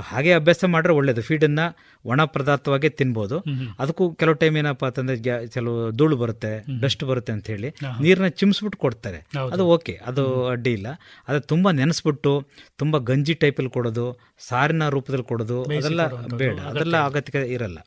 ಹಾಗೆ 0.00 0.32
ಅಭ್ಯಾಸ 0.32 0.64
ಮಾಡಿದ್ರೆ 0.64 0.94
ಒಳ್ಳೇದು. 0.94 1.22
ಫೀಡನ್ನು 1.22 1.66
ಒಣ 2.04 2.24
ಪದಾರ್ಥವಾಗಿ 2.24 2.90
ತಿನ್ಬೋದು. 2.90 3.36
ಅದಕ್ಕೂ 3.78 4.14
ಕೆಲವು 4.14 4.34
ಟೈಮ್ 4.34 4.56
ಏನಪ್ಪಾ 4.56 4.86
ಅಂತಂದ್ರೆ 4.86 5.46
ಕೆಲವು 5.48 5.90
ಧೂಳು 5.90 6.16
ಬರುತ್ತೆ 6.16 6.50
ಡಸ್ಟ್ 6.80 7.04
ಬರುತ್ತೆ 7.04 7.32
ಅಂತ 7.32 7.46
ಹೇಳಿ. 7.46 7.70
ನೀರನ್ನ 8.00 8.26
ಚಿಮ್ಸ್ಬಿಟ್ಟು 8.26 8.78
ಕೊಡ್ತಾರೆ. 8.78 9.26
ಅದು 9.52 9.66
ಓಕೆ 9.66 10.00
ಅದು 10.06 10.46
ಅಡ್ಡಿ 10.48 10.72
ಇಲ್ಲ. 10.72 10.86
ಅದು 11.28 11.40
ತುಂಬ 11.40 11.70
ನೆನೆಸ್ಬಿಟ್ಟು 11.70 12.46
ತುಂಬ 12.76 12.98
ಗಂಜಿ 12.98 13.34
ಟೈಪಲ್ಲಿ 13.34 13.70
ಕೊಡೋದು 13.70 14.06
ಸಾರಿನ 14.38 14.88
ರೂಪದಲ್ಲಿ 14.88 15.24
ಕೊಡೋದು 15.24 15.62
ಅದೆಲ್ಲ 15.62 16.06
ಬೇಡ. 16.36 16.58
ಅದೆಲ್ಲ 16.60 17.04
ಅಗತ್ಯ 17.04 17.38
ಇರಲ್ಲ. 17.38 17.78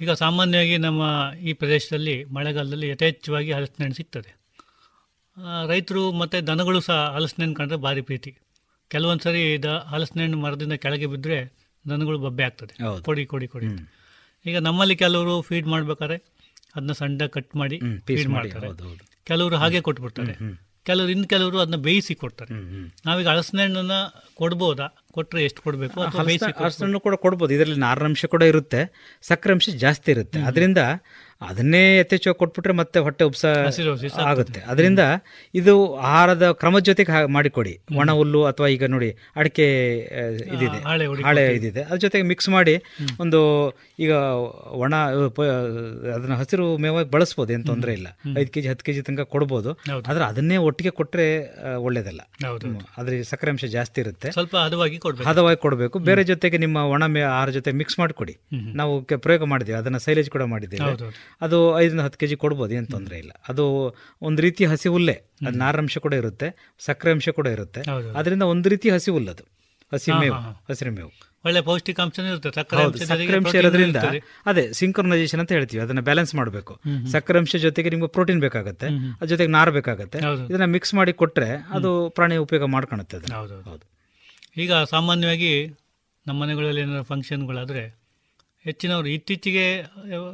ಈಗ 0.00 0.10
ಸಾಮಾನ್ಯವಾಗಿ 0.10 0.76
ನಮ್ಮ 0.76 1.02
ಈ 1.40 1.52
ಪ್ರದೇಶದಲ್ಲಿ 1.52 2.24
ಮಳೆಗಾಲದಲ್ಲಿ 2.24 2.88
ಯಥೇಚ್ಛವಾಗಿ 2.88 3.52
ಹಲಸಿನ 3.52 3.92
ಸಿಗ್ತದೆ. 3.92 4.30
ರೈತರು 5.68 6.12
ಮತ್ತು 6.12 6.46
ದನಗಳು 6.46 6.80
ಸಹ 6.80 7.12
ಹಲಸಿನ 7.14 7.52
ಕಂಡ್ರೆ 7.52 7.78
ಭಾರಿ 7.78 8.00
ಪ್ರೀತಿ. 8.00 8.30
ಕೆಲವೊಂದು 8.92 9.22
ಸರಿ 9.22 9.62
ದ 9.62 9.70
ಹಲಸಿನಹಣ್ಣು 9.88 10.38
ಮರದಿಂದ 10.38 10.72
ಕೆಳಗೆ 10.84 11.06
ಬಿದ್ದರೆ 11.06 11.38
ದನಗಳು 11.84 12.18
ಬಬ್ಬೆ 12.18 12.42
ಆಗ್ತದೆ. 12.44 12.74
ಕೊಡಿ 13.02 13.24
ಕೊಡಿ 13.26 13.46
ಕೊಡಿ 13.54 13.68
ಈಗ 14.46 14.58
ನಮ್ಮಲ್ಲಿ 14.58 14.96
ಕೆಲವರು 14.96 15.34
ಫೀಡ್ 15.42 15.66
ಮಾಡ್ಬೇಕಾದ್ರೆ 15.66 16.18
ಅದನ್ನ 16.76 16.92
ಸಣ್ಣ 16.92 17.26
ಕಟ್ 17.26 17.56
ಮಾಡಿ 17.56 17.78
ಫೀಡ್ 18.06 18.28
ಮಾಡ್ತಾರೆ. 18.28 18.68
ಕೆಲವರು 19.24 19.56
ಹಾಗೆ 19.56 19.80
ಕೊಟ್ಬಿಡ್ತಾರೆ. 19.80 20.34
ಕೆಲವರು 20.86 21.10
ಇನ್ನು 21.10 21.26
ಕೆಲವರು 21.28 21.58
ಅದನ್ನ 21.58 21.76
ಬೇಯಿಸಿ 21.76 22.14
ಕೊಡ್ತಾರೆ. 22.14 22.52
ನಾವೀಗ 23.06 23.28
ಹಲಸಿನಹಣ್ಣನ್ನ 23.28 23.96
ಕೊಡ್ಬೋದಾ? 24.34 24.86
ಕೊಟ್ಟರೆ 25.12 25.44
ಎಷ್ಟು 25.44 25.60
ಕೊಡಬೇಕು? 25.62 25.98
ಬೇಯಿಸಿ 26.24 26.52
ಕೊಡ್ಬೋದಾ? 26.52 26.98
ಕೂಡ 26.98 27.14
ಕೊಡ್ಬೋದು. 27.14 27.54
ಇದರಲ್ಲಿ 27.54 27.78
ನಾರಿನಂಶ 27.80 28.24
ಕೂಡ 28.34 28.42
ಇರುತ್ತೆ 28.52 28.80
ಸಕ್ಕರೆ 29.22 29.52
ಅಂಶ 29.52 29.68
ಜಾಸ್ತಿ 29.84 30.10
ಇರುತ್ತೆ. 30.10 30.40
ಅದರಿಂದ 30.40 30.78
ಅದನ್ನೇ 31.48 31.98
ಯಥೇಚ್ಛವಾಗಿ 31.98 32.38
ಕೊಟ್ಬಿಟ್ರೆ 32.38 32.72
ಮತ್ತೆ 32.72 32.98
ಹೊಟ್ಟೆ 32.98 33.24
ಉಪ್ಸ 33.24 33.44
ಆಗುತ್ತೆ. 34.24 34.60
ಅದರಿಂದ 34.60 34.98
ಇದು 35.54 35.96
ಆಹಾರದ 35.96 36.50
ಕ್ರಮದ 36.50 36.80
ಜೊತೆಗೆ 36.80 37.32
ಮಾಡಿಕೊಡಿ. 37.32 37.78
ಒಣ 37.96 38.10
ಹುಲ್ಲು 38.10 38.44
ಅಥವಾ 38.44 38.68
ಈಗ 38.68 38.84
ನೋಡಿ 38.84 39.16
ಅಡಿಕೆ 39.36 39.66
ಇದಿದೆ. 40.54 40.78
ಹಾಳೆ. 41.22 41.46
ಇದಿದೆ. 41.54 41.82
ಅದ್ರ 41.82 41.96
ಜೊತೆಗೆ 41.96 42.24
ಮಿಕ್ಸ್ 42.24 42.48
ಮಾಡಿ 42.48 42.74
ಒಂದು 43.20 43.40
ಈಗ 43.98 44.12
ಒಣ 44.84 44.94
ಅದನ್ನ 46.14 46.34
ಹಸಿರು 46.34 46.76
ಮೇವಾಗಿ 46.76 47.10
ಬಳಸ್ಬೋದು 47.10 47.52
ಏನು 47.52 47.64
ತೊಂದರೆ 47.64 47.92
ಇಲ್ಲ. 47.92 48.08
ಐದು 48.38 48.50
ಕೆಜಿ 48.52 48.68
ಹತ್ತು 48.68 48.84
ಕೆಜಿ 48.84 49.02
ತನಕ 49.02 49.20
ಕೊಡ್ಬೋದು. 49.20 49.72
ಆದ್ರೆ 50.08 50.24
ಅದನ್ನೇ 50.24 50.56
ಒಟ್ಟಿಗೆ 50.56 50.90
ಕೊಟ್ಟರೆ 50.90 51.26
ಒಳ್ಳೇದಲ್ಲ. 51.76 52.20
ಅದ್ರ 52.96 53.14
ಸಕ್ಕರೆ 53.22 53.50
ಅಂಶ 53.50 53.64
ಜಾಸ್ತಿ 53.64 54.00
ಇರುತ್ತೆ. 54.00 54.30
ಸ್ವಲ್ಪ 54.30 54.56
ಹದವಾಗಿ 54.56 54.98
ಕೊಡ್ಬೇಕು. 54.98 55.30
ಹದವಾಗಿ 55.30 55.60
ಕೊಡಬೇಕು. 55.60 55.98
ಬೇರೆ 55.98 56.24
ಜೊತೆಗೆ 56.24 56.58
ನಿಮ್ಮ 56.58 56.76
ಒಣ 56.76 57.02
ಆಹಾರ 57.26 57.48
ಜೊತೆ 57.50 57.72
ಮಿಕ್ಸ್ 57.72 57.98
ಮಾಡಿಕೊಡಿ. 57.98 58.36
ನಾವು 58.74 59.02
ಪ್ರಯೋಗ 59.02 59.44
ಮಾಡಿದ್ದೀವಿ. 59.44 59.78
ಅದನ್ನ 59.78 59.96
ಸೈಲೇಜ್ 59.96 60.30
ಕೂಡ 60.30 60.42
ಮಾಡಿದ್ದೇವೆ. 60.42 61.10
ಅದು 61.40 61.58
ಐದರಿಂದ 61.80 62.00
ಹತ್ತು 62.00 62.18
ಕೆಜಿ 62.18 62.36
ಕೊಡ್ಬೋದು 62.36 62.74
ಏನು 62.74 62.86
ತೊಂದರೆ 62.86 63.18
ಇಲ್ಲ. 63.18 63.32
ಅದು 63.48 63.64
ಒಂದು 64.22 64.42
ರೀತಿ 64.42 64.64
ಹಸಿ 64.64 64.88
ಹುಲ್ಲೆ 64.88 65.16
ಅದು 65.46 65.56
ನಾರಂಶ 65.58 65.98
ಕೂಡ 65.98 66.14
ಇರುತ್ತೆ 66.22 66.48
ಸಕ್ಕರೆ 66.80 67.12
ಅಂಶ 67.12 67.28
ಕೂಡ 67.38 67.46
ಇರುತ್ತೆ. 67.46 67.82
ಅದರಿಂದ 68.20 68.46
ಒಂದು 68.54 68.68
ರೀತಿ 68.68 68.90
ಹಸಿ 68.90 69.10
ಹುಲ್ಲದು 69.10 69.44
ಹಸಿ 69.92 70.10
ಮೇವು. 70.20 70.36
ಹಸಿರು 70.70 70.90
ಮೇವು. 70.96 71.10
ಒಳ್ಳೆ 71.44 71.60
ಪೌಷ್ಟಿಕಾಂಶ 71.68 72.18
ಇರುತ್ತೆ 72.32 72.50
ಸಕ್ಕರೆ 72.58 72.82
ಅಂಶ 73.38 73.54
ಇರೋದ್ರಿಂದ 73.60 74.00
ಅದೇ 74.46 74.64
ಸಿಂಕ್ರನೈಸೇಷನ್ 74.80 75.40
ಅಂತ 75.42 75.52
ಹೇಳ್ತೀವಿ 75.56 75.80
ಅದನ್ನ 75.84 76.00
ಬ್ಯಾಲೆನ್ಸ್ 76.00 76.32
ಮಾಡಬೇಕು. 76.40 76.74
ಸಕ್ಕರೆ 77.12 77.38
ಅಂಶ 77.42 77.56
ಜೊತೆಗೆ 77.66 77.90
ನಿಮ್ಗೆ 77.94 78.10
ಪ್ರೋಟೀನ್ 78.16 78.40
ಬೇಕಾಗುತ್ತೆ 78.46 78.86
ಅದ್ರ 79.16 79.28
ಜೊತೆಗೆ 79.32 79.52
ನಾರು 79.58 79.72
ಬೇಕಾಗುತ್ತೆ. 79.78 80.18
ಇದನ್ನ 80.50 80.68
ಮಿಕ್ಸ್ 80.74 80.94
ಮಾಡಿ 80.94 81.12
ಕೊಟ್ರೆ 81.22 81.50
ಅದು 81.78 82.10
ಪ್ರಾಣಿ 82.18 82.36
ಉಪಯೋಗ 82.36 82.64
ಮಾಡ್ಕೊಳುತ್ತೆ 82.76 83.16
ಅದನ್ನ. 83.16 83.34
ಹೌದು 83.40 83.56
ಹೌದು. 83.70 83.84
ಈಗ 84.56 84.72
ಸಾಮಾನ್ಯವಾಗಿ 84.94 85.52
ನಮ್ಮ 86.26 86.38
ಮನೆಗಳಲ್ಲಿ 86.42 86.80
ಏನಾದ್ರು 86.80 87.04
ಫಂಕ್ಷನ್ಗಳಾದರೆ 87.04 87.82
ಹೆಚ್ಚಿನವರು 88.64 89.08
ಇತ್ತೀಚೆಗೆ 89.08 89.78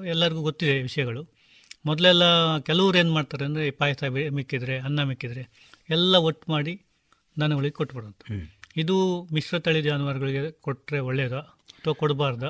ಎಲ್ಲರಿಗೂ 0.09 0.41
ಗೊತ್ತಿದೆ 0.41 0.83
ವಿಷಯಗಳು. 0.83 1.39
ಮೊದಲೆಲ್ಲ 1.87 2.59
ಕೆಲವರು 2.59 2.99
ಏನು 2.99 3.13
ಮಾಡ್ತಾರೆ 3.13 3.45
ಅಂದರೆ 3.45 3.71
ಪಾಯಸ 3.71 4.05
ಮಿಕ್ಕಿದರೆ 4.31 4.79
ಅನ್ನ 4.79 5.03
ಮಿಕ್ಕಿದರೆ 5.03 5.75
ಎಲ್ಲ 5.91 6.17
ಒಟ್ಟು 6.17 6.53
ಮಾಡಿ 6.53 6.81
ದನಗಳಿಗೆ 7.41 7.75
ಕೊಟ್ಬಿಡೋದು. 7.75 8.51
ಇದು 8.77 9.29
ಮಿಶ್ರ 9.33 9.59
ತಳಿ 9.59 9.83
ಜಾನುವಾರುಗಳಿಗೆ 9.83 10.51
ಕೊಟ್ಟರೆ 10.51 10.99
ಒಳ್ಳೆಯದಾ 10.99 11.39
ಅಥವಾ 11.39 11.95
ಕೊಡಬಾರ್ದಾ? 11.95 12.49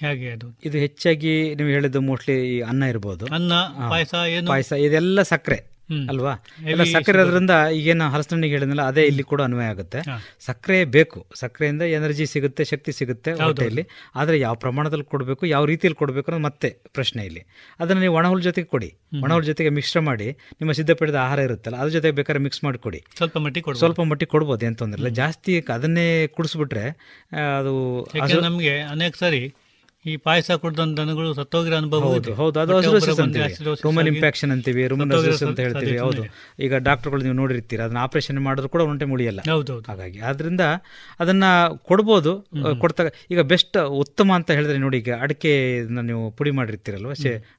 ಹೇಗೆ 0.00 0.30
ಅದು? 0.30 0.58
ಇದು 0.64 0.78
ಹೆಚ್ಚಾಗಿ 0.78 1.54
ನೀವು 1.54 1.68
ಹೇಳಿದ್ದು 1.68 2.00
ಮೋಸ್ಟ್ಲಿ 2.00 2.56
ಈ 2.56 2.60
ಅನ್ನ 2.60 2.82
ಇರ್ಬೋದು. 2.82 3.26
ಅನ್ನ. 3.26 3.52
ಪಾಯಸ 3.90 4.14
ಏನು? 4.28 4.46
ಪಾಯಸ 4.46 4.72
ಇದೆಲ್ಲ 4.72 5.22
ಸಕ್ಕರೆ. 5.22 5.79
ಅಲ್ವಾ? 6.12 6.32
ಇಲ್ಲ 6.60 6.70
ಎಲ್ಲ 6.72 6.84
ಸಕ್ಕರೆ 6.94 7.20
ಅದರಿಂದ 7.24 7.54
ಈಗೇನು 7.78 8.06
ಹಲಸಿನಣ್ಣಿಗೆ 8.14 8.54
ಹೇಳಿದ್ನಲ್ಲ 8.56 8.84
ಅದೇ 8.90 9.02
ಇಲ್ಲಿ 9.10 9.24
ಕೂಡ 9.30 9.40
ಅನ್ವಯ 9.48 9.68
ಆಗುತ್ತೆ. 9.74 10.00
ಸಕ್ಕರೆ 10.48 10.78
ಬೇಕು. 10.96 11.20
ಸಕ್ಕರೆಯಿಂದ 11.40 11.84
ಎನರ್ಜಿ 11.98 12.26
ಸಿಗುತ್ತೆ 12.32 12.64
ಶಕ್ತಿ 12.72 12.92
ಸಿಗುತ್ತೆ. 12.98 13.32
ಹೊಟ್ಟೆಯಲ್ಲಿ. 13.40 13.84
ಆದರೆ 14.20 14.36
ಯಾವ 14.46 14.54
ಪ್ರಮಾಣದಲ್ಲಿ 14.64 15.06
ಕೊಡಬೇಕು 15.14 15.42
ಯಾವ 15.54 15.64
ರೀತಿಯಲ್ಲಿ 15.72 15.98
ಕೊಡಬೇಕು 16.02 16.28
ಅನ್ನೋದು 16.30 16.46
ಮತ್ತೆ 16.48 16.70
ಪ್ರಶ್ನೆ 16.98 17.24
ಇಲ್ಲಿ. 17.30 17.42
ಅದನ್ನು 17.80 18.02
ನೀವು 18.06 18.16
ಒಣಹುಲ್ 18.20 18.42
ಜೊತೆಗೆ 18.48 18.68
ಕೊಡಿ. 18.74 18.90
ಒಣಹುಲ್ 19.24 19.46
ಜೊತೆಗೆ 19.50 19.72
ಮಿಶ್ರ 19.78 20.00
ಮಾಡಿ. 20.10 20.28
ನಿಮ್ಮ 20.60 20.72
ಸಿದ್ಧಪಡಿದ 20.80 21.18
ಆಹಾರ 21.26 21.40
ಇರುತ್ತಲ್ಲ 21.48 21.78
ಅದ್ರ 21.82 21.92
ಜೊತೆಗೆ 21.98 22.16
ಬೇಕಾದ್ರೆ 22.20 22.42
ಮಿಕ್ಸ್ 22.46 22.62
ಮಾಡಿ 22.66 22.80
ಕೊಡಿ. 22.86 23.02
ಸ್ವಲ್ಪ 23.20 23.38
ಮಟ್ಟಿ 23.46 23.62
ಕೊಡಿ 23.68 23.78
ಸ್ವಲ್ಪ 23.84 24.00
ಮಟ್ಟಿ 24.12 24.28
ಕೊಡ್ಬೋದು 24.34 24.64
ಏನು 24.68 24.78
ತೊಂದರೆ 24.82 25.00
ಇಲ್ಲ. 25.02 25.12
ಜಾಸ್ತಿ 25.22 25.52
ಅದನ್ನೇ 25.78 26.06
ಕುಡಿಸ್ಬಿಟ್ರೆ 26.36 26.86
ಅದು 27.58 27.74
ನಮಗೆ 28.48 28.74
ಅನೇಕ 28.94 29.14
ಸಾರಿ 29.24 29.42
ಈ 30.04 30.12
ಪಾಯಸ 30.24 30.50
ಕುಡ್ದಂತ 30.60 30.94
ದನಗಳು 30.98 31.30
ಸತ್ತೋಗಿರೋ 31.38 31.76
ಅನುಭವ 31.78 31.98
ಹೌದು 32.04 32.30
ಹೌದು. 32.38 32.56
ಅದು 32.60 32.72
ಅಸಿಡೋಸಿಸ್ 32.76 33.18
ಅಂತೀವಿ. 33.24 33.48
ರೂಮನ್ 33.84 34.08
ಇಂಪ್ಯಾಕ್ಷನ್ 34.12 34.52
ಅಂತೀವಿ 34.54 34.82
ರೂಮನ್ 34.88 35.10
ಅಂತ 35.46 35.58
ಹೇಳ್ತೀವಿ. 35.60 35.96
ಹೌದು. 36.04 36.22
ಈಗ 36.58 36.72
ಡಾಕ್ಟರ್ಗಳು 36.86 37.22
ನೀವು 37.26 37.36
ನೋಡಿರ್ತೀರ 37.40 37.80
ಅದನ್ನ 37.86 38.00
ಆಪರೇಷನ್ 38.04 38.38
ಮಾಡಿದ್ರು 38.46 38.68
ಕೂಡ 38.74 38.82
ಒಂಟೆ 38.90 39.06
ಮುಳಿಯಲ್ಲ. 39.10 39.40
ಹೌದು 39.50 39.74
ಹಾಗಾಗಿ 39.88 40.20
ಆದ್ರಿಂದ 40.28 40.62
ಅದನ್ನ 41.20 41.44
ಕೊಡ್ಬೋದು 41.90 42.32
ಕೊಡ್ತಾಗ 42.84 43.10
ಈಗ 43.30 43.42
ಬೆಸ್ಟ್ 43.52 43.78
ಉತ್ತಮ 44.00 44.30
ಅಂತ 44.38 44.50
ಹೇಳಿದ್ರೆ 44.50 44.78
ನೋಡಿ 44.78 44.98
ಈಗ 45.02 45.12
ಅಡಿಕೆ 45.20 45.52
ನೀವು 46.08 46.22
ಪುಡಿ 46.30 46.54
ಮಾಡಿರ್ತೀರಲ್ವ 46.58 47.12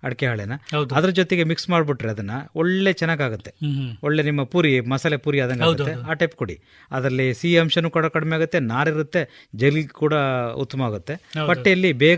ಅಡಿಕೆ 0.03 0.25
ಹಾಳೆನ. 0.27 0.57
ಅದ್ರ 0.97 1.11
ಜೊತೆಗೆ 1.19 1.45
ಮಿಕ್ಸ್ 1.51 1.69
ಮಾಡ್ಬಿಟ್ರೆ 1.69 2.11
ಅದನ್ನ 2.15 2.31
ಒಳ್ಳೆ 2.55 2.93
ಚೆನ್ನಾಗಾಗುತ್ತೆ. 2.93 3.53
ಹ್ಮ್. 3.65 3.91
ಒಳ್ಳೆ 4.03 4.21
ನಿಮ್ಮ 4.23 4.41
ಪೂರಿ 4.53 4.73
ಮಸಾಲೆ 4.91 5.19
ಪೂರಿ 5.19 5.39
ಆದಂಗೆ 5.45 5.65
ಆಗುತ್ತೆ. 5.67 5.95
ಆ 6.07 6.19
ಟೈಪ್ 6.21 6.35
ಕೊಡಿ. 6.35 6.57
ಅದರಲ್ಲಿ 6.91 7.29
ಸಿಹಿ 7.33 7.55
ಅಂಶನೂ 7.57 7.91
ಕೂಡ 7.91 8.05
ಕಡಿಮೆ 8.17 8.35
ಆಗುತ್ತೆ 8.39 8.61
ನಾರಿರುತ್ತೆ 8.71 9.23
ಜಲಿ 9.55 9.85
ಕೂಡ 10.01 10.13
ಉತ್ತಮ 10.63 10.81
ಆಗುತ್ತೆ. 10.83 11.15
ಹೊಟ್ಟೆಯಲ್ಲಿ 11.47 11.91
ಬೇಗ 12.01 12.17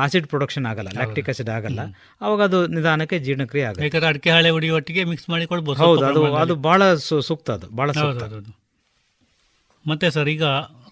ಆಸಿಡ್ 0.00 0.26
ಪ್ರೊಡಕ್ಷನ್ 0.32 0.66
ಆಗಲ್ಲ 0.70 0.90
ಲ್ಯಾಕ್ಟಿಕ್ 0.98 1.28
ಆಸಿಡ್ 1.32 1.50
ಆಗಲ್ಲ. 1.56 1.80
ಅವಾಗ 2.20 2.40
ಅದು 2.48 2.58
ನಿಧಾನಕ್ಕೆ 2.66 3.18
ಜೀರ್ಣಕ್ರಿಯೆ 3.18 3.64
ಆಗುತ್ತೆ. 3.70 4.06
ಅಡಿಕೆ 4.08 4.30
ಹಾಳೆ 4.30 4.50
ಹುಡಿ 4.50 4.70
ಒಟ್ಟಿಗೆ 4.70 5.04
ಮಿಕ್ಸ್ 5.04 5.28
ಮಾಡಿ 5.30 5.46
ಕೊಡ್ಬೋದು 5.46 5.78
ಹೌದು 5.84 6.04
ಅದು. 6.10 6.22
ಅದು 6.34 6.56
ಬಹಳ 6.68 6.94
ಸೂಕ್ತ 7.28 7.50
ಅದು 7.50 7.68
ಬಹಳ 7.80 7.90
ಸೂಕ್ತ. 7.92 8.24
ಮತ್ತೆ 9.84 10.10
ಸರ್ 10.10 10.28
ಈಗ 10.28 10.44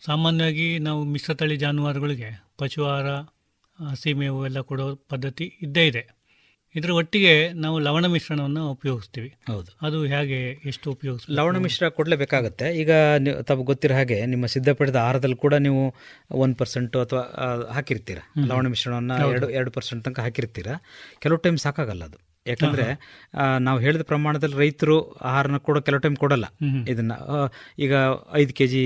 ಸಾಮಾನ್ಯವಾಗಿ 0.06 0.78
ನಾವು 0.78 1.04
ಮಿಶ್ರತಳಿ 1.04 1.56
ಜಾನುವಾರುಗಳಿಗೆ 1.56 2.30
ಪಶು 2.58 2.82
ಆಹಾರ 2.86 3.08
ಹಸಿ 3.78 4.12
ಮೇವು 4.12 4.40
ಎಲ್ಲ 4.46 4.60
ಕೊಡೋ 4.60 4.86
ಪದ್ಧತಿ 5.10 5.46
ಇದ್ದೇ 5.62 5.86
ಇದೆ. 5.86 6.02
ಇದರ 6.76 6.90
ಒಟ್ಟಿಗೆ 6.90 7.52
ನಾವು 7.52 7.78
ಲವಣ 7.78 8.06
ಮಿಶ್ರಣವನ್ನು 8.06 8.70
ಉಪಯೋಗಿಸ್ತೀವಿ. 8.70 9.34
ಹೌದು. 9.46 9.86
ಅದು 9.86 10.04
ಹೇಗೆ 10.04 10.50
ಎಷ್ಟು 10.68 10.90
ಉಪಯೋಗಿಸ್ 10.90 11.30
ಲವಣ 11.30 11.56
ಮಿಶ್ರ 11.56 11.88
ಕೊಡಲೇಬೇಕಾಗತ್ತೆ 11.88 12.76
ಈಗ 12.76 12.90
ತಮಗೆ 13.42 13.64
ಗೊತ್ತಿರೋ 13.64 13.94
ಹಾಗೆ 13.94 14.26
ನಿಮ್ಮ 14.26 14.46
ಸಿದ್ಧಪಡಿದ 14.46 14.96
ಆಹಾರದಲ್ಲಿ 14.96 15.36
ಕೂಡ 15.36 15.54
ನೀವು 15.54 15.94
ಒನ್ 16.30 16.56
ಪರ್ಸೆಂಟು 16.56 17.00
ಅಥವಾ 17.00 17.20
ಹಾಕಿರ್ತೀರ. 17.72 18.18
ಲವಣ 18.46 18.66
ಮಿಶ್ರಣವನ್ನು. 18.66 19.30
ಎರಡು 19.30 19.50
ಎರಡು 19.50 19.70
ಪರ್ಸೆಂಟ್ 19.70 20.04
ತನಕ 20.04 20.20
ಹಾಕಿರ್ತೀರ. 20.20 20.66
ಕೆಲವು 21.18 21.38
ಟೈಮ್ 21.38 21.58
ಸಾಕಾಗಲ್ಲ 21.58 22.04
ಅದು. 22.04 22.33
ಯಾಕಂದ್ರೆ 22.50 22.86
ನಾವು 23.66 23.78
ಹೇಳಿದ 23.84 24.02
ಪ್ರಮಾಣದಲ್ಲಿ 24.02 24.56
ರೈತರು 24.58 24.96
ಆಹಾರನ 25.28 25.56
ಕೂಡ 25.56 25.78
ಕೆಲವು 25.78 26.00
ಟೈಮ್ 26.00 26.16
ಕೊಡಲ್ಲ. 26.16 26.46
ಇದನ್ನ 26.88 27.12
ಈಗ 27.78 27.92
ಐದು 28.32 28.52
ಕೆಜಿ 28.58 28.82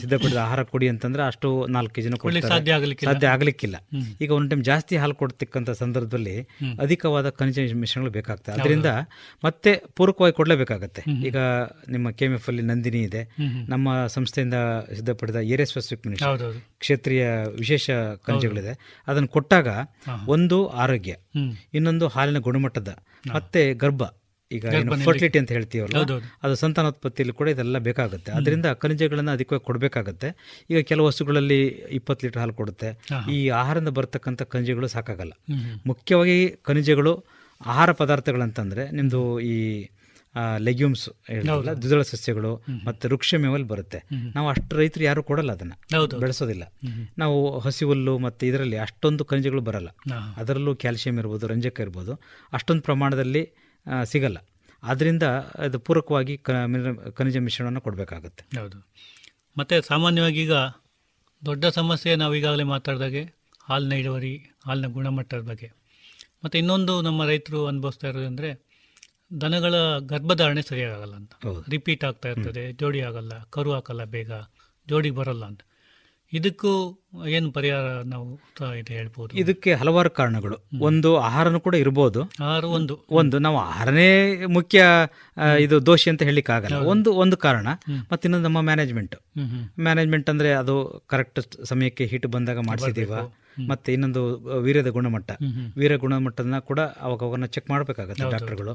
ಸಿದ್ಧಪಡಿದ 0.00 0.36
ಆಹಾರ 0.36 0.62
ಕೊಡಿ 0.62 0.88
ಅಂತಂದ್ರೆ 0.88 1.22
ಅಷ್ಟು 1.30 1.48
ನಾಲ್ಕು 1.66 1.94
ಕೆಜಿನ 1.94 2.18
ಸಾಧ್ಯ 2.48 2.76
ಆಗ್ಲಿಕ್ಕಿಲ್ಲ. 2.78 3.12
ಸಾಧ್ಯ 3.12 3.28
ಆಗ್ಲಿಕ್ಕಿಲ್ಲ. 3.28 3.76
ಈಗ 4.20 4.30
ಒಂದ್ 4.30 4.50
ಟೈಮ್ 4.50 4.62
ಜಾಸ್ತಿ 4.64 4.96
ಹಾಲು 4.96 5.14
ಕೊಡ್ತಕ್ಕಂತ 5.14 5.70
ಸಂದರ್ಭದಲ್ಲಿ 5.82 6.36
ಅಧಿಕವಾದ 6.80 7.30
ಖನಿಜ 7.30 7.58
ಮಿಶ್ರಣಗಳು 7.82 8.12
ಬೇಕಾಗ್ತದೆ. 8.12 8.54
ಅದರಿಂದ 8.60 8.86
ಮತ್ತೆ 9.44 9.72
ಪೂರಕವಾಗಿ 9.96 10.34
ಕೊಡಲೇಬೇಕಾಗತ್ತೆ. 10.34 11.04
ಈಗ 11.26 11.36
ನಿಮ್ಮ 11.88 12.10
ಕೆ 12.10 12.28
ಎಫ್ 12.38 12.48
ಅಲ್ಲಿ 12.48 12.62
ನಂದಿನಿ 12.62 13.02
ಇದೆ. 13.02 13.24
ನಮ್ಮ 13.68 14.06
ಸಂಸ್ಥೆಯಿಂದ 14.06 14.54
ಸಿದ್ಧಪಡಿದ 14.94 15.36
ಏರಿಯಾ 15.54 15.64
ಸ್ಪೆಸಿಫಿಕ್ 15.64 16.06
ಮಿನಿಸ್ಟರ್ 16.06 16.56
ಕ್ಷೇತ್ರೀಯ 16.78 17.24
ವಿಶೇಷ 17.58 17.90
ಖನಿಜಗಳಿದೆ. 18.26 19.02
ಅದನ್ನು 19.08 19.28
ಕೊಟ್ಟಾಗ 19.28 19.68
ಒಂದು 20.28 20.58
ಆರೋಗ್ಯ 20.84 21.12
ಇನ್ನೊಂದು 21.74 22.06
ಹಾಲಿನ 22.08 22.38
ಗುಣಮಟ್ಟದ 22.38 22.91
ಮತ್ತೆ 23.34 23.62
ಗರ್ಭ. 23.74 24.02
ಈಗ 24.50 24.66
ಫರ್ಟಿಲಿಟಿ 25.04 25.38
ಅಂತ 25.38 25.50
ಹೇಳ್ತೀವಲ್ಲ 25.52 25.98
ಅದು 26.42 26.54
ಸಂತಾನೋತ್ಪತ್ತಿಯಲ್ಲಿ 26.54 27.34
ಕೂಡ 27.34 27.48
ಇದೆಲ್ಲ 27.48 27.78
ಬೇಕಾಗುತ್ತೆ. 27.78 28.32
ಅದರಿಂದ 28.32 28.66
ಖನಿಜಗಳನ್ನು 28.72 29.30
ಅದಕ್ಕೆ 29.30 29.58
ಕೊಡಬೇಕಾಗುತ್ತೆ. 29.58 30.28
ಈಗ 30.70 30.80
ಕೆಲವು 30.80 31.06
ವಸ್ತುಗಳಲ್ಲಿ 31.06 31.60
ಇಪ್ಪತ್ತು 31.98 32.26
ಲೀಟರ್ 32.26 32.40
ಹಾಲು 32.40 32.54
ಕೊಡುತ್ತೆ. 32.54 32.90
ಈ 33.30 33.38
ಆಹಾರದಿಂದ 33.60 33.88
ಬರ್ತಕ್ಕಂಥ 33.88 34.42
ಖನಿಜಗಳು 34.42 34.86
ಸಾಕಾಗಲ್ಲ. 34.86 35.32
ಮುಖ್ಯವಾಗಿ 35.86 36.38
ಖನಿಜಗಳು 36.62 37.14
ಆಹಾರ 37.66 37.92
ಪದಾರ್ಥಗಳಂತಂದ್ರೆ 37.92 38.90
ನಿಮ್ದು 38.90 39.22
ಈ 39.40 39.56
ಲೆಗ್ಯೂಮ್ಸ್ 40.58 41.08
ಹೇಳಿದ್ರಲ್ಲ. 41.26 41.72
ದ್ವಿದಳ 41.72 42.02
ಸಸ್ಯಗಳು 42.02 42.64
ಮತ್ತು 42.84 43.08
ವೃಕ್ಷ 43.08 43.34
ಮೇವಲ್ಲಿ 43.34 43.68
ಬರುತ್ತೆ. 43.68 43.98
ನಾವು 44.34 44.48
ಅಷ್ಟು 44.48 44.76
ರೈತರು 44.76 45.04
ಯಾರು 45.04 45.22
ಕೊಡಲ್ಲ 45.22 45.52
ಅದನ್ನ. 45.52 45.72
ಬೆಳೆಸೋದಿಲ್ಲ. 46.20 46.64
ನಾವು 47.18 47.58
ಹಸಿ 47.58 47.84
ಹುಲ್ಲು 47.84 48.18
ಮತ್ತು 48.18 48.46
ಇದರಲ್ಲಿ 48.46 48.76
ಅಷ್ಟೊಂದು 48.76 49.24
ಖನಿಜಗಳು 49.24 49.60
ಬರಲ್ಲ. 49.60 49.88
ಅದರಲ್ಲೂ 50.36 50.74
ಕ್ಯಾಲ್ಸಿಯಂ 50.74 51.18
ಇರ್ಬೋದು 51.18 51.46
ರಂಜಕ 51.46 51.80
ಇರ್ಬೋದು 51.80 52.20
ಅಷ್ಟೊಂದು 52.52 52.82
ಪ್ರಮಾಣದಲ್ಲಿ 52.82 53.44
ಸಿಗಲ್ಲ. 54.04 54.38
ಆದ್ದರಿಂದ 54.82 55.22
ಅದು 55.58 55.78
ಪೂರಕವಾಗಿ 55.78 56.36
ಖನಿಜ 57.12 57.36
ಮಿಶ್ರಣವನ್ನು 57.36 57.80
ಕೊಡಬೇಕಾಗುತ್ತೆ. 57.80 58.60
ಹೌದು. 58.60 58.78
ಮತ್ತೆ 59.58 59.82
ಸಾಮಾನ್ಯವಾಗಿ 59.82 60.42
ಈಗ 60.42 60.52
ದೊಡ್ಡ 61.42 61.64
ಸಮಸ್ಯೆ 61.66 62.16
ನಾವು 62.16 62.34
ಈಗಾಗಲೇ 62.34 62.62
ಮಾತಾಡಿದಾಗೆ 62.62 63.22
ಹಾಲಿನ 63.64 63.92
ಇಳುವರಿ 63.92 64.34
ಹಾಲಿನ 64.66 64.86
ಗುಣಮಟ್ಟದ 64.86 65.40
ಬಗ್ಗೆ. 65.40 65.68
ಮತ್ತು 66.44 66.58
ಇನ್ನೊಂದು 66.58 67.02
ನಮ್ಮ 67.02 67.26
ರೈತರು 67.26 67.66
ಅನುಭವಿಸ್ತಾ 67.66 68.08
ಇರೋದಂದರೆ 68.08 68.71
ದನಗಳ 69.40 69.74
ಗರ್ಭಧಾರಣೆ 69.98 70.62
ಸರಿಯಾಗಲ್ಲ 70.62 71.14
ಅಂತ. 71.14 71.32
ರಿಪೀಟ್ 71.68 72.04
ಆಗ್ತಾ 72.04 72.28
ಇರ್ತದೆ 72.28 72.72
ಜೋಡಿ 72.72 73.00
ಆಗಲ್ಲ 73.00 73.32
ಕರು 73.50 73.72
ಹಾಕಲ್ಲ 73.72 74.04
ಬೇಗ 74.04 74.32
ಜೋಡಿ 74.88 75.10
ಬರಲ್ಲ 75.10 75.44
ಅಂತ. 75.44 75.60
ಇದಕ್ಕೂ 76.32 76.70
ಏನು 77.28 77.52
ಪರಿಹಾರ 77.52 77.86
ನಾವು 78.02 78.34
ಇದು 78.78 78.92
ಹೇಳ್ಬೋದು? 78.92 79.36
ಇದಕ್ಕೆ 79.36 79.74
ಹಲವಾರು 79.74 80.10
ಕಾರಣಗಳು. 80.10 80.56
ಒಂದು 80.80 81.18
ಆಹಾರನೂ 81.18 81.60
ಕೂಡ 81.60 81.74
ಇರ್ಬೋದು. 81.74 82.22
ಆಹಾರ 82.22 82.64
ಒಂದು. 82.64 83.04
ಒಂದು 83.10 83.38
ನಾವು 83.38 83.58
ಆಹಾರನೇ 83.58 84.08
ಮುಖ್ಯ 84.46 84.84
ಇದು 85.60 85.86
ದೋಷಿ 85.86 86.10
ಅಂತ 86.10 86.22
ಹೇಳಲಿಕ್ಕೆ 86.22 86.52
ಆಗಲ್ಲ 86.52 86.76
ಒಂದು 86.76 87.12
ಒಂದು 87.12 87.36
ಕಾರಣ. 87.36 87.68
ಮತ್ತೆ 88.12 88.26
ಇನ್ನೊಂದು 88.28 88.44
ನಮ್ಮ 88.48 88.60
ಮ್ಯಾನೇಜ್ಮೆಂಟ್. 88.60 89.16
ಮ್ಯಾನೇಜ್ಮೆಂಟ್ 89.80 90.30
ಅಂದ್ರೆ 90.30 90.52
ಅದು 90.52 91.04
ಕರೆಕ್ಟ್ 91.06 91.64
ಸಮಯಕ್ಕೆ 91.64 92.06
ಹಿಟ್ 92.06 92.26
ಬಂದಾಗ 92.26 92.58
ಮಾಡಿಸಿದೀವ. 92.58 93.12
ಮತ್ತೆ 93.68 93.92
ಇನ್ನೊಂದು 93.92 94.20
ವೀರ್ಯದ 94.58 94.88
ಗುಣಮಟ್ಟ. 94.88 95.30
ವೀರ. 95.40 95.72
ವೀರ್ಯ 95.76 95.96
ಗುಣಮಟ್ಟನ 95.96 96.58
ಕೂಡ 96.58 96.80
ಅವಾಗ 96.80 97.22
ಅವನ್ನ 97.22 97.44
ಚೆಕ್ 97.46 97.70
ಮಾಡಬೇಕಾಗುತ್ತೆ 97.70 98.30
ಡಾಕ್ಟರ್ಗಳು. 98.30 98.74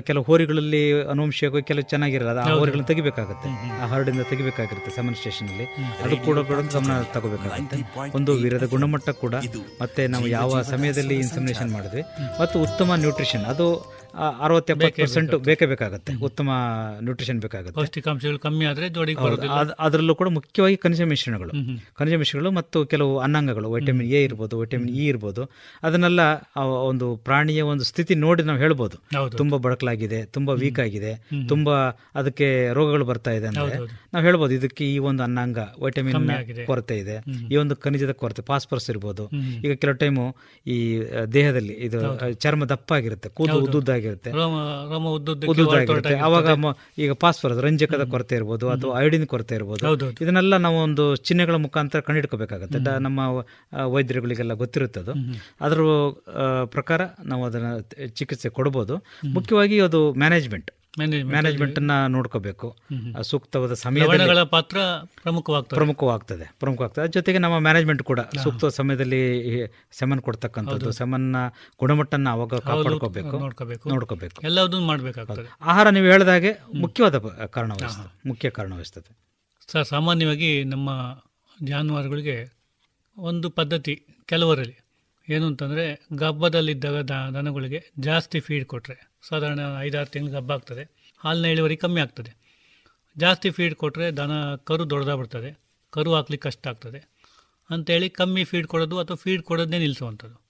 ಕೆಲವು 0.00 0.24
ಹೋರಿಗಳಲ್ಲಿ 0.24 1.02
ಅನುವಂಶಿಯಾಗಿ 1.02 1.62
ಕೆಲವು 1.62 1.82
ಚೆನ್ನಾಗಿರಲ್ಲ 1.82 2.38
ಆ. 2.38 2.52
ಹೋರಿಗಳನ್ನ 2.52 2.86
ತೆಗಿಬೇಕಾಗತ್ತೆ. 2.86 3.48
ಆ 3.82 3.86
ಹರಡಿಂದ 3.86 4.20
ತೆಗಿಬೇಕಾಗಿರುತ್ತೆ 4.30 4.96
ಸಮನ್ 4.96 5.14
ಸ್ಟೇಷನ್ 5.14 5.48
ಅಲ್ಲಿ 5.48 5.64
ಅದು 6.02 6.16
ಕೂಡ 6.16 6.38
ಕೂಡ 6.38 6.60
ಗಮನ 6.72 7.02
ತಗೋಬೇಕಾಗುತ್ತೆ. 7.14 7.78
ಒಂದು 8.14 8.34
ವೀರ್ಯದ 8.34 8.64
ಗುಣಮಟ್ಟ 8.66 9.10
ಕೂಡ 9.10 9.34
ಮತ್ತೆ 9.80 10.06
ನಾವು 10.06 10.26
ಯಾವ 10.28 10.62
ಸಮಯದಲ್ಲಿ 10.62 11.14
ಇನ್ಸಮಿನೇಷನ್ 11.14 11.70
ಮಾಡಿದ್ವಿ. 11.72 12.02
ಮತ್ತು 12.40 12.62
ಉತ್ತಮ 12.62 12.94
ನ್ಯೂಟ್ರಿಷನ್ 12.94 13.44
ಅದು 13.44 13.66
ಅರವತ್ತು 14.44 14.70
ಎಪ್ಪತ್ತು 14.74 15.00
ಪರ್ಸೆಂಟ್ 15.02 15.34
ಬೇಕೇ 15.48 15.66
ಬೇಕಾಗುತ್ತೆ. 15.72 16.12
ಉತ್ತಮ 16.28 16.48
ನ್ಯೂಟ್ರಿಷನ್ 17.06 17.40
ಬೇಕಾಗುತ್ತೆ. 17.44 17.76
ಪೌಷ್ಟಿಕಾಂಶಗಳು 17.78 18.38
ಕಮ್ಮಿ 18.38 18.64
ಆದರೆ 18.70 18.88
ಜೋಡಿ 18.96 19.14
ಅದರಲ್ಲೂ 19.86 20.14
ಕೂಡ 20.20 20.28
ಮುಖ್ಯವಾಗಿ 20.38 20.76
ಖನಿಜ 20.84 21.02
ಮಿಶ್ರಣಗಳು. 21.12 21.52
ಖನಿಜ 22.00 22.14
ಮಿಶ್ರಣಗಳು 22.22 22.52
ಮತ್ತು 22.58 22.78
ಕೆಲವು 22.92 23.12
ಅನ್ನಾಂಗಗಳು 23.26 23.70
ವೈಟಮಿನ್ 23.74 24.08
ಎ 24.18 24.22
ಇರ್ಬೋದು 24.28 24.54
ವೈಟಮಿನ್ 24.60 24.90
ಇ 25.00 25.04
ಇರ್ಬೋದು. 25.12 25.42
ಅದನ್ನೆಲ್ಲ 25.88 26.20
ಒಂದು 26.90 27.08
ಪ್ರಾಣಿಯ 27.28 27.62
ಒಂದು 27.72 27.84
ಸ್ಥಿತಿ 27.90 28.14
ನೋಡಿ 28.24 28.42
ನಾವು 28.50 28.60
ಹೇಳ್ಬೋದು. 28.64 28.96
ತುಂಬಾ 29.40 29.58
ಬಡಕಲಾಗಿದೆ 29.66 30.20
ತುಂಬಾ 30.36 30.52
ವೀಕ್ 30.62 30.80
ಆಗಿದೆ 30.86 31.12
ತುಂಬಾ 31.52 31.76
ಅದಕ್ಕೆ 32.20 32.48
ರೋಗಗಳು 32.78 33.04
ಬರ್ತಾ 33.10 33.32
ಇದೆ 33.38 33.46
ಅಂದ್ರೆ. 33.52 33.76
ನಾವು 34.14 34.24
ಹೇಳ್ಬೋದು 34.28 34.54
ಇದಕ್ಕೆ 34.58 34.84
ಈ 34.94 34.98
ಒಂದು 35.10 35.22
ಅನ್ನಾಂಗ 35.28 35.58
ವೈಟಮಿನ್. 35.84 36.16
ಕೊರತೆ 36.70 36.96
ಇದೆ. 37.02 37.16
ಈ 37.52 37.56
ಒಂದು 37.62 37.76
ಖನಿಜದ 37.84 38.12
ಕೊರತೆ 38.22 38.42
ಫಾಸ್ಫರಸ್ 38.50 38.88
ಇರ್ಬೋದು. 38.94 39.24
ಈಗ 39.64 39.72
ಕೆಲವು 39.82 39.98
ಟೈಮು 40.04 40.24
ಈ 40.66 40.78
ದೇಹದಲ್ಲಿ 41.38 41.74
ಇದು 41.88 41.98
ಚರ್ಮ 42.44 42.64
ದಪ್ಪ 42.72 42.92
ಆಗಿರುತ್ತೆ 43.00 43.28
ಕೂದಲು 43.38 43.54
ಹೌದು. 43.54 43.80
ಉದ್ದುದ್ದಾಗಿರುತ್ತೆ. 44.08 44.30
ರೋಮ 44.30 44.54
ರೋಮ 44.92 45.06
ಉದ್ದುದ್ದಕ್ಕೆ 45.08 45.50
ಉದ್ದುದ್ದಾಗಿರುತ್ತೆ. 45.50 46.14
ಅವಾಗ 46.14 46.48
ಈಗ 46.98 47.12
ಫಾಸ್ಫರಸ್ 47.12 47.60
ರಂಜಕದ 47.62 48.04
ಕೊರತೆ 48.04 48.34
ಇರ್ಬೋದು 48.34 48.70
ಅಥವಾ 48.70 49.00
ಐಡಿನ್ 49.00 49.26
ಕೊರತೆ 49.26 49.54
ಇರ್ಬೋದು. 49.54 49.86
ಇದನ್ನೆಲ್ಲ 50.20 50.56
ನಾವು 50.56 50.76
ಒಂದು 50.76 51.16
ಚಿಹ್ನೆಗಳ 51.16 51.54
ಮುಖಾಂತರ 51.54 52.00
ಕಂಡಿಡ್ಕೋಬೇಕಾಗುತ್ತೆ 52.00 52.98
ನಮ್ಮ 52.98 53.20
ವೈದ್ಯರುಗಳಿಗೆಲ್ಲ 53.86 54.52
ಗೊತ್ತಿರುತ್ತೆ 54.52 55.00
ಅದು. 55.00 55.14
ಅದರ 55.60 55.78
ಪ್ರಕಾರ 56.64 57.00
ನಾವು 57.24 57.44
ಅದನ್ನ 57.44 57.78
ಚಿಕಿತ್ಸೆ 58.06 58.48
ಕೊಡ್ಬೋದು. 58.48 58.96
ಮುಖ್ಯವಾಗಿ 59.24 59.80
ಅದು 59.80 60.14
ಮ್ಯಾನೇಜ್ಮೆಂಟ್. 60.14 60.70
ಮ್ಯಾನೇಜ್ಮೆಂಟ್ 60.98 61.78
ಅನ್ನ 61.78 62.06
ನೋಡ್ಕೋಬೇಕು. 62.06 62.76
ಸೂಕ್ತವಾದ 63.22 63.74
ಸಮಯ 63.74 64.02
ಪಾತ್ರ 64.50 64.78
ಪ್ರಮುಖವಾಗ್ತದೆ. 65.22 65.76
ಪ್ರಮುಖವಾಗ್ತದೆ 65.76 66.52
ಪ್ರಮುಖವಾಗ್ತದೆ. 66.60 67.02
ಅದ್ರ 67.02 67.12
ಜೊತೆಗೆ 67.12 67.38
ನಮ್ಮ 67.38 67.58
ಮ್ಯಾನೇಜ್ಮೆಂಟ್ 67.58 68.02
ಕೂಡ 68.02 68.20
ಸೂಕ್ತ 68.20 68.64
ಸಮಯದಲ್ಲಿ 68.64 69.22
ಸಮನ್ 69.92 70.20
ಕೊಡ್ತಕ್ಕಂಥದ್ದು 70.20 70.92
ಸೆಮನ್ನ 70.92 71.36
ಗುಣಮಟ್ಟನ 71.78 72.28
ಅವಾಗ 72.30 72.54
ಕಾಪಾಡ್ಕೋಬೇಕು 72.54 73.38
ನೋಡ್ಕೋಬೇಕು. 73.38 73.88
ನೋಡ್ಕೋಬೇಕು. 73.88 74.42
ಎಲ್ಲದನ್ನು 74.42 74.86
ಮಾಡಬೇಕಾಗ್ತದೆ. 74.86 75.56
ಆಹಾರ 75.62 75.88
ನೀವು 75.88 76.06
ಹೇಳಿದಾಗೆ 76.06 76.52
ಮುಖ್ಯವಾದ 76.74 77.18
ಕಾರಣ 77.46 77.72
ಮುಖ್ಯ 78.26 78.50
ಕಾರಣ 78.50 78.72
ವಹಿಸ್ತದೆ. 78.74 79.16
ಸರ್ 79.72 79.86
ಸಾಮಾನ್ಯವಾಗಿ 79.86 80.64
ನಮ್ಮ 80.64 81.22
ಜಾನುವಾರುಗಳಿಗೆ 81.64 82.52
ಒಂದು 83.18 83.50
ಪದ್ಧತಿ 83.50 84.06
ಕೆಲವರಲ್ಲಿ 84.26 84.81
ಏನು 85.28 85.46
ಅಂತಂದರೆ 85.46 86.06
ಗಬ್ಬದಲ್ಲಿದ್ದಾಗ 86.18 86.96
ದನಗಳಿಗೆ 87.02 87.92
ಜಾಸ್ತಿ 87.98 88.40
ಫೀಡ್ 88.40 88.64
ಕೊಟ್ಟರೆ 88.64 89.12
ಸಾಧಾರಣ 89.28 89.60
ಐದಾರು 89.80 90.10
ತಿಂಗಳು 90.10 90.32
ಗಬ್ಬ 90.32 90.52
ಆಗ್ತದೆ, 90.52 91.14
ಹಾಲಿನ 91.18 91.44
ಇಳುವರಿ 91.44 91.76
ಕಮ್ಮಿ 91.76 92.00
ಆಗ್ತದೆ. 92.00 92.36
ಜಾಸ್ತಿ 93.18 93.50
ಫೀಡ್ 93.50 93.74
ಕೊಟ್ಟರೆ 93.74 94.10
ದನ 94.10 94.54
ಕರು 94.54 94.90
ದೊಡ್ಡದಾಗ್ಬಿಡ್ತದೆ, 94.90 95.60
ಕರು 95.90 96.14
ಹಾಕ್ಲಿಕ್ಕೆ 96.14 96.48
ಕಷ್ಟ 96.48 96.66
ಆಗ್ತದೆ. 96.66 97.12
ಅಂಥೇಳಿ 97.70 98.10
ಕಮ್ಮಿ 98.10 98.44
ಫೀಡ್ 98.44 98.66
ಕೊಡೋದು 98.66 98.98
ಅಥವಾ 98.98 99.16
ಫೀಡ್ 99.16 99.42
ಕೊಡೋದನ್ನೇ 99.42 99.78
ನಿಲ್ಲಿಸುವಂಥದ್ದು 99.78 100.41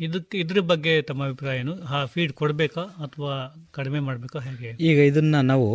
ಇದಕ್ಕೆ 0.00 0.38
ಇದ್ರ 0.38 0.60
ಬಗ್ಗೆ 0.60 1.02
ತಮ್ಮ 1.02 1.24
ಅಭಿಪ್ರಾಯ 1.24 1.58
ಏನು 1.58 1.82
ಆ 1.82 2.04
ಫೀಡ್ 2.04 2.32
ಕೊಡಬೇಕಾ 2.32 2.80
ಅಥವಾ 2.80 3.32
ಕಡಿಮೆ 3.72 4.00
ಮಾಡಬೇಕಾ 4.00 4.38
ಹೇಗೆ? 4.38 4.70
ಈಗ 4.80 4.98
ಇದನ್ನ 4.98 5.40
ನಾವು 5.40 5.66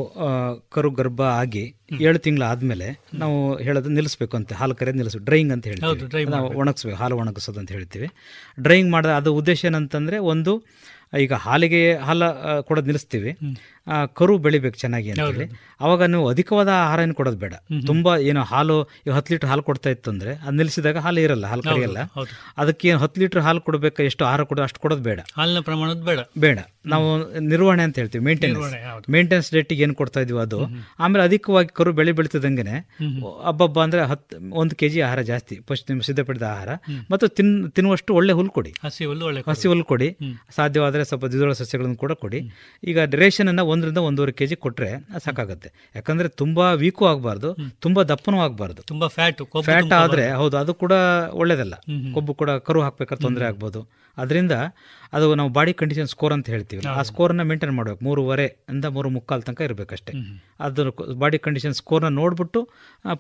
ಕರು 0.69 0.91
ಗರ್ಭ 0.91 1.22
ಆಗಿ 1.22 1.76
ಏಳು 2.02 2.19
ತಿಂಗಳು 2.19 2.45
ಆದ್ಮೇಲೆ 2.45 2.88
ನಾವು 3.14 3.57
ಹೇಳೋದು 3.57 3.89
ನಿಲ್ಲಿಸ್ಬೇಕು 3.89 4.38
ಅಂತ 4.38 4.53
ಹಾಲು 4.53 4.76
ಕರೆ 4.76 4.91
ನಿಲ್ಲಿಸ್ಬೇಕು 4.91 5.26
ಡ್ರೈಯಿಂಗ್ 5.26 5.53
ಅಂತ 5.53 5.68
ಹೇಳ್ತೀವಿ. 5.68 6.26
ನಾವು 6.26 6.57
ಒಣಗಿಸ್ಬೇಕು 6.57 6.98
ಹಾಲು 6.98 7.18
ಒಣಗಿಸೋದು 7.18 7.60
ಅಂತ 7.60 7.72
ಹೇಳ್ತೀವಿ. 7.72 8.10
ಡ್ರೈಯಿಂಗ್ 8.60 8.91
ಮಾಡಿದ 8.91 9.10
ಅದು 9.10 9.35
ಉದ್ದೇಶ 9.35 9.65
ಏನಂತಂದ್ರೆ 9.65 10.18
ಒಂದು 10.18 10.53
ಈಗ 11.13 11.34
ಹಾಲಿಗೆ 11.45 11.81
ಹಾಲ 12.07 12.23
ಕೊಡೋದು 12.67 12.85
ನಿಲ್ಲಿಸ್ತೀವಿ. 12.85 13.31
ಕರು 14.19 14.38
ಬೆಳಿಬೇಕು 14.38 14.77
ಚೆನ್ನಾಗಿ 14.77 15.09
ಅಂತೇಳಿ 15.11 15.45
ಅವಾಗ 15.81 16.03
ನೀವು 16.13 16.29
ಅಧಿಕವಾದ 16.29 16.69
ಆಹಾರ 16.84 16.99
ಏನು 16.99 17.13
ಕೊಡೋದು 17.13 17.38
ಬೇಡ. 17.38 17.53
ತುಂಬಾ 17.88 18.17
ಏನು 18.29 18.41
ಹಾಲು 18.43 18.75
ಈಗ 19.05 19.11
ಹತ್ತು 19.17 19.34
ಲೀಟರ್ 19.34 19.49
ಹಾಲು 19.49 19.63
ಕೊಡ್ತಾ 19.69 19.89
ಇತ್ತು 19.89 20.11
ಅಂದ್ರೆ 20.11 20.31
ಅದು 20.45 20.55
ನಿಲ್ಲಿಸಿದಾಗ 20.57 20.97
ಹಾಲು 20.97 21.21
ಇರಲ್ಲ 21.21 21.45
ಹಾಲು 21.45 21.61
ಕರೆಯಲ್ಲ. 21.61 21.99
ಅದಕ್ಕೆ 22.57 22.88
ಏನು 22.88 22.99
ಹತ್ತು 22.99 23.21
ಲೀಟರ್ 23.21 23.41
ಹಾಲು 23.41 23.61
ಕೊಡಬೇಕು 23.61 24.03
ಎಷ್ಟು 24.03 24.25
ಆಹಾರ 24.25 24.43
ಕೊಡೋ 24.43 24.63
ಅಷ್ಟು 24.63 24.79
ಕೊಡೋದು 24.79 25.03
ಬೇಡ. 25.03 25.19
ಹಾಲಿನ 25.38 25.59
ಪ್ರಮಾಣದ 25.59 26.01
ಬೇಡ. 26.09 26.19
ಬೇಡ. 26.39 26.59
ನಾವು 26.85 27.07
ನಿರ್ವಹಣೆ 27.39 27.84
ಅಂತ 27.84 27.95
ಹೇಳ್ತೀವಿ 27.99 28.23
ಮೇಂಟೆನೆನ್ಸ್ 28.25 29.09
ಮೇಂಟೆನೆನ್ಸ್ 29.09 29.49
ಡೇಟಿಗೆ 29.53 29.84
ಏನು 29.84 29.95
ಕೊಡ್ತಾ 29.95 30.19
ಇದೀವಿ 30.21 30.39
ಅದು? 30.39 30.59
ಆಮೇಲೆ 30.99 31.23
ಅಧಿಕವಾಗಿ 31.23 31.69
ಕರು 31.73 31.93
ಬೆಳೆ 31.93 32.11
ಬೆಳೀತದಂಗೆ 32.11 32.63
ಹಬ್ಬಬ್ಬ 33.47 33.77
ಅಂದ್ರೆ 33.84 34.01
ಹತ್ತು 34.03 34.35
ಒಂದು 34.59 34.75
ಕೆಜಿ 34.75 34.99
ಆಹಾರ 35.01 35.21
ಜಾಸ್ತಿ 35.21 35.55
ಫಸ್ಟ್ 35.69 35.89
ನಿಮ್ಮ 35.91 36.01
ಸಿದ್ಧಪಡಿದ 36.01 36.45
ಆಹಾರ. 36.53 36.69
ಮತ್ತು 37.11 37.27
ತಿನ್ 37.27 37.71
ತಿನ್ನುವಷ್ಟು 37.71 38.13
ಒಳ್ಳೆ 38.13 38.34
ಹುಲ್ಲು 38.34 38.51
ಕೊಡಿ. 38.51 38.73
ಹಸಿ 38.85 39.05
ಹುಲ್ಲು 39.05 39.25
ಒಳ್ಳೆ 39.25 39.41
ಹಸಿ 39.49 39.67
ಹುಲ್ಲು 39.67 39.85
ಕೊಡಿ. 39.85 40.09
ಸಾಧ್ಯವಾದರೆ 41.03 41.03
ಸ್ವಲ್ಪ 41.03 41.26
ದ್ವಿದಳ 41.26 41.52
ಸಸ್ಯಗಳನ್ನು 41.52 41.95
ಕೂಡ 41.95 42.11
ಕೊಡಿ. 42.11 42.40
ಈಗ 42.84 42.99
ರೇಷನನ್ನು 42.99 43.49
ಅನ್ನ 43.49 43.60
ಒಂದರಿಂದ 43.60 43.98
ಒಂದೂವರೆ 43.98 44.32
ಕೆಜಿ 44.32 44.56
ಕೊಟ್ರೆ 44.56 44.91
ಕೊಟ್ಟರೆ 44.91 45.19
ಸಾಕಾಗುತ್ತೆ. 45.24 45.69
ಯಾಕಂದ್ರೆ 45.95 46.30
ತುಂಬಾ 46.30 46.74
ವೀಕು 46.74 47.06
ಆಗಬಾರ್ದು 47.07 47.57
ತುಂಬಾ 47.82 48.03
ದಪ್ಪನೂ 48.03 48.40
ಆಗಬಾರ್ದು. 48.40 48.82
ತುಂಬ 48.82 49.07
ಫ್ಯಾಟ್ 49.07 49.41
ಫ್ಯಾಟ್ 49.61 49.91
ಆದ್ರೆ 49.91 50.32
ಹೌದು 50.32 50.57
ಅದು 50.57 50.74
ಕೂಡ 50.74 50.91
ಒಳ್ಳೆಯದಲ್ಲ 51.32 51.74
ಕೊಬ್ಬು 52.14 52.34
ಕೂಡ 52.34 52.49
ಕರು 52.49 52.82
ಹಾಕ್ಬೇಕಾದ್ರೆ 52.82 53.24
ತೊಂದರೆ 53.24 53.45
ಆಗ್ಬೋದು. 53.45 53.82
ಅದರಿಂದ 54.18 54.52
ಅದು 55.13 55.35
ನಾವು 55.39 55.49
ಬಾಡಿ 55.49 55.73
ಕಂಡೀಷನ್ 55.73 56.07
ಸ್ಕೋರ್ 56.07 56.34
ಅಂತ 56.34 56.49
ಹೇಳ್ತೀವಿ. 56.49 56.81
ಆ 56.88 57.01
ಸ್ಕೋರ್ನ 57.01 57.41
ಮೇಂಟೈನ್ 57.41 57.73
ಮಾಡಬೇಕು. 57.75 58.05
ಮೂರುವರೆ 58.05 58.45
ಇಂದ 58.73 58.85
ಮೂರು 58.85 59.09
ಮುಕ್ಕಾಲು 59.09 59.41
ತನಕ 59.41 59.61
ಇರಬೇಕಷ್ಟೇ. 59.61 60.13
ಅದು 60.59 61.15
ಬಾಡಿ 61.23 61.39
ಕಂಡೀಷನ್ 61.39 61.73
ಸ್ಕೋರ್ನ 61.73 62.07
ನೋಡ್ಬಿಟ್ಟು 62.07 62.61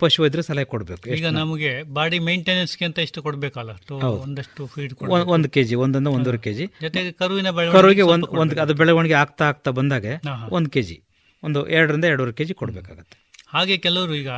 ಪಶು 0.01 0.21
ವೈದ್ಯರು 0.23 0.41
ಸಲಹೆ 0.41 0.65
ಕೊಡಬೇಕು. 0.65 1.09
ಈಗ 1.09 1.27
ನಮಗೆ 1.27 1.83
ಬಾಡಿ 1.83 2.19
ಮೇಂಟೆನೆನ್ಸ್ಗೆ 2.19 2.85
ಅಂತ 2.85 2.99
ಇಷ್ಟು 2.99 3.23
ಕೊಡಬೇಕಲ್ಲ. 3.23 3.71
ಒಂದಷ್ಟು 4.03 4.67
ಫೀಡ್ 4.67 4.95
ಒಂದು 5.35 5.49
ಕೆಜಿ 5.49 5.75
ಒಂದೊಂದು 5.75 6.11
ಒಂದೂವರೆ 6.11 6.37
ಕೆಜಿ. 6.37 6.67
ಜೊತೆಗೆ 6.81 7.11
ಕರುವಿನ 7.11 7.51
ಕರುವಿಗೆ 7.71 8.01
ಒಂದು 8.01 8.27
ಒಂದು 8.27 8.61
ಅದು 8.61 8.73
ಬೆಳವಣಿಗೆ 8.73 9.13
ಆಗ್ತಾ 9.13 9.47
ಆಗ್ತಾ 9.47 9.71
ಬಂದಾಗ. 9.71 10.05
ಒಂದು 10.49 10.69
ಕೆಜಿ 10.69 11.03
ಒಂದು 11.43 11.67
ಎರಡರಿಂದ 11.67 12.05
ಎರಡೂವರೆ 12.05 12.33
ಕೆಜಿ 12.33 12.53
ಕೊಡಬೇಕಾಗತ್ತೆ. 12.53 13.17
ಹಾಗೆ 13.47 13.77
ಕೆಲವರು 13.77 14.15
ಈಗ 14.15 14.29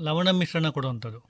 ಲವಣ 0.00 0.30
ಮಿಶ್ರಣ 0.30 0.66
ಕೊಡುವಂಥದ್ದು. 0.68 1.20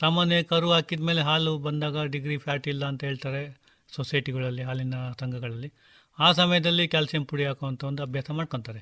ಸಾಮಾನ್ಯ 0.00 0.42
ಕರು 0.42 0.72
ಹಾಕಿದ 0.72 1.00
ಮೇಲೆ 1.00 1.20
ಹಾಲು 1.20 1.58
ಬಂದಾಗ 1.58 2.04
ಡಿಗ್ರಿ 2.04 2.36
ಫ್ಯಾಟ್ 2.36 2.68
ಇಲ್ಲ 2.68 2.84
ಅಂತ 2.84 3.04
ಹೇಳ್ತಾರೆ. 3.04 3.59
ಸೊಸೈಟಿಗಳಲ್ಲಿ 3.94 4.62
ಹಾಲಿನ 4.62 4.94
ಸಂಘಗಳಲ್ಲಿ. 5.20 5.72
ಆ 6.18 6.32
ಸಮಯದಲ್ಲಿ 6.32 6.88
ಕ್ಯಾಲ್ಸಿಯಂ 6.88 7.24
ಪುಡಿ 7.24 7.44
ಹಾಕುವಂಥ 7.44 7.84
ಒಂದು 7.84 8.02
ಅಭ್ಯಾಸ 8.02 8.30
ಮಾಡ್ಕೊತಾರೆ. 8.30 8.80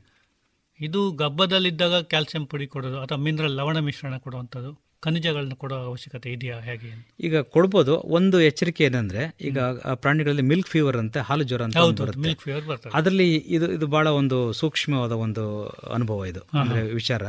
ಇದು 0.80 1.12
ಗಬ್ಬದಲ್ಲಿದ್ದಾಗ 1.12 2.02
ಕ್ಯಾಲ್ಸಿಯಂ 2.02 2.47
ಪುಡಿ 2.47 2.66
ಕೊಡೋದು 2.66 3.01
ಅಥವಾ 3.01 3.18
ಮಿನರಲ್ 3.18 3.52
ಲವಣ 3.52 3.78
ಮಿಶ್ರಣ 3.78 4.16
ಕೊಡುವಂಥದ್ದು 4.16 4.89
ಖನಿಜಗಳನ್ನ 5.01 5.52
ಕೊಡೋ 5.52 5.74
ಅವಶ್ಯಕತೆ 5.74 6.32
ಇದೆಯಾ 6.32 6.60
ಹೇಗೆ 6.60 7.06
ಈಗ 7.20 7.39
ಕೊಡ್ಬೋದು. 7.39 7.94
ಒಂದು 7.94 8.40
ಎಚ್ಚರಿಕೆ 8.40 8.85
ಏನಂದ್ರೆ 8.85 9.36
ಈಗ 9.40 9.59
ಪ್ರಾಣಿಗಳಲ್ಲಿ 9.94 10.43
ಮಿಲ್ಕ್ 10.43 10.68
ಫೀವರ್ 10.68 10.97
ಅಂತ 10.97 11.18
ಹಾಲು 11.18 11.44
ಜ್ವರ 11.44 11.62
ಅಂತ 11.62 11.76
ಮಿಲ್ಕ್ 11.76 12.43
ಫೀವರ್ 12.43 12.66
ಬರುತ್ತೆ 12.66 12.68
ಬರ್ತದೆ. 12.68 12.97
ಅದರಲ್ಲಿ 12.97 13.36
ಇದು 13.36 13.72
ಇದು 13.72 13.86
ಬಹಳ 13.86 14.09
ಒಂದು 14.09 14.52
ಸೂಕ್ಷ್ಮವಾದ 14.52 15.12
ಒಂದು 15.12 15.66
ಅನುಭವ 15.68 16.24
ಇದು. 16.24 16.40
ಅಂದ್ರೆ 16.40 16.82
ವಿಚಾರ. 16.82 17.22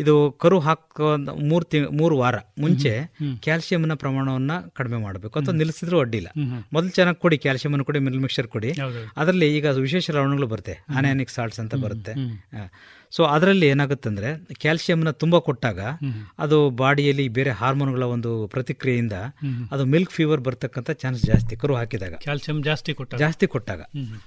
ಇದು 0.00 0.14
ಕರು 0.42 0.58
ಹಾಕೋ 0.66 1.08
ಮೂರು 1.50 1.64
ತಿಂಗ್ 1.64 1.88
ಮೂರು 1.98 2.14
ವಾರ 2.18 2.36
ಮುಂಚೆ 2.60 2.92
ಕ್ಯಾಲ್ಸಿಯಂನ 3.42 3.94
ಪ್ರಮಾಣವನ್ನ 3.94 4.52
ಕಡಿಮೆ 4.72 4.98
ಮಾಡಬೇಕು. 5.06 5.34
ಅಥವಾ 5.38 5.54
ನಿಲ್ಲಿಸಿದ್ರು 5.54 5.98
ಅಡ್ಡಿಲ್ಲ. 6.00 6.28
ಮೊದಲು 6.72 6.90
ಚೆನ್ನಾಗಿ 6.90 7.20
ಕೊಡಿ 7.20 7.38
ಕ್ಯಾಲ್ಸಿಯಂ 7.38 7.72
ಅನ್ನು 7.74 7.84
ಕೊಡಿ 7.84 7.98
ಮಿಲ್ 7.98 8.20
ಮಿಕ್ಸರ್ 8.20 8.48
ಕೊಡಿ. 8.48 8.70
ಅದರಲ್ಲಿ 9.16 9.48
ಈಗ 9.56 9.66
ವಿಶೇಷ 9.66 10.10
ಲವಣಗಳು 10.10 10.46
ಬರುತ್ತೆ. 10.46 10.76
ಅನಾನಿಕ್ 10.96 11.30
ಸಾಲ್ಟ್ಸ್ 11.30 11.60
ಅಂತ 11.60 11.74
ಬರುತ್ತೆ. 11.84 12.14
ಸೊ 13.16 13.22
ಅದರಲ್ಲಿ 13.24 13.66
ಏನಾಗುತ್ತೆ 13.66 14.08
ಅಂದ್ರೆ 14.08 14.28
ಕ್ಯಾಲ್ಸಿಯಂನ 14.54 15.10
ತುಂಬಾ 15.22 15.38
ಕೊಟ್ಟಾಗ 15.38 15.80
ಅದು 16.38 16.58
ಬಾಡಿಯಲ್ಲಿ 16.82 17.24
ಬೇರೆ 17.38 17.50
ಹಾರ್ಮೋನ್ಗಳ 17.50 18.04
ಒಂದು 18.16 18.30
ಪ್ರತಿಕ್ರಿಯೆಯಿಂದ 18.46 19.16
ಅದು 19.72 19.84
ಮಿಲ್ಕ್ 19.84 20.12
ಫೀವರ್ 20.12 20.40
ಬರ್ತಕ್ಕಂಥ 20.40 20.90
ಚಾನ್ಸ್ 21.02 21.22
ಜಾಸ್ತಿ 21.24 21.56
ಕರು 21.56 21.74
ಹಾಕಿದಾಗ. 21.74 22.14
ಕ್ಯಾಲ್ಸಿಯಂ 22.22 22.62
ಜಾಸ್ತಿ 22.62 22.94
ಕೊಟ್ಟಾಗ. 22.94 23.18
ಜಾಸ್ತಿ 23.18 23.46
ಕೊಟ್ಟಾಗ. 23.46 23.80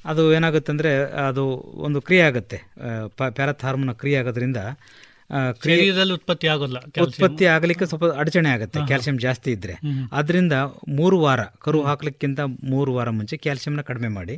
ಅದು 0.05 0.33
ಏನಾಗುತ್ತೆ 0.33 0.71
ಅಂದ್ರೆ 0.71 0.91
ಅದು 1.27 1.45
ಒಂದು 1.87 2.01
ಕ್ರಿಯೆ 2.01 2.21
ಆಗುತ್ತೆ. 2.21 2.59
ಪ್ಯಾರತ್ 3.35 3.63
ಹಾರ್ಮೋನ್ 3.63 3.95
ಕ್ರಿಯೆ 3.95 4.17
ಆಗೋದ್ರಿಂದ 4.17 4.57
ಉತ್ಪತ್ತಿ 6.15 6.47
ಆಗೋಲ್ಲ 6.53 6.77
ಉತ್ಪತ್ತಿ 7.05 7.45
ಆಗಲಿಕ್ಕೆ 7.53 7.85
ಸ್ವಲ್ಪ 7.91 8.05
ಅಡಚಣೆ 8.21 8.49
ಆಗುತ್ತೆ 8.55 8.79
ಕ್ಯಾಲ್ಸಿಯಂ 8.89 9.17
ಜಾಸ್ತಿ 9.25 9.49
ಇದ್ರೆ. 9.55 9.75
ಅದರಿಂದ 10.19 10.55
ಮೂರು 10.99 11.17
ವಾರ 11.23 11.41
ಕರು 11.65 11.79
ಹಾಕ್ಲಿಕ್ಕಿಂತ 11.89 12.39
ಮೂರು 12.73 12.91
ವಾರ 12.95 13.09
ಮುಂಚೆ 13.17 13.37
ಕ್ಯಾಲ್ಸಿಯಂನ 13.45 13.83
ಕಡಿಮೆ 13.89 14.09
ಮಾಡಿ. 14.17 14.35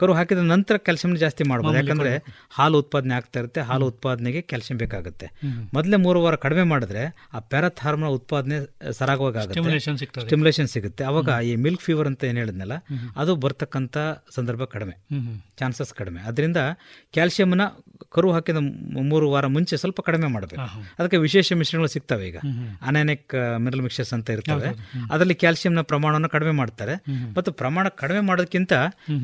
ಕರು 0.00 0.12
ಹಾಕಿದ 0.18 0.44
ನಂತರ 0.54 0.76
ಕ್ಯಾಲ್ಸಿಯಂ 0.86 1.14
ಜಾಸ್ತಿ 1.24 1.44
ಮಾಡಬಹುದು 1.50 1.78
ಯಾಕಂದ್ರೆ 1.80 2.12
ಹಾಲು 2.58 2.78
ಉತ್ಪಾದನೆ 2.84 3.14
ಆಗ್ತಾ 3.18 3.40
ಇರುತ್ತೆ 3.42 3.62
ಹಾಲು 3.70 3.86
ಉತ್ಪಾದನೆಗೆ 3.92 4.42
ಕ್ಯಾಲ್ಸಿಯಂ 4.50 4.78
ಬೇಕಾಗುತ್ತೆ. 4.82 5.28
ಮೊದಲೇ 5.76 5.98
ಮೂರು 6.06 6.22
ವಾರ 6.24 6.34
ಕಡಿಮೆ 6.44 6.64
ಮಾಡಿದ್ರೆ 6.72 7.04
ಆ 7.36 7.40
ಪ್ಯಾರತ್ 7.52 7.82
ಹಾರ್ಮೋನ್ 7.84 8.14
ಉತ್ಪಾದನೆ 8.18 8.58
ಸರಾಗವಾಗಿ 9.00 9.38
ಆಗುತ್ತೆ. 9.42 9.60
ಸ್ಟಿಮ್ಯುಲೇಷನ್ 10.26 10.70
ಸಿಗುತ್ತೆ. 10.74 11.04
ಅವಾಗ 11.10 11.28
ಈ 11.50 11.54
ಮಿಲ್ಕ್ 11.66 11.84
ಫೀವರ್ 11.88 12.10
ಅಂತ 12.12 12.24
ಏನ್ 12.30 12.40
ಹೇಳಿದ್ನಲ್ಲ 12.42 12.78
ಅದು 13.22 13.34
ಬರ್ತಕ್ಕಂಥ 13.44 13.96
ಸಂದರ್ಭ 14.36 14.62
ಕಡಿಮೆ. 14.74 14.96
ಚಾನ್ಸಸ್ 15.60 15.92
ಕಡಿಮೆ. 16.00 16.20
ಅದರಿಂದ 16.30 16.60
ಕ್ಯಾಲ್ಸಿಯಂನ 17.16 17.64
ಕರು 18.08 18.32
ಹಾಕಿದ 18.32 18.56
ಮೂರು 19.02 19.30
ವಾರ 19.30 19.46
ಮುಂಚೆ 19.46 19.76
ಸ್ವಲ್ಪ 19.76 20.00
ಕಡಿಮೆ 20.00 20.26
ಮಾಡಬೇಕು 20.26 20.62
ಅದಕ್ಕೆ 20.98 21.16
ವಿಶೇಷ 21.16 21.52
ಮಿಶ್ರಣಗಳು 21.52 21.88
ಸಿಗ್ತವೆ 21.88 22.28
ಈಗ. 22.28 22.36
ಅನಾನಿಕ್ 22.82 23.34
ಮಿನರಲ್ 23.58 23.82
ಮಿಕ್ಸರ್ಸ್ 23.82 24.12
ಅಂತ 24.12 24.30
ಇರ್ತವೆ. 24.30 24.68
ಅದರಲ್ಲಿ 25.12 25.34
ಕ್ಯಾಲ್ಸಿಯಂನ 25.34 25.80
ಪ್ರಮಾಣವನ್ನು 25.80 26.28
ಕಡಿಮೆ 26.28 26.50
ಮಾಡ್ತಾರೆ. 26.50 26.94
ಮತ್ತು 27.36 27.52
ಪ್ರಮಾಣ 27.52 27.88
ಕಡಿಮೆ 27.88 28.20
ಮಾಡೋದಕ್ಕಿಂತ 28.20 28.72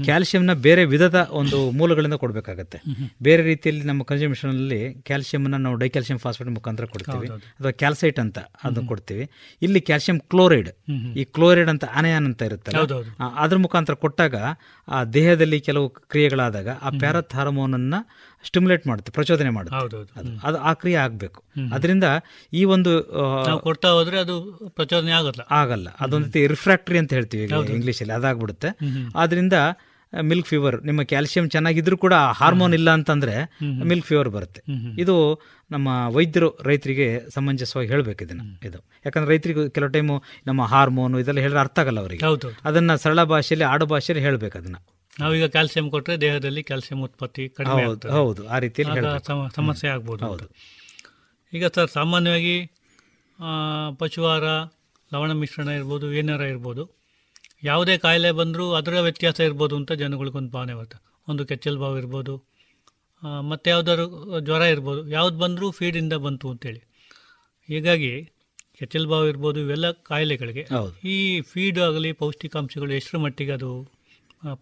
ಕ್ಯಾಲ್ಸಿಯಂನ 0.05 0.53
ಬೇರೆ 0.53 0.85
ವಿಧದ 0.85 1.29
ಒಂದು 1.31 1.71
ಮೂಲಗಳಿಂದ 1.71 2.15
ಕೊಡಬೇಕಾಗತ್ತೆ. 2.15 2.81
ಬೇರೆ 3.23 3.43
ರೀತಿಯಲ್ಲಿ 3.43 3.85
ನಮ್ಮ 3.85 4.03
ಕನ್ಸಂಪ್ಷನ್ 4.03 4.51
ಅಲ್ಲಿ 4.51 4.95
ಕ್ಯಾಲ್ಸಿಯಂನ 4.95 5.57
ನಾವು 5.57 5.77
ಡೈಕ್ಯಾಲ್ಸಿಯಂ 5.77 6.19
ಫಾಸ್ಫೇಟ್ 6.19 6.51
ಮುಖಾಂತರ 6.51 6.85
ಕೊಡ್ತೀವಿ. 6.85 7.27
ಅಥವಾ 7.29 7.71
ಕ್ಯಾಲ್ಸೈಟ್ 7.71 8.21
ಅಂತ 8.21 8.39
ಅದನ್ನು 8.39 8.89
ಕೊಡ್ತೀವಿ. 8.89 9.31
ಇಲ್ಲಿ 9.63 9.81
ಕ್ಯಾಲ್ಸಿಯಂ 9.81 10.21
ಕ್ಲೋರೈಡ್ 10.21 10.69
ಈ 11.17 11.25
ಕ್ಲೋರೈಡ್ 11.25 11.69
ಅಂತ 11.69 11.85
ಅನಯಾನ್ 11.85 12.27
ಅಂತ 12.27 12.43
ಇರುತ್ತಲ್ಲ. 12.43 12.79
ಅದ್ರ 13.37 13.57
ಮುಖಾಂತರ 13.57 13.95
ಕೊಟ್ಟಾಗ 13.95 14.37
ಆ 14.89 15.05
ದೇಹದಲ್ಲಿ 15.05 15.61
ಕೆಲವು 15.61 15.89
ಕ್ರಿಯೆಗಳಾದಾಗ 15.89 16.69
ಆ 16.69 16.91
ಅನ್ನ 17.75 17.95
ಸ್ಟಿಮ್ಯುಲೇಟ್ 18.45 18.87
ಮಾಡುತ್ತೆ 18.87 19.13
ಪ್ರಚೋದನೆ 19.13 19.51
ಮಾಡುತ್ತೆ. 19.51 20.37
ಅದು 20.43 20.59
ಆ 20.59 20.73
ಕ್ರಿಯೆ 20.73 20.97
ಆಗಬೇಕು. 20.97 21.43
ಅದರಿಂದ 21.75 22.05
ಈ 22.53 22.65
ಒಂದು 22.65 23.01
ನಾವು 23.49 23.61
ಕೊಡ್ತಾ 23.61 23.89
ಹೋದ್ರೆ 23.89 24.21
ಅದು 24.21 24.37
ಪ್ರಚೋದನೆ 24.69 25.11
ಆಗಲ್ಲ. 25.11 25.47
ಆಗಲ್ಲ. 25.51 25.89
ಅದೊಂದು 26.01 26.47
ರಿಫ್ರಾಕ್ಟ್ರಿ 26.47 26.99
ಅಂತ 26.99 27.13
ಹೇಳ್ತೀವಿ 27.13 27.45
ಇಂಗ್ಲಿಷ್ 27.75 28.03
ಅಲ್ಲಿ 28.03 28.15
ಅದಾಗ್ಬಿಡುತ್ತೆ. 28.15 28.79
ಆದ್ರಿಂದ 29.17 29.53
ಮಿಲ್ಕ್ 30.21 30.49
ಫೀವರ್ 30.49 30.85
ನಿಮ್ಮ 30.85 31.03
ಕ್ಯಾಲ್ಸಿಯಂ 31.03 31.49
ಚೆನ್ನಾಗಿದ್ರು 31.49 31.99
ಕೂಡ 31.99 32.15
ಹಾರ್ಮೋನ್ 32.15 32.75
ಇಲ್ಲ 32.75 32.91
ಅಂತಂದ್ರೆ 32.91 33.59
ಮಿಲ್ಕ್ 33.85 34.07
ಫೀವರ್ 34.07 34.29
ಬರುತ್ತೆ. 34.29 34.63
ಇದು 35.01 35.41
ನಮ್ಮ 35.71 35.89
ವೈದ್ಯರು 36.09 36.59
ರೈತರಿಗೆ 36.63 37.31
ಸಮಂಜಸವಾಗಿ 37.35 37.89
ಹೇಳಬೇಕು 37.89 38.25
ಇದನ್ನ 38.25 38.41
ಇದು. 38.65 38.79
ಯಾಕಂದ್ರೆ 39.05 39.31
ರೈತರಿಗೆ 39.31 39.69
ಕೆಲವು 39.71 39.91
ಟೈಮು 39.91 40.23
ನಮ್ಮ 40.47 40.63
ಹಾರ್ಮೋನ್ 40.63 41.19
ಇದೆಲ್ಲ 41.19 41.39
ಹೇಳಿದ್ರೆ 41.39 41.61
ಅರ್ಥ 41.61 41.79
ಆಗಲ್ಲ 41.79 42.01
ಅವರಿಗೆ. 42.01 42.21
ಅದನ್ನ 42.65 42.95
ಸರಳ 42.95 43.23
ಭಾಷೆಯಲ್ಲಿ 43.23 43.65
ಆಡು 43.65 43.87
ಭಾಷೆಯಲ್ಲಿ 43.87 44.25
ಹೇಳ್ಬೇಕು 44.25 44.59
ಅದನ್ನ. 44.59 44.77
ನಾವೀಗ 45.19 45.47
ಕ್ಯಾಲ್ಸಿಯಂ 45.55 45.87
ಕೊಟ್ಟರೆ 45.95 46.15
ದೇಹದಲ್ಲಿ 46.25 46.63
ಕ್ಯಾಲ್ಸಿಯಂ 46.69 47.01
ಉತ್ಪತ್ತಿ 47.07 47.45
ಕಡಿಮೆ 47.59 47.83
ಹೌದು, 47.89 48.09
ಹೌದು, 48.19 48.43
ಆ 48.55 48.59
ರೀತಿಯಲ್ಲಿ 48.65 49.01
ಸಮಸ್ಯೆ 49.61 49.89
ಆಗ್ಬೋದು 49.95 50.23
ಹೌದು. 50.29 50.47
ಈಗ 51.53 51.67
ಸರ್ 51.77 51.91
ಸಾಮಾನ್ಯವಾಗಿ 51.99 52.57
ಪಶುವಾರ 53.39 53.97
ಪಶುಹಾರ 54.01 54.45
ಲವಣ 55.13 55.33
ಮಿಶ್ರಣ 55.43 55.69
ಇರ್ಬೋದು 55.81 56.07
ಏನಾರ 56.21 56.43
ಇರ್ಬೋದು. 56.55 56.83
ಯಾವುದೇ 57.69 57.95
ಕಾಯಿಲೆ 58.05 58.31
ಬಂದರೂ 58.41 58.65
ಅದರ 58.79 58.95
ವ್ಯತ್ಯಾಸ 59.07 59.39
ಇರ್ಬೋದು 59.49 59.75
ಅಂತ 59.81 59.93
ಜನಗಳಿಗೊಂದು 60.03 60.51
ಭಾವನೆ 60.57 60.75
ಬರುತ್ತೆ. 60.79 60.99
ಒಂದು 61.31 61.43
ಕೆಚ್ಚಲ್ 61.51 61.79
ಬಾವು 61.83 61.97
ಇರ್ಬೋದು 62.03 62.35
ಮತ್ತೆ 63.51 63.69
ಯಾವ್ದಾದ್ರು 63.75 64.05
ಜ್ವರ 64.47 64.65
ಇರ್ಬೋದು. 64.75 65.01
ಯಾವ್ದು 65.17 65.37
ಬಂದರೂ 65.45 65.69
ಫೀಡಿಂದ 65.79 66.15
ಬಂತು 66.27 66.47
ಅಂತೇಳಿ. 66.55 66.83
ಹೀಗಾಗಿ 67.69 68.13
ಕೆಚ್ಚಲ್ 68.79 69.09
ಬಾವು 69.13 69.27
ಇರ್ಬೋದು 69.33 69.59
ಇವೆಲ್ಲ 69.65 69.87
ಕಾಯಿಲೆಗಳಿಗೆ. 70.11 70.65
ಈ 71.15 71.17
ಫೀಡ್ 71.53 71.79
ಆಗಲಿ 71.87 72.11
ಪೌಷ್ಟಿಕಾಂಶಗಳು 72.23 72.93
ಎಷ್ಟರ 73.01 73.19
ಮಟ್ಟಿಗೆ 73.25 73.55
ಅದು 73.59 73.71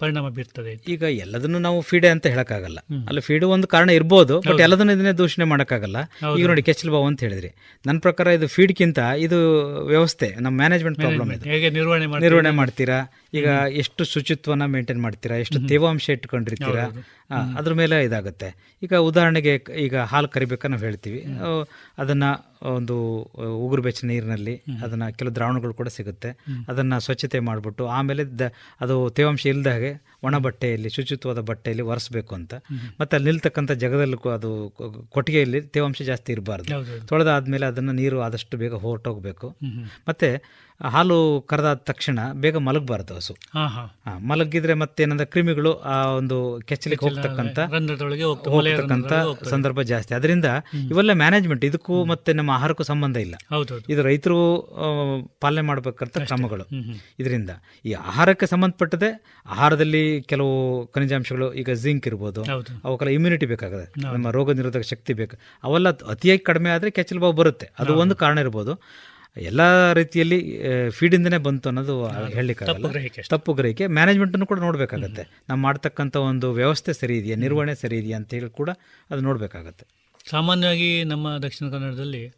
ಪರಿಣಾಮ 0.01 0.27
ಬೀರ್ತದೆ 0.36 0.73
ಈಗ 0.89 1.03
ಎಲ್ಲದನ್ನು 1.24 1.59
ನಾವು 1.59 1.78
ಫೀಡೆ 1.81 2.09
ಅಂತ 2.09 2.27
ಹೇಳಕ್ಕಾಗಲ್ಲ. 2.27 2.78
ಅಲ್ಲಿ 3.09 3.20
ಫೀಡು 3.20 3.47
ಒಂದು 3.48 3.66
ಕಾರಣ 3.66 3.90
ಇರ್ಬೋದು 3.90 4.35
ಬಟ್ 4.48 4.61
ಎಲ್ಲದನ್ನು 4.66 4.93
ಇದನ್ನೇ 4.93 5.12
ದೂಷಣೆ 5.12 5.47
ಮಾಡೋಕ್ಕಾಗಲ್ಲ. 5.53 5.98
ಈಗ 6.39 6.47
ನೋಡಿ 6.47 6.62
ಕೆಚ್ಚಲ್ 6.69 6.90
ಬಾವು 6.90 7.07
ಅಂತ 7.11 7.20
ಹೇಳಿದ್ರಿ. 7.27 7.51
ನನ್ನ 7.86 7.98
ಪ್ರಕಾರ 7.98 8.27
ಇದು 8.39 8.48
ಫೀಡ್ಗಿಂತ 8.57 9.01
ಇದು 9.27 9.39
ವ್ಯವಸ್ಥೆ 9.93 10.28
ನಮ್ಮ 10.40 10.55
ಮ್ಯಾನೇಜ್ಮೆಂಟ್ 10.57 10.98
ಪ್ರಾಬ್ಲಮ್ 10.98 11.32
ಇದೆ. 11.36 11.51
ಹೇಗೆ 11.51 11.70
ನಿರ್ವಹಣೆ 11.70 12.53
ಮಾಡ್ತೀರಾ? 12.61 12.98
ಈಗ 13.35 13.48
ಎಷ್ಟು 13.82 14.05
ಶುಚಿತ್ವನ 14.05 14.66
ಮೇಂಟೈನ್ 14.74 15.03
ಮಾಡ್ತೀರಾ? 15.07 15.36
ಎಷ್ಟು 15.36 15.61
ತೇವಾಂಶ 15.69 16.09
ಇಟ್ಕೊಂಡಿರ್ತೀರಾ? 16.16 16.86
ಅದ್ರ 17.59 17.73
ಮೇಲೆ 17.82 17.97
ಇದಾಗುತ್ತೆ. 18.05 18.48
ಈಗ 18.82 18.94
ಉದಾಹರಣೆಗೆ 19.11 19.53
ಈಗ 19.86 19.97
ಹಾಲು 20.12 20.28
ಕರಿಬೇಕ 20.35 20.66
ನಾವು 20.73 20.82
ಹೇಳ್ತೀವಿ. 20.89 21.20
ಅದನ್ನ 21.98 22.24
ಒಂದು 22.66 23.22
ಉಗುರು 23.56 23.82
ಬೆಚ್ಚ 23.82 24.05
ನೀರಿನಲ್ಲಿ 24.05 24.62
ಅದನ್ನ 24.84 25.09
ಕೆಲವು 25.09 25.34
ದ್ರಾವಣಗಳು 25.34 25.74
ಕೂಡ 25.74 25.88
ಸಿಗುತ್ತೆ. 25.88 26.28
ಅದನ್ನ 26.68 26.98
ಸ್ವಚ್ಛತೆ 26.98 27.38
ಮಾಡಿಬಿಟ್ಟು 27.38 27.86
ಆಮೇಲೆ 27.86 28.24
ದ- 28.24 28.52
ಅದು 28.80 29.10
ತೇವಾಂಶ 29.10 29.47
ಇಲ್ಲದ 29.47 29.66
ಹಾಗೆ 29.70 30.05
ಒಣ 30.22 30.38
ಬಟ್ಟೆಯಲ್ಲಿ 30.38 30.88
ಶುಚಿತ್ವದ 30.88 31.40
ಬಟ್ಟೆಯಲ್ಲಿ 31.40 31.82
ಒರೆಸ್ಬೇಕು 31.82 32.34
ಅಂತ. 32.34 32.55
ಮತ್ತೆ 33.01 33.16
ಅಲ್ಲಿ 33.16 33.30
ನಿಲ್ತಕ್ಕಂಥ 33.30 33.72
ಜಗದಲ್ಲಿ 33.72 34.28
ಅದು 34.28 34.74
ಕೊಟ್ಟಿಗೆಯಲ್ಲಿ 35.09 35.60
ತೇವಾಂಶ 35.60 36.02
ಜಾಸ್ತಿ 36.02 36.32
ಇರಬಾರ್ದು. 36.32 36.64
ತೊಳೆದಾದ್ಮೇಲೆ 37.06 37.66
ಅದನ್ನ 37.66 37.90
ನೀರು 37.90 38.20
ಆದಷ್ಟು 38.20 38.56
ಬೇಗ 38.56 38.74
ಹೊರಟೋಗ್ಬೇಕು. 38.74 39.56
ಮತ್ತೆ 40.09 40.43
ಹಾಲು 40.81 41.16
ಕರೆದಾದ 41.51 41.78
ತಕ್ಷಣ 41.90 42.19
ಬೇಗ 42.43 42.57
ಮಲಗಬಾರ್ದು 42.66 43.15
ಹಸು. 43.19 43.35
ಮಲಗಿದ್ರೆ 44.31 44.74
ಮತ್ತೇನಂದ್ರೆ 44.82 45.27
ಕ್ರಿಮಿಗಳು 45.32 45.73
ಆ 45.93 45.94
ಒಂದು 46.19 46.36
ಕೆಚ್ಚಲಿಕ್ಕೆ 46.69 47.05
ಹೋಗ್ತಕ್ಕಂತ 47.07 47.59
ಹೋಗ್ತಕ್ಕಂತ. 48.55 49.12
ಸಂದರ್ಭ 49.53 49.82
ಜಾಸ್ತಿ. 49.93 50.12
ಅದರಿಂದ 50.19 50.48
ಇವೆಲ್ಲ 50.90 51.15
ಮ್ಯಾನೇಜ್ಮೆಂಟ್ 51.23 51.65
ಇದಕ್ಕೂ 51.70 51.97
ಮತ್ತೆ 52.12 52.32
ನಮ್ಮ 52.40 52.51
ಆಹಾರಕ್ಕೂ 52.57 52.86
ಸಂಬಂಧ 52.90 53.16
ಇಲ್ಲ. 53.27 53.35
ಇದು 53.93 54.03
ರೈತರು 54.09 54.39
ಪಾಲನೆ 55.44 55.65
ಮಾಡಬೇಕಂತ 55.70 56.24
ಕ್ರಮಗಳು. 56.28 56.66
ಇದರಿಂದ 57.23 57.51
ಈ 57.89 57.94
ಆಹಾರಕ್ಕೆ 58.12 58.48
ಸಂಬಂಧಪಟ್ಟದೆ 58.53 59.11
ಆಹಾರದಲ್ಲಿ 59.57 60.05
ಕೆಲವು 60.32 60.55
ಖನಿಜಾಂಶಗಳು 60.94 61.48
ಈಗ 61.62 61.70
ಜಿಂಕ್ 61.85 62.07
ಇರ್ಬೋದು. 62.12 62.43
ಅವಕ್ಕೆಲ್ಲ 62.86 63.12
ಇಮ್ಯುನಿಟಿ 63.19 63.48
ಬೇಕಾಗುತ್ತೆ 63.55 64.01
ನಮ್ಮ 64.07 64.31
ರೋಗ 64.39 64.57
ನಿರೋಧಕ 64.61 64.85
ಶಕ್ತಿ 64.93 65.12
ಬೇಕು 65.23 65.36
ಅವೆಲ್ಲ 65.65 65.89
ಅತಿಯಾಗಿ 66.15 66.44
ಕಡಿಮೆ 66.51 66.70
ಆದರೆ 66.77 66.90
ಕೆಚ್ಚಲು 66.98 67.23
ಬಾವು 67.27 67.36
ಬರುತ್ತೆ. 67.43 67.69
ಅದು 67.81 67.94
ಒಂದು 68.05 68.16
ಕಾರಣ 68.24 68.39
ಇರ್ಬೋದು. 68.47 68.74
ಎಲ್ಲ 69.36 69.92
ರೀತಿಯಲ್ಲಿ 69.92 70.62
ಫೀಡಿಂದನೇ 70.90 71.38
ಬಂತು 71.38 71.68
ಅನ್ನೋದು 71.68 72.08
ಗ್ರಹಿಕೆ 72.88 73.22
ತಪ್ಪು 73.22 73.52
ಗ್ರಹಿಕೆ. 73.52 73.86
ಮ್ಯಾನೇಜ್ಮೆಂಟನ್ನು 73.86 74.46
ಕೂಡ 74.46 74.58
ನೋಡಬೇಕಾಗತ್ತೆ. 74.58 75.22
ನಾವು 75.48 75.60
ಮಾಡ್ತಕ್ಕಂಥ 75.60 76.16
ಒಂದು 76.16 76.52
ವ್ಯವಸ್ಥೆ 76.52 76.92
ಸರಿ 76.92 77.18
ಇದೆಯಾ 77.18 77.36
ನಿರ್ವಹಣೆ 77.36 77.74
ಸರಿ 77.74 77.98
ಇದೆಯಾ 77.98 78.16
ಅಂತ 78.16 78.34
ಹೇಳಿ 78.34 78.50
ಕೂಡ 78.50 78.70
ಅದು 79.10 79.20
ನೋಡಬೇಕಾಗತ್ತೆ. 79.20 79.86
ಸಾಮಾನ್ಯವಾಗಿ 80.30 81.04
ನಮ್ಮ 81.04 81.38
ದಕ್ಷಿಣ 81.38 81.70
ಕನ್ನಡದಲ್ಲಿ 81.70 82.32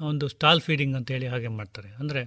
ಒಂದು 0.00 0.28
ಸ್ಟಾಲ್ 0.28 0.60
ಫೀಡಿಂಗ್ 0.60 0.96
ಅಂತ 0.96 1.10
ಹೇಳಿ 1.10 1.26
ಹಾಗೆ 1.26 1.48
ಮಾಡ್ತಾರೆ. 1.48 1.88
ಅಂದ್ರೆ 1.88 2.22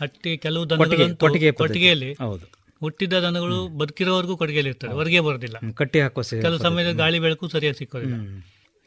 ಹಟ್ಟಿ 0.00 0.38
ಕೆಲವು 0.38 0.68
ಕೊಟ್ಟಿಗೆ- 1.16 1.52
ಕೊಟ್ಟಿಗೆಯಲ್ಲಿ 1.52 2.12
ಹೌದು. 2.12 2.50
ಹುಟ್ಟಿದ 2.80 3.12
ದನಗಳು 3.12 3.68
ಬದುಕಿರೋವರೆಗೂ 3.68 4.36
ಕೊಟ್ಟಿಗೆಯಲ್ಲಿ 4.36 4.68
ಇರ್ತಾರೆ 4.68 4.92
ಹೊರಗೆ 4.92 5.20
ಬರೋದಿಲ್ಲ. 5.20 5.56
ಕಟ್ಟಿ 5.74 6.00
ಹಾಕೋ 6.00 6.22
ಕೆಲವು 6.22 6.58
ಸಮಯದಲ್ಲಿ 6.58 6.98
ಗಾಳಿ 6.98 7.18
ಬೆಳಕು 7.18 7.48
ಸರಿಯಾಗಿ 7.48 7.78
ಸಿಕ್ಕೋದಿಲ್ಲ. 7.78 8.14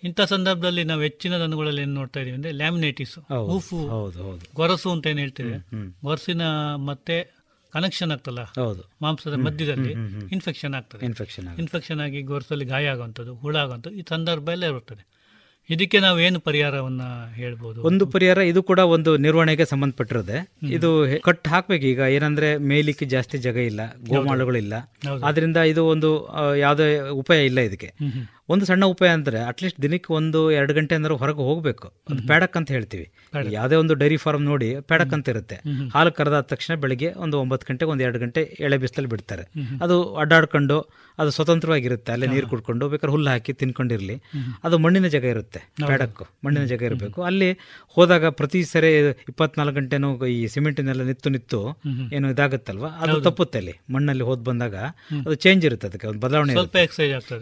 ಇಂಥ 0.04 0.22
ಸಂದರ್ಭದಲ್ಲಿ 0.22 0.84
ನಾವು 0.84 1.02
ಹೆಚ್ಚಿನ 1.02 1.38
ದನಗಳಲ್ಲಿ 1.38 1.82
ಏನು 1.82 1.94
ನೋಡ್ತಾ 1.94 2.20
ಇದೀವಿ 2.20 2.36
ಅಂದ್ರೆ 2.36 2.52
ಲ್ಯಾಮಿನೇಟಿಸ್ 2.52 3.20
ಹೂಫು. 3.20 3.78
ಗೊರಸು 4.56 4.92
ಅಂತ 4.92 5.08
ಏನು 5.08 5.20
ಹೇಳ್ತೀವಿ. 5.20 5.54
ಗೊರಸಿನ 6.04 6.42
ಮತ್ತೆ 6.76 7.40
ಕನೆಕ್ಷನ್ 7.74 8.12
ಆಗ್ತಲ್ಲ? 8.12 8.44
ಹೌದು. 8.44 8.84
ಮಾಂಸದ 9.02 9.34
ಮಧ್ಯದಲ್ಲಿ. 9.34 9.92
ಇನ್ಫೆಕ್ಷನ್ 10.32 10.74
ಆಗ್ತದೆ. 10.74 11.06
ಇನ್ಫೆಕ್ಷನ್ 11.06 11.60
ಇನ್ಫೆಕ್ಷನ್ 11.60 12.00
ಆಗಿ 12.00 12.22
ಗೊರಸಲ್ಲಿ 12.22 12.66
ಗಾಯ 12.66 12.88
ಆಗುವಂಥದ್ದು 12.88 13.36
ಹುಳ 13.36 13.56
ಆಗುವಂಥದ್ದು 13.56 13.98
ಈ 13.98 14.04
ಸಂದರ್ಭ 14.10 14.50
ಎಲ್ಲ 14.50 14.66
ಇರುತ್ತದೆ. 14.66 15.20
ಇದಕ್ಕೆ 15.72 16.00
ನಾವು 16.00 16.20
ಏನು 16.20 16.40
ಪರಿಹಾರವನ್ನ 16.40 17.02
ಹೇಳ್ಬೋದು? 17.34 17.84
ಒಂದು 17.84 18.06
ಪರಿಹಾರ 18.06 18.38
ಇದು 18.38 18.64
ಕೂಡ 18.64 18.80
ಒಂದು 18.80 19.18
ನಿರ್ವಹಣೆಗೆ 19.18 19.66
ಸಂಬಂಧಪಟ್ಟಿರುತ್ತೆ. 19.66 20.52
ಇದು 20.68 21.06
ಕಟ್ 21.22 21.48
ಹಾಕ್ಬೇಕು 21.48 21.86
ಈಗ. 21.86 22.00
ಏನಂದ್ರೆ 22.00 22.58
ಮೇಲಿಕ್ಕೆ 22.58 23.06
ಜಾಸ್ತಿ 23.06 23.38
ಜಾಗ 23.38 23.56
ಇಲ್ಲ 23.56 23.82
ಗೋಮಾಳುಗಳಿಲ್ಲ. 24.08 24.76
ಇಲ್ಲ 24.76 25.24
ಆದ್ರಿಂದ 25.24 25.58
ಇದು 25.58 25.86
ಒಂದು 25.86 26.30
ಯಾವುದೇ 26.56 27.00
ಉಪಾಯ 27.00 27.46
ಇಲ್ಲ 27.46 27.60
ಇದಕ್ಕೆ. 27.60 27.94
ಒಂದು 28.54 28.64
ಸಣ್ಣ 28.70 28.84
ಉಪಾಯ 28.94 29.10
ಅಂದರೆ 29.18 29.40
ಅಟ್ಲೀಸ್ಟ್ 29.50 29.80
ದಿನಕ್ಕೆ 29.86 30.10
ಒಂದು 30.20 30.40
ಎರಡು 30.60 30.74
ಗಂಟೆ 30.78 30.94
ಅಂದ್ರೆ 31.00 31.16
ಹೊರಗೆ 31.22 31.44
ಹೋಗಬೇಕು. 31.50 31.88
ಅದು 32.12 32.22
ಪ್ಯಾಡಕ್ 32.30 32.56
ಅಂತ 32.60 32.70
ಹೇಳ್ತೀವಿ. 32.76 33.06
ಯಾವುದೇ 33.58 33.76
ಒಂದು 33.82 33.94
ಡೈರಿ 34.02 34.18
ಫಾರ್ಮ್ 34.24 34.46
ನೋಡಿ 34.52 34.70
ಪ್ಯಾಡಕ್ 34.92 35.14
ಅಂತ 35.18 35.34
ಇರುತ್ತೆ. 35.34 35.58
ಹಾಲು 35.96 36.12
ಕರೆದಾದ 36.20 36.46
ತಕ್ಷಣ 36.54 36.76
ಬೆಳಿಗ್ಗೆ 36.84 37.10
ಒಂದು 37.26 37.36
ಒಂಬತ್ತು 37.44 37.68
ಗಂಟೆಗೆ 37.70 37.92
ಒಂದು 37.96 38.04
ಎರಡು 38.08 38.20
ಗಂಟೆ 38.24 38.44
ಎಳೆ 38.68 38.80
ಬಿಸಿಲಲ್ಲಿ 38.84 39.12
ಬಿಡ್ತಾರೆ. 39.14 39.46
ಅದು 39.86 39.98
ಅಡ್ಡಾಡ್ಕೊಂಡು 40.24 40.78
ಅದು 41.22 41.32
ಸ್ವತಂತ್ರವಾಗಿರುತ್ತೆ. 41.38 42.10
ಅಲ್ಲೇ 42.16 42.28
ನೀರು 42.34 42.48
ಕುಡ್ಕೊಂಡು 42.52 42.86
ಬೇಕಾದ್ರೆ 42.92 43.14
ಹುಲ್ಲು 43.16 43.30
ಹಾಕಿ 43.34 43.54
ತಿನ್ಕೊಂಡಿರಲಿ. 43.62 44.16
ಅದು 44.66 44.76
ಮಣ್ಣಿನ 44.84 45.08
ಜಾಗ 45.16 45.26
ಇರುತ್ತೆ 45.36 45.62
ಪ್ಯಾಡಕ್ಕು 45.90 46.26
ಮಣ್ಣಿನ 46.46 46.66
ಜಾಗ 46.72 46.82
ಇರಬೇಕು. 46.90 47.20
ಅಲ್ಲಿ 47.30 47.50
ಹೋದಾಗ 47.98 48.26
ಪ್ರತಿ 48.40 48.60
ಸರಿ 48.72 48.92
ಇಪ್ಪತ್ನಾಲ್ಕು 49.32 49.76
ಗಂಟೆನೂ 49.80 50.10
ಈ 50.36 50.40
ಸಿಮೆಂಟಿನೆಲ್ಲ 50.56 51.04
ನಿತ್ತು 51.12 51.30
ನಿತ್ತು 51.36 51.60
ಏನು 52.18 52.28
ಇದಾಗುತ್ತಲ್ವಾ? 52.36 52.92
ಅದು 53.04 53.18
ತಪ್ಪುತ್ತೆ 53.28 53.58
ಅಲ್ಲಿ. 53.62 53.76
ಮಣ್ಣಲ್ಲಿ 53.96 54.26
ಹೋದ್ 54.30 54.44
ಬಂದಾಗ 54.50 54.76
ಅದು 55.26 55.36
ಚೇಂಜ್ 55.46 55.64
ಇರುತ್ತೆ 55.70 55.88
ಅದಕ್ಕೆ 55.92 56.08
ಒಂದು 56.12 56.22
ಬದಲಾವಣೆ 56.26 56.56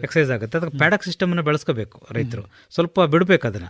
ಎಕ್ಸೈಸ್ 0.06 0.30
ಆಗುತ್ತೆ. 0.36 0.58
ಅದಕ್ಕೆ 0.60 0.78
ಪ್ಯಾಡಕ್ 0.82 0.97
ಸಿಸ್ಟಮ್ 1.04 1.12
ಸಿಸ್ಟಮನ್ನು 1.12 1.42
ಬೆಳೆಸ್ಕೋಬೇಕು 1.42 2.06
ರೈತರು. 2.10 2.42
ಸ್ವಲ್ಪ 2.74 3.00
ಬಿಡಬೇಕು 3.00 3.46
ಅದನ್ನ. 3.46 3.64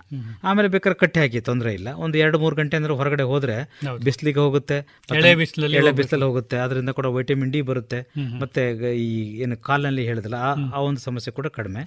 ಆಮೇಲೆ 0.44 0.68
ಬೇಕಾದ್ರೆ 0.68 0.98
ಕಟ್ಟಿ 0.98 1.20
ಹಾಕಿ 1.20 1.40
ತೊಂದರೆ 1.40 1.74
ಇಲ್ಲ. 1.74 1.88
ಒಂದು 1.88 2.18
ಎರಡು 2.18 2.38
ಮೂರು 2.38 2.56
ಗಂಟೆ 2.56 2.76
ಅಂದ್ರೆ 2.76 2.92
ಹೊರಗಡೆ 2.92 3.22
ಹೋದ್ರೆ 3.22 3.60
ಹೌದು. 3.62 4.04
ಬಿಸಿಲಿಗೆ 4.04 4.38
ಹೋಗುತ್ತೆ. 4.38 4.74
ಎಳೆ 4.74 5.34
ಬಿಸಿಲಲ್ಲಿ 5.34 5.76
ಎಳೆ 5.76 5.86
ಹೋಗ್ಬೇಕು. 5.86 6.06
ಬಿಸಿಲಲ್ಲಿ 6.06 6.26
ಹೋಗುತ್ತೆ. 6.26 6.56
ಅದರಿಂದ 6.56 6.88
ಕೂಡ 6.88 7.06
ವೈಟಮಿನ್ 7.06 7.52
ಡಿ 7.52 7.62
ಬರುತ್ತೆ. 7.62 8.12
ಮತ್ತೆ 8.40 8.70
ಈ 8.96 9.40
ಏನು 9.40 9.56
ಕಾಲ್ನಲ್ಲಿ 9.56 10.04
ಹೇಳಿದಲ್ಲ 10.04 10.34
ಆ- 10.34 10.80
ಒಂದು 10.80 11.00
ಸಮಸ್ಯೆ 11.00 11.32
ಕೂಡ 11.32 11.46
ಕಡಿಮೆ. 11.46 11.80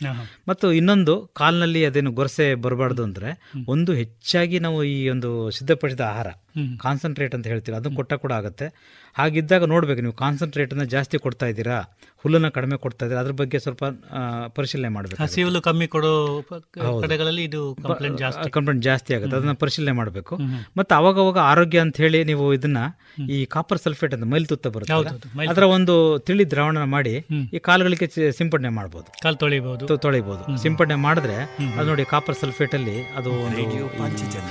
ಮತ್ತು 0.47 0.73
ಇನ್ನೊಂದು 0.73 1.31
ಕಾಲ್ನಲ್ಲಿ 1.33 1.85
ಅದೇನು 1.85 2.11
ಗೊರಸೆ 2.11 2.55
ಬರಬಾರ್ದು 2.55 3.03
ಅಂದ್ರೆ 3.03 3.51
ಒಂದು 3.67 3.93
ಹೆಚ್ಚಾಗಿ 3.93 4.59
ನಾವು 4.59 4.83
ಈ 4.83 5.09
ಒಂದು 5.09 5.51
ಸಿದ್ಧಪಡಿಸಿದ 5.51 6.01
ಆಹಾರ. 6.01 6.27
ಕಾನ್ಸಂಟ್ರೇಟ್ 6.85 7.33
ಅಂತ 7.37 7.45
ಹೇಳ್ತೀವಿ. 7.51 7.75
ಅದನ್ನು 7.79 7.97
ಕೊಟ್ಟ 8.01 8.13
ಕೂಡ 8.23 8.31
ಆಗುತ್ತೆ. 8.39 8.67
ಹಾಗಿದ್ದಾಗ 9.15 9.63
ನೋಡ್ಬೇಕು 9.71 10.01
ನೀವು 10.05 10.15
ಕಾನ್ಸಂಟ್ರೇಟ್ 10.21 10.71
ಅನ್ನ 10.73 10.83
ಜಾಸ್ತಿ 10.93 11.15
ಕೊಡ್ತಾ 11.25 11.45
ಇದ್ದೀರಾ? 11.51 11.77
ಹುಲ್ಲನ್ನು 12.23 12.49
ಕಡಿಮೆ 12.55 12.75
ಕೊಡ್ತಾ 12.83 13.03
ಇದ್ದೀರಾ? 13.05 13.21
ಅದ್ರ 13.23 13.33
ಬಗ್ಗೆ 13.39 13.57
ಸ್ವಲ್ಪ 13.63 13.83
ಪರಿಶೀಲನೆ 14.57 14.89
ಮಾಡಬೇಕು 14.95 15.19
ಹಸಿ 15.23 15.41
ಹುಲ್ಲು 15.45 15.61
ಕಮ್ಮಿ 15.67 15.87
ಕೊಡೋ 15.95 16.11
ಕಡೆಗಳಲ್ಲಿ 17.03 17.43
ಇದು 17.49 17.61
ಕಂಪ್ಲೇಂಟ್ 17.85 18.17
ಜಾಸ್ತಿ. 18.23 18.49
ಕಂಪ್ಲೇಂಟ್ 18.57 18.83
ಜಾಸ್ತಿ 18.89 19.11
ಆಗುತ್ತೆ. 19.17 19.35
ಅದನ್ನ 19.39 19.55
ಪರಿಶೀಲನೆ 19.63 19.93
ಮಾಡಬೇಕು. 19.99 20.35
ಮತ್ತು 20.79 20.93
ಅವಾಗ 20.99 21.17
ಅವಾಗ 21.23 21.39
ಆರೋಗ್ಯ 21.51 21.79
ಅಂತ 21.85 21.97
ಹೇಳಿ 22.03 22.19
ನೀವು 22.31 22.45
ಇದನ್ನ 22.57 22.79
ಈ 23.35 23.39
ಕಾಪರ್ 23.55 23.81
ಸಲ್ಫೇಟ್ 23.85 24.13
ಅಂತ 24.17 24.27
ಮೈಲ್ತುತ್ತ 24.33 24.67
ಬರುತ್ತೆ 24.75 24.95
ಹೌದೌದು, 24.97 25.29
ಮೈಲ್ತುತ್ತ. 25.37 25.51
ಅದರ 25.53 25.67
ಒಂದು 25.77 25.95
ತಿಳಿ 26.27 26.45
ದ್ರಾವಣ 26.53 26.83
ಮಾಡಿ 26.95 27.15
ಈ 27.55 27.61
ಕಾಲುಗಳಿಗೆ 27.69 28.07
ಸಿಂಪಡಣೆ 28.39 28.71
ಮಾಡಬಹುದು 28.79 29.09
ಕಾಲ್ 29.25 29.39
ತೊಳಿಬಹುದು 29.43 29.97
ತೊಳಿಬಹುದು 30.05 30.57
ಸಿಂಪಡಣೆ 30.65 30.97
ಮಾಡಿದ್ರೆ 31.07 31.37
ಅದು 31.79 31.87
ನೋಡಿ 31.91 32.05
ಕಾಪರ್ 32.13 32.37
ಸಲ್ಫೇಟ್ 32.43 32.75
ಅಲ್ಲಿ 32.79 32.97
ಅದು 33.19 33.31
ಒಂದು 33.47 33.87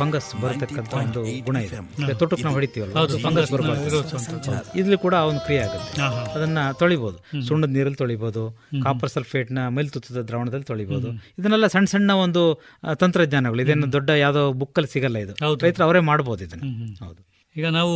ಫಂಗಸ್ 0.01 0.31
ಬರತಕ್ಕಂತ 0.45 0.95
ಒಂದು 1.03 1.23
ಗುಣ 1.49 1.57
ಇದೆ. 1.69 1.79
ತೊಟ್ಟಕ್ಕೆ 2.19 2.45
ನಾವು 2.45 2.57
ಹೊಡಿತೀವಲ್ಲ 2.57 2.95
ಹೌದು, 2.99 3.15
ಫಂಗಸ್ 3.19 3.51
ಬರಬಾರ್ದು 3.53 4.99
ಕೂಡ 5.05 5.15
ಒಂದು 5.31 5.41
ಕ್ರಿಯೆ 5.41 5.61
ಆಗುತ್ತೆ. 5.61 6.03
ಅದನ್ನ 6.37 6.59
ತೊಳಿಬಹುದು 6.79 7.19
ಸುಣ್ಣದ 7.49 7.71
ನೀರಲ್ಲಿ 7.71 8.01
ತೊಳಿಬಹುದು 8.03 8.43
ಕಾಪರ್ 8.85 9.11
ಸಲ್ಫೇಟ್ನ 9.11 9.67
ಮೇಲ್ತುತ್ತದ 9.77 10.21
ದ್ರಾವಣದಲ್ಲಿ 10.29 10.65
ತೊಳಿಬಹುದು 10.65 11.09
ಇದನ್ನೆಲ್ಲ 11.39 11.67
ಸಣ್ಣ 11.67 11.87
ಸಣ್ಣ 11.95 12.11
ಒಂದು 12.25 12.43
ತಂತ್ರಜ್ಞಾನಗಳು. 12.95 13.63
ಇದೇನು 13.63 13.93
ದೊಡ್ಡ 13.93 14.11
ಯಾವ್ದೋ 14.25 14.43
ಬುಕ್ಕಲ್ಲಿ 14.63 14.93
ಸಿಗಲ್ಲ 14.93 15.19
ಇದು. 15.19 15.35
ರೈತರು 15.65 15.85
ಅವರೇ 15.85 16.03
ಮಾಡಬಹುದು 16.11 16.45
ಇದನ್ನ. 16.45 16.63
ಹೌದು. 17.05 17.21
ಈಗ 17.57 17.67
ನಾವು 17.79 17.95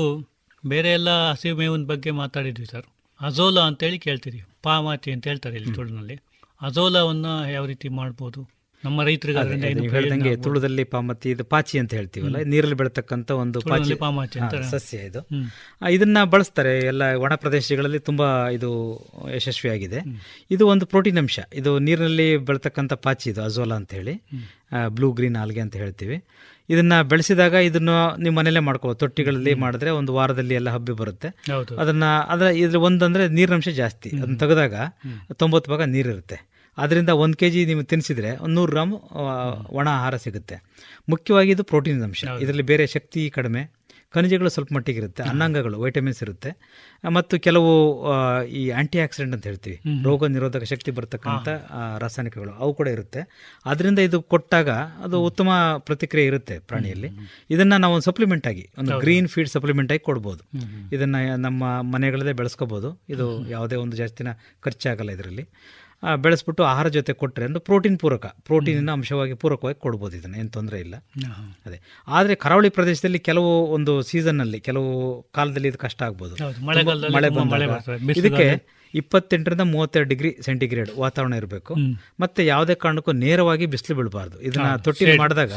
ಬೇರೆ 0.64 0.90
ಎಲ್ಲ 0.92 1.10
ಹಸಿರು 1.30 1.56
ಮೇವಿನ 1.56 1.86
ಬಗ್ಗೆ 1.86 2.10
ಮಾತಾಡಿದ್ವಿ 2.10 2.66
ಸರ್. 2.66 2.86
ಅಜೋಲಾ 3.20 3.62
ಅಂತೇಳಿ 3.62 3.98
ಕೇಳ್ತೀರಿ. 3.98 4.40
ಪಾಮಾತಿ 4.62 5.10
ಅಂತ 5.12 5.24
ಹೇಳ್ತಾರೆ 5.26 5.56
ಇಲ್ಲಿ 5.56 5.72
ತುಳುನಲ್ಲಿ 5.74 6.16
ಅಜೋಲಾವನ್ನ 6.62 7.26
ಯಾವ 7.52 7.64
ರೀತಿ 7.66 7.88
ಮಾಡ್ಬೋದು? 8.00 8.40
ನಮ್ಮ 8.84 9.02
ರೈತರಿಗೆ 9.04 10.36
ತುಳುದಲ್ಲಿ 10.42 10.84
ಪಾಮತಿ 10.84 11.30
ಇದು 11.30 11.44
ಪಾಚಿ 11.44 11.78
ಅಂತ 11.78 11.94
ಹೇಳ್ತೀವಲ್ಲ 11.94 12.36
ನೀರಲ್ಲಿ 12.44 12.76
ಬೆಳತಕ್ಕಂತ 12.76 13.30
ಒಂದು 13.30 13.60
ಪಾಚಿ. 13.60 13.92
ಸಸ್ಯ 14.70 14.96
ಇದು. 14.96 15.28
ಇದನ್ನ 15.90 16.24
ಬಳಸ್ತಾರೆ 16.24 16.78
ಎಲ್ಲ 16.78 17.02
ಒಣ 17.02 17.34
ಪ್ರದೇಶಗಳಲ್ಲಿ 17.34 17.98
ತುಂಬಾ 17.98 18.48
ಇದು 18.48 18.70
ಯಶಸ್ವಿಯಾಗಿದೆ. 19.36 19.96
ಇದು 20.50 20.68
ಒಂದು 20.68 20.86
ಪ್ರೋಟೀನ್ 20.86 21.18
ಅಂಶ. 21.18 21.40
ಇದು 21.54 21.78
ನೀರಿನಲ್ಲಿ 21.78 22.36
ಬೆಳತಕ್ಕಂತ 22.36 22.92
ಪಾಚಿ 22.92 23.30
ಇದು 23.30 23.42
ಅಜೋಲಾ 23.42 23.76
ಅಂತ 23.76 23.94
ಹೇಳಿ. 23.94 24.22
ಬ್ಲೂ 24.88 25.12
ಗ್ರೀನ್ 25.12 25.36
ಆಲ್ಗೆ 25.36 25.60
ಅಂತ 25.60 25.76
ಹೇಳ್ತೀವಿ. 25.76 26.24
ಇದನ್ನ 26.70 27.02
ಬೆಳೆಸಿದಾಗ 27.02 27.52
ಇದನ್ನ 27.52 27.88
ನಿಮ್ಮ 28.18 28.38
ಮನೇಲೆ 28.38 28.60
ಮಾಡ್ಕೋಬಹುದು 28.60 28.98
ತೊಟ್ಟಿಗಳಲ್ಲಿ 28.98 29.54
ಮಾಡಿದ್ರೆ 29.54 29.90
ಒಂದು 29.90 30.14
ವಾರದಲ್ಲಿ 30.14 30.54
ಎಲ್ಲ 30.54 30.70
ಹಬ್ಬಿ 30.70 30.92
ಬರುತ್ತೆ. 30.92 31.28
ಅದನ್ನ 31.76 32.04
ಅದ್ರ 32.28 32.46
ಇದ್ರ 32.46 32.76
ಒಂದಂದ್ರೆ 32.76 33.28
ನೀರಿನಂಶ 33.28 33.68
ಜಾಸ್ತಿ. 33.68 34.10
ಅದನ್ನ 34.16 34.36
ತೆಗೆದಾಗ 34.36 34.74
ತೊಂಬತ್ತು 35.32 35.70
ಭಾಗ 35.70 35.82
ನೀರಿರುತ್ತೆ. 35.82 36.53
ಅದರಿಂದ 36.78 37.08
ಒಂದು 37.08 37.36
ಕೆ 37.36 37.50
ಜಿ 37.50 37.66
ನೀವು 37.66 37.82
ತಿನ್ನಿಸಿದ್ರೆ 37.82 38.36
ಒಂದು 38.36 38.54
ನೂರು 38.54 38.72
ಗ್ರಾಮ್ 38.72 38.92
ಒಣ 39.78 39.86
ಆಹಾರ 39.98 40.16
ಸಿಗುತ್ತೆ. 40.16 40.58
ಮುಖ್ಯವಾಗಿ 41.08 41.50
ಇದು 41.50 41.64
ಪ್ರೋಟೀನ್ 41.64 42.02
ಅಂಶ. 42.02 42.24
ಇದರಲ್ಲಿ 42.44 42.62
ಬೇರೆ 42.62 42.86
ಶಕ್ತಿ 42.86 43.30
ಕಡಿಮೆ 43.30 43.84
ಖನಿಜಗಳು 44.14 44.48
ಸ್ವಲ್ಪ 44.48 44.70
ಮಟ್ಟಿಗೆ 44.74 44.98
ಇರುತ್ತೆ 44.98 45.22
ಅನ್ನಾಂಗಗಳು 45.22 45.80
ವೈಟಮಿನ್ಸ್ 45.82 46.22
ಇರುತ್ತೆ. 46.22 46.50
ಮತ್ತು 47.16 47.40
ಕೆಲವು 47.40 47.70
ಈ 48.60 48.70
ಆಂಟಿ 48.70 48.98
ಆಕ್ಸಿಡೆಂಟ್ 48.98 49.34
ಅಂತ 49.34 49.44
ಹೇಳ್ತೀವಿ. 49.46 49.78
ರೋಗ 50.04 50.26
ನಿರೋಧಕ 50.26 50.62
ಶಕ್ತಿ 50.62 50.90
ಬರ್ತಕ್ಕಂಥ 50.90 51.48
ರಾಸಾಯನಿಕಗಳು 52.02 52.52
ಅವು 52.52 52.74
ಕೂಡ 52.74 52.88
ಇರುತ್ತೆ. 52.88 53.20
ಅದರಿಂದ 53.66 53.98
ಇದು 53.98 54.22
ಕೊಟ್ಟಾಗ 54.22 54.70
ಅದು 55.06 55.24
ಉತ್ತಮ 55.24 55.48
ಪ್ರತಿಕ್ರಿಯೆ 55.78 56.26
ಇರುತ್ತೆ 56.26 56.58
ಪ್ರಾಣಿಯಲ್ಲಿ. 56.58 57.10
ಇದನ್ನು 57.50 57.78
ನಾವು 57.78 57.94
ಒಂದು 57.94 58.04
ಸಪ್ಲಿಮೆಂಟ್ 58.04 58.46
ಆಗಿ 58.46 58.68
ಒಂದು 58.78 58.98
ಗ್ರೀನ್ 58.98 59.28
ಫೀಡ್ 59.28 59.48
ಸಪ್ಲಿಮೆಂಟ್ 59.48 59.92
ಆಗಿ 59.92 60.04
ಕೊಡ್ಬೋದು. 60.10 60.44
ಇದನ್ನು 60.92 61.36
ನಮ್ಮ 61.36 61.82
ಮನೆಗಳಲ್ಲೇ 61.94 62.32
ಬೆಳೆಸ್ಕೋಬೋದು. 62.32 62.90
ಇದು 63.08 63.48
ಯಾವುದೇ 63.48 63.76
ಒಂದು 63.76 63.96
ಜಾಸ್ತಿನ 64.02 64.28
ಖರ್ಚಾಗಲ್ಲ 64.60 65.10
ಇದರಲ್ಲಿ. 65.10 65.46
ಬೆಳೆಸ್ಬಿಟ್ಟು 66.16 66.64
ಆಹಾರ 66.64 66.88
ಜೊತೆ 66.88 67.12
ಕೊಟ್ಟರೆ 67.12 67.44
ಅಂದ್ರೆ 67.44 67.60
ಪ್ರೋಟೀನ್ 67.60 67.98
ಪೂರಕ. 67.98 68.26
ಪ್ರೋಟೀನಿನ 68.26 68.90
ಅಂಶವಾಗಿ 68.90 69.34
ಪೂರಕವಾಗಿ 69.34 69.80
ಕೊಡ್ಬೋದು 69.80 70.16
ಇದನ್ನ 70.16 70.34
ಏನು 70.34 70.48
ತೊಂದರೆ 70.48 70.80
ಇಲ್ಲ. 70.80 70.94
ಅದೇ. 71.66 71.80
ಆದರೆ 72.08 72.34
ಕರಾವಳಿ 72.34 72.68
ಪ್ರದೇಶದಲ್ಲಿ 72.68 73.18
ಕೆಲವು 73.18 73.66
ಒಂದು 73.66 74.02
ಸೀಸನ್ನಲ್ಲಿ 74.02 74.60
ಕೆಲವು 74.60 75.22
ಕಾಲದಲ್ಲಿ 75.22 75.68
ಇದು 75.68 75.78
ಕಷ್ಟ 75.78 76.02
ಆಗ್ಬೋದು. 76.02 76.34
ಮಳೆ 76.66 77.66
ಇದಕ್ಕೆ 78.16 78.74
ಇಪ್ಪತ್ತೆಂಟರಿಂದ 78.94 79.60
ಮೂವತ್ತೆರಡು 79.60 80.08
ಡಿಗ್ರಿ 80.08 80.36
ಸೆಂಟಿಗ್ರೇಡ್ 80.46 80.90
ವಾತಾವರಣ 80.98 81.34
ಇರಬೇಕು. 81.34 81.74
ಮತ್ತೆ 82.20 82.46
ಯಾವುದೇ 82.46 82.74
ಕಾರಣಕ್ಕೂ 82.74 83.12
ನೇರವಾಗಿ 83.12 83.66
ಬಿಸಿಲು 83.66 83.96
ಬೀಳಬಾರ್ದು. 83.98 84.40
ಇದನ್ನ 84.40 84.76
ತೊಟ್ಟಿ 84.86 85.16
ಮಾಡಿದಾಗ 85.18 85.50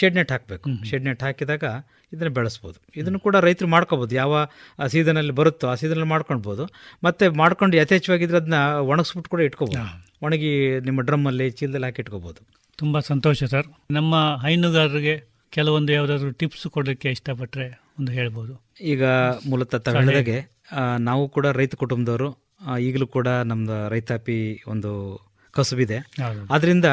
ಶೆಡ್ 0.00 0.14
ನೆಟ್ 0.14 0.32
ಹಾಕಬೇಕು. 0.32 0.70
ಶೆಡ್ 0.90 1.04
ನೆಟ್ 1.04 1.22
ಹಾಕಿದಾಗ 1.22 1.64
ಇದನ್ನ 2.12 2.28
ಬೆಳೆಸ್ಬೋದು. 2.28 2.78
ಇದನ್ನು 2.96 3.20
ಕೂಡ 3.20 3.36
ರೈತರು 3.36 3.68
ಮಾಡ್ಕೋಬಹುದು 3.68 4.14
ಯಾವ 4.14 4.46
ಸೀಸನಲ್ಲಿ 4.86 5.32
ಬರುತ್ತೋ 5.32 5.68
ಆ 5.68 5.74
ಸೀಸನಲ್ಲಿ 5.74 6.08
ಮಾಡ್ಕೊಳ್ಬೋದು. 6.08 6.64
ಮತ್ತೆ 7.04 7.28
ಮಾಡ್ಕೊಂಡು 7.28 7.76
ಯಥೇಚ್ಛವಾಗಿದ್ರೆ 7.76 8.36
ಅದನ್ನ 8.36 8.60
ಒಣಗಿಸ್ಬಿಟ್ಟು 8.80 9.30
ಕೂಡ 9.30 9.40
ಇಟ್ಕೋಬಹುದು 9.40 10.02
ಒಣಗಿ 10.26 10.80
ನಿಮ್ಮ 10.80 11.00
ಡ್ರಮ್ಮಲ್ಲಿ 11.00 11.50
ಚೀಲದಲ್ಲಿ 11.50 11.86
ಹಾಕಿ 11.86 12.02
ಇಟ್ಕೋಬಹುದು 12.02 12.42
ತುಂಬಾ 12.78 13.00
ಸಂತೋಷ 13.00 13.44
ಸರ್. 13.44 13.66
ನಮ್ಮ 13.90 14.14
ಹೈನುಗಾರರಿಗೆ 14.42 15.14
ಕೆಲವೊಂದು 15.50 15.92
ಯಾವ್ದಾದ್ರು 15.92 16.30
ಟಿಪ್ಸ್ 16.30 16.66
ಕೊಡಲಿಕ್ಕೆ 16.66 17.08
ಇಷ್ಟಪಟ್ಟರೆ 17.10 17.66
ಒಂದು 17.98 18.12
ಹೇಳ್ಬೋದು. 18.12 18.52
ಈಗ 18.80 19.04
ಮೂಲತಃ 19.48 19.90
ಸಲಹೆ. 19.90 20.38
ನಾವು 20.98 21.28
ಕೂಡ 21.28 21.46
ರೈತ 21.46 21.74
ಕುಟುಂಬದವರು 21.74 22.41
ಈಗಲೂ 22.80 23.06
ಕೂಡ 23.06 23.28
ನಮ್ದು 23.28 23.88
ರೈತಾಪಿ 23.88 24.38
ಒಂದು 24.66 24.92
ಕಸುಬಿದೆ. 25.54 25.98
ಆದ್ದರಿಂದ 26.50 26.84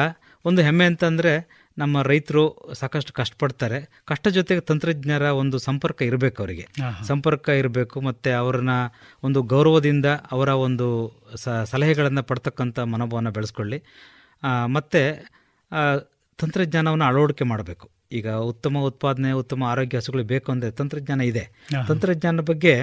ಒಂದು 0.44 0.62
ಹೆಮ್ಮೆ 0.62 0.84
ಅಂತಂದರೆ 0.84 1.32
ನಮ್ಮ 1.78 2.02
ರೈತರು 2.02 2.42
ಸಾಕಷ್ಟು 2.74 3.12
ಕಷ್ಟಪಡ್ತಾರೆ. 3.12 3.78
ಕಷ್ಟ 4.04 4.28
ಜೊತೆಗೆ 4.28 4.60
ತಂತ್ರಜ್ಞರ 4.60 5.22
ಒಂದು 5.22 5.58
ಸಂಪರ್ಕ 5.58 6.02
ಇರಬೇಕು 6.02 6.42
ಅವರಿಗೆ. 6.42 6.66
ಸಂಪರ್ಕ 7.06 7.48
ಇರಬೇಕು 7.48 8.00
ಮತ್ತು 8.00 8.30
ಅವ್ರನ್ನ 8.38 8.74
ಒಂದು 9.22 9.42
ಗೌರವದಿಂದ 9.42 10.06
ಅವರ 10.06 10.48
ಒಂದು 10.48 10.86
ಸ 11.36 11.48
ಸಲಹೆಗಳನ್ನು 11.48 12.22
ಪಡ್ತಕ್ಕಂಥ 12.22 12.78
ಮನೋಭಾವನ 12.78 13.30
ಬೆಳೆಸ್ಕೊಳ್ಳಿ. 13.30 13.78
ಮತ್ತು 14.66 15.02
ತಂತ್ರಜ್ಞಾನವನ್ನು 16.38 17.04
ಅಳವಡಿಕೆ 17.04 17.44
ಮಾಡಬೇಕು. 17.44 17.86
ಈಗ 18.12 18.28
ಉತ್ತಮ 18.30 18.78
ಉತ್ಪಾದನೆ 18.78 19.32
ಉತ್ತಮ 19.32 19.64
ಆರೋಗ್ಯ 19.64 19.98
ಹಸುಗಳು 19.98 20.24
ಬೇಕು 20.24 20.52
ಅಂದರೆ 20.52 20.70
ತಂತ್ರಜ್ಞಾನ 20.70 21.20
ಇದೆ. 21.20 21.44
ತಂತ್ರಜ್ಞಾನದ 21.72 21.88
ತಂತ್ರಜ್ಞಾನ 21.88 22.40
ಬಗ್ಗೆ 22.40 22.74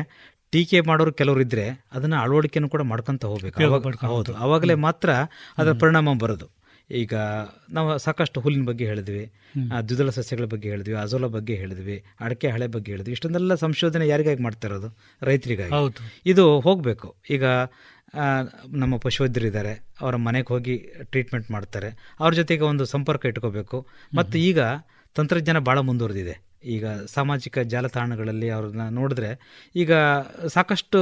ಟೀಕೆ 0.52 0.82
ಮಾಡೋರು 0.82 1.14
ಕೆಲವರು 1.14 1.42
ಇದ್ರೆ 1.42 1.70
ಅದನ್ನ 1.70 2.16
ಅಳವಡಿಕೆನೂ 2.16 2.70
ಕೂಡ 2.70 2.82
ಮಾಡ್ಕೊಂತ 2.82 3.26
ಹೋಗ್ಬೇಕು. 3.26 3.60
ಹೌದು. 4.08 4.34
ಅವಾಗಲೇ 4.36 4.74
ಮಾತ್ರ 4.74 5.10
ಅದರ 5.58 5.72
ಪರಿಣಾಮ 5.80 6.10
ಬರೋದು. 6.20 6.58
ಈಗ 6.92 7.14
ನಾವು 7.70 7.98
ಸಾಕಷ್ಟು 7.98 8.42
ಹುಲ್ಲಿನ 8.42 8.66
ಬಗ್ಗೆ 8.66 8.86
ಹೇಳಿದ್ವಿ. 8.86 9.32
ದ್ವಿದಳ 9.88 10.10
ಸಸ್ಯಗಳ 10.10 10.46
ಬಗ್ಗೆ 10.46 10.70
ಹೇಳಿದ್ವಿ 10.70 10.96
ಅಜೋಲ 10.96 11.26
ಬಗ್ಗೆ 11.26 11.56
ಹೇಳಿದ್ವಿ 11.56 12.04
ಅಡಕೆ 12.20 12.50
ಹಳೆ 12.50 12.68
ಬಗ್ಗೆ 12.68 12.92
ಹೇಳಿದ್ವಿ 12.92 13.12
ಇಷ್ಟೊಂದೆಲ್ಲ 13.12 13.56
ಸಂಶೋಧನೆ 13.56 14.08
ಯಾರಿಗಾಗಿ 14.08 14.44
ಮಾಡ್ತಾ 14.44 14.68
ಇರೋದು? 14.68 14.98
ರೈತರಿಗಾಗಿ. 15.22 15.70
ಹೌದು. 15.70 16.22
ಇದು 16.26 16.60
ಹೋಗಬೇಕು. 16.60 17.16
ಈಗ 17.30 17.44
ನಮ್ಮ 17.44 18.78
ನಮ್ಮ 18.78 18.98
ಪಶುವೈದ್ಯರಿದ್ದಾರೆ 18.98 19.86
ಅವರ 20.02 20.16
ಮನೆಗೆ 20.16 20.48
ಹೋಗಿ 20.48 20.78
ಟ್ರೀಟ್ಮೆಂಟ್ 21.04 21.52
ಮಾಡ್ತಾರೆ. 21.52 22.16
ಅವ್ರ 22.20 22.34
ಜೊತೆಗೆ 22.34 22.64
ಒಂದು 22.64 22.86
ಸಂಪರ್ಕ 22.86 23.26
ಇಟ್ಕೋಬೇಕು. 23.26 23.88
ಮತ್ತು 24.16 24.38
ಈಗ 24.38 24.60
ತಂತ್ರಜ್ಞಾನ 25.16 25.60
ಭಾಳ 25.60 25.80
ಮುಂದುವರೆದಿದೆ. 25.80 26.47
ಈಗ 26.76 26.86
ಸಾಮಾಜಿಕ 27.08 27.60
ಜಾಲತಾಣಗಳಲ್ಲಿ 27.60 28.50
ಅವ್ರನ್ನ 28.50 28.90
ನೋಡಿದ್ರೆ 28.90 29.30
ಈಗ 29.76 29.94
ಸಾಕಷ್ಟು 30.48 31.00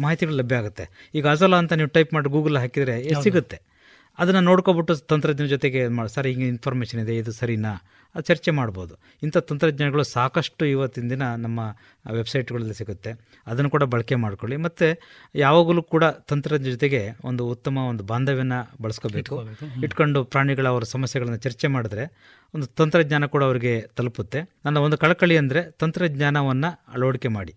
ಮಾಹಿತಿಗಳು 0.00 0.36
ಲಭ್ಯ 0.36 0.56
ಆಗುತ್ತೆ. 0.56 0.84
ಈಗ 1.14 1.28
ಅಜೋಲಾ 1.28 1.58
ಅಂತ 1.58 1.72
ನೀವು 1.72 1.88
ಟೈಪ್ 1.88 2.14
ಮಾಡಿ 2.14 2.28
ಗೂಗಲ್ 2.28 2.56
ಹಾಕಿದರೆ 2.56 3.22
ಸಿಗುತ್ತೆ. 3.22 3.71
ಅದನ್ನು 4.18 4.40
ನೋಡ್ಕೊಬಿಟ್ಟು 4.40 4.96
ತಂತ್ರಜ್ಞರ 4.96 5.46
ಜೊತೆಗೆ 5.46 5.88
ಮಾ- 5.88 6.08
ಸರ್ 6.08 6.26
ಹಿಂಗೆ 6.26 6.48
ಇನ್ಫಾರ್ಮೇಷನ್ 6.48 7.00
ಇದೆ 7.00 7.16
ಇದು 7.16 7.32
ಸರಿನಾ? 7.32 7.82
ಅದು 8.14 8.22
ಚರ್ಚೆ 8.22 8.50
ಮಾಡ್ಬೋದು. 8.50 8.94
ಇಂಥ 9.22 9.36
ತಂತ್ರಜ್ಞಾನಗಳು 9.36 10.02
ಸಾಕಷ್ಟು 10.02 10.66
ಇವತ್ತಿನ 10.66 11.10
ದಿನ 11.10 11.34
ನಮ್ಮ 11.34 11.76
ವೆಬ್ಸೈಟ್ಗಳಲ್ಲಿ 12.12 12.74
ಸಿಗುತ್ತೆ. 12.74 13.12
ಅದನ್ನು 13.46 13.70
ಕೂಡ 13.70 13.82
ಬಳಕೆ 13.82 14.14
ಮಾಡ್ಕೊಳ್ಳಿ. 14.14 14.56
ಮತ್ತು 14.56 15.00
ಯಾವಾಗಲೂ 15.34 15.82
ಕೂಡ 15.82 16.04
ತಂತ್ರಜ್ಞ 16.04 16.64
ಜೊತೆಗೆ 16.64 17.08
ಒಂದು 17.24 17.46
ಉತ್ತಮ 17.46 17.78
ಒಂದು 17.78 18.04
ಬಾಂಧವ್ಯನ 18.04 18.52
ಬಳಸ್ಕೋಬೇಕು. 18.82 19.36
ಇಟ್ಕೊಂಡು 19.84 20.24
ಪ್ರಾಣಿಗಳ 20.24 20.68
ಅವರ 20.68 20.82
ಸಮಸ್ಯೆಗಳನ್ನು 20.82 21.38
ಚರ್ಚೆ 21.38 21.66
ಮಾಡಿದ್ರೆ 21.66 22.12
ಒಂದು 22.54 22.66
ತಂತ್ರಜ್ಞಾನ 22.66 23.26
ಕೂಡ 23.26 23.44
ಅವರಿಗೆ 23.44 23.80
ತಲುಪುತ್ತೆ. 23.80 24.40
ನನ್ನ 24.64 24.78
ಒಂದು 24.78 24.98
ಕಳಕಳಿ 24.98 25.36
ಅಂದರೆ 25.36 25.70
ತಂತ್ರಜ್ಞಾನವನ್ನು 25.70 26.82
ಅಳವಡಿಕೆ 26.92 27.28
ಮಾಡಿ. 27.28 27.54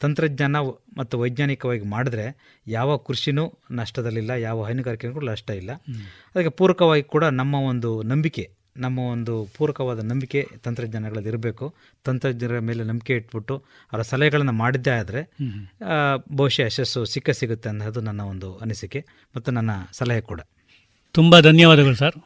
ತಂತ್ರಜ್ಞಾನ 0.00 0.56
ಮತ್ತು 0.98 1.18
ವೈಜ್ಞಾನಿಕವಾಗಿ 1.20 1.86
ಮಾಡಿದ್ರೆ 1.94 2.26
ಯಾವ 2.66 2.96
ಕೃಷಿನೂ 2.96 3.44
ನಷ್ಟದಲ್ಲಿಲ್ಲ 3.70 4.30
ಯಾವ 4.30 4.66
ಹೈನುಗಾರಿಕೆಗೂ 4.68 5.14
ಕೂಡ 5.14 5.24
ನಷ್ಟ 5.30 5.50
ಇಲ್ಲ. 5.50 5.72
ಅದಕ್ಕೆ 6.32 6.52
ಪೂರಕವಾಗಿ 6.60 7.02
ಕೂಡ 7.14 7.24
ನಮ್ಮ 7.40 7.54
ಒಂದು 7.54 7.90
ನಂಬಿಕೆ 8.02 8.44
ನಮ್ಮ 8.84 8.98
ಒಂದು 9.14 9.34
ಪೂರಕವಾದ 9.56 10.00
ನಂಬಿಕೆ 10.10 10.40
ತಂತ್ರಜ್ಞಾನಗಳಲ್ಲಿ 10.64 11.28
ಇರಬೇಕು. 11.28 11.66
ತಂತ್ರಜ್ಞರ 12.04 12.58
ಮೇಲೆ 12.58 12.82
ನಂಬಿಕೆ 12.84 13.14
ಇಟ್ಬಿಟ್ಟು 13.14 13.54
ಅವರ 13.92 14.02
ಸಲಹೆಗಳನ್ನು 14.02 14.52
ಮಾಡಿದ್ದೇ 14.52 14.90
ಆದರೆ 14.90 15.20
ಬಹುಶಃ 16.36 16.64
ಯಶಸ್ಸು 16.66 17.00
ಸಿಕ್ಕ 17.04 17.30
ಸಿಗುತ್ತೆ 17.30 17.68
ಅನ್ನೋದು 17.68 18.00
ನನ್ನ 18.00 18.20
ಒಂದು 18.32 18.50
ಅನಿಸಿಕೆ 18.56 19.00
ಮತ್ತು 19.36 19.50
ನನ್ನ 19.50 19.70
ಸಲಹೆ 19.92 20.20
ಕೂಡ. 20.20 20.40
ತುಂಬ 21.14 21.40
ಧನ್ಯವಾದಗಳು 21.40 21.94
ಸರ್. 21.94 22.18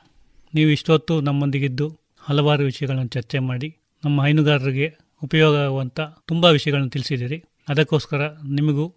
ನೀವು 0.55 0.71
ಇಷ್ಟೊತ್ತು 0.71 1.21
ನಮ್ಮೊಂದಿಗಿದ್ದು 1.21 1.87
ಹಲವಾರು 2.21 2.65
ವಿಷಯಗಳನ್ನು 2.65 3.09
ಚರ್ಚೆ 3.09 3.39
ಮಾಡಿ 3.51 3.69
ನಮ್ಮ 4.05 4.17
ಹೈನುಗಾರರಿಗೆ 4.27 4.89
ಉಪಯೋಗ 5.23 5.57
ಆಗುವಂಥ 5.57 6.01
ತುಂಬ 6.29 6.45
ವಿಷಯಗಳನ್ನು 6.45 6.91
ತಿಳಿಸಿದ್ದೀರಿ. 6.91 7.39
ಅದಕ್ಕೋಸ್ಕರ 7.69 8.29
ನಿಮಗೂ, 8.29 8.95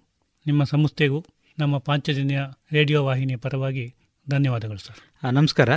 ನಿಮ್ಮ 0.48 0.64
ಸಂಸ್ಥೆಗೂ, 0.64 1.26
ನಮ್ಮ 1.60 1.78
ಪಾಂಚಜನ್ಯ 1.78 2.40
ರೇಡಿಯೋ 2.72 3.06
ವಾಹಿನಿಯ 3.06 3.36
ಪರವಾಗಿ 3.36 3.94
ಧನ್ಯವಾದಗಳು, 4.30 4.78
ಸರ್. 4.78 5.34
ನಮಸ್ಕಾರ. 5.34 5.70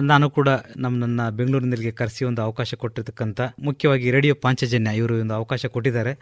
ನಾನು 0.00 0.30
ಕೂಡ 0.30 0.48
ನಮ್ಮ 0.76 1.00
ನನ್ನ 1.00 1.30
ಬೆಂಗಳೂರಿನಲ್ಲಿಗೆ 1.30 1.92
ಕರೆಸಿ 1.92 2.24
ಒಂದು 2.24 2.42
ಅವಕಾಶ 2.42 2.74
ಕೊಟ್ಟಿರ್ತಕ್ಕಂಥ, 2.74 3.40
ಮುಖ್ಯವಾಗಿ 3.40 4.10
ರೇಡಿಯೋ 4.10 4.34
ಪಾಂಚಜನ್ಯ 4.34 4.96
ಇವರು 4.96 5.20
ಒಂದು 5.20 5.34
ಅವಕಾಶ 5.34 5.66
ಕೊಟ್ಟಿದ್ದಾರೆ. 5.66 6.12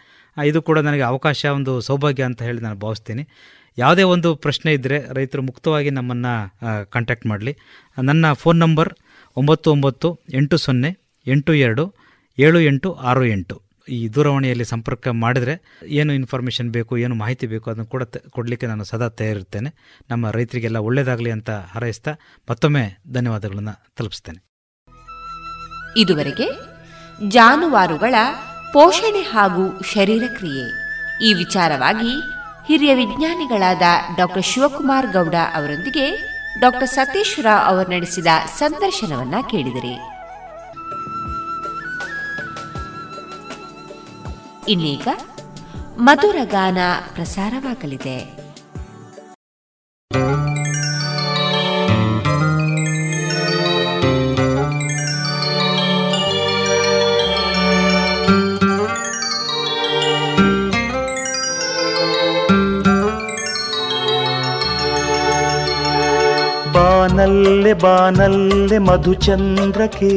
ಇದು 0.45 0.62
ಕೂಡ 0.62 0.78
ನನಗೆ 0.78 1.01
ಅವಕಾಶ, 1.01 1.45
ಒಂದು 1.45 1.81
ಸೌಭಾಗ್ಯ 1.81 2.23
ಅಂತ 2.23 2.43
ಹೇಳಿ 2.43 2.61
ನಾನು 2.61 2.77
ಭಾವಿಸ್ತೀನಿ. 2.77 3.28
ಯಾವುದೇ 3.78 4.03
ಒಂದು 4.03 4.37
ಪ್ರಶ್ನೆ 4.37 4.73
ಇದ್ದರೆ 4.73 5.15
ರೈತರು 5.15 5.43
ಮುಕ್ತವಾಗಿ 5.43 5.91
ನಮ್ಮನ್ನು 5.91 6.35
ಕಾಂಟ್ಯಾಕ್ಟ್ 6.91 7.27
ಮಾಡಲಿ. 7.27 7.57
ನನ್ನ 8.03 8.33
ಫೋನ್ 8.33 8.59
ನಂಬರ್ 8.59 8.95
ಒಂಬತ್ತು 9.37 9.73
ಒಂಬತ್ತು 9.73 10.20
ಎಂಟು 10.35 10.57
ಸೊನ್ನೆ 10.57 10.99
ಎಂಟು 11.27 11.55
ಎರಡು 11.55 11.95
ಏಳು 12.39 12.61
ಎಂಟು 12.61 12.93
ಆರು 12.93 13.24
ಎಂಟು. 13.24 13.66
ಈ 13.89 14.09
ದೂರವಾಣಿಯಲ್ಲಿ 14.15 14.65
ಸಂಪರ್ಕ 14.65 15.09
ಮಾಡಿದರೆ 15.09 15.83
ಏನು 15.87 16.13
ಇನ್ಫಾರ್ಮೇಷನ್ 16.13 16.71
ಬೇಕು, 16.71 16.99
ಏನು 16.99 17.15
ಮಾಹಿತಿ 17.15 17.47
ಬೇಕು 17.47 17.71
ಅದನ್ನು 17.71 17.87
ಕೂಡ 17.87 18.03
ಕೊಡಲಿಕ್ಕೆ 18.31 18.67
ನಾನು 18.67 18.85
ಸದಾ 18.85 19.09
ತಯಾರಿರ್ತೇನೆ. 19.09 19.71
ನಮ್ಮ 20.11 20.31
ರೈತರಿಗೆಲ್ಲ 20.31 20.77
ಒಳ್ಳೆಯದಾಗಲಿ 20.77 21.31
ಅಂತ 21.31 21.51
ಹಾರೈಸ್ತಾ 21.51 22.13
ಮತ್ತೊಮ್ಮೆ 22.51 23.03
ಧನ್ಯವಾದಗಳನ್ನು 23.13 23.95
ತಲುಪಿಸ್ತೇನೆ. 23.97 24.41
ಇದುವರೆಗೆ 25.97 26.49
ಜಾನುವಾರುಗಳ 27.29 28.15
ಪೋಷಣೆ 28.73 29.21
ಹಾಗೂ 29.21 29.81
ಶರೀರ 29.95 30.23
ಕ್ರಿಯೆ 30.39 30.67
ಈ 31.27 31.35
ವಿಚಾರವಾಗಿ 31.35 32.13
ಹಿರಿಯ 32.67 32.95
ವಿಜ್ಞಾನಿಗಳಾದ 32.95 33.83
ಡಾಕ್ಟರ್ 34.17 34.43
ಶಿವಕುಮಾರ್ 34.43 35.07
ಗೌಡ 35.07 35.35
ಅವರೊಂದಿಗೆ 35.55 36.07
ಡಾಕ್ಟರ್ 36.61 36.89
ಸತೀಶ್ 36.89 37.41
ರಾವ್ 37.41 37.65
ಅವರು 37.67 37.91
ನಡೆಸಿದ 37.91 38.27
ಸಂದರ್ಶನವನ್ನ 38.59 39.35
ಕೇಳಿದಿರಿ. 39.51 40.16
ಇನ್ನೀಗ 44.69 45.09
ಮಧುರ 45.99 46.37
ಗಾನ 46.45 46.79
ಪ್ರಸಾರವಾಗಲಿದೆ. 47.15 48.36
ಬಾನಲ್ಲೆ 67.17 67.73
ಬಾನಲ್ಲೆ 67.73 68.79
ಮಧುಚಂದ್ರಕೆ 68.79 70.11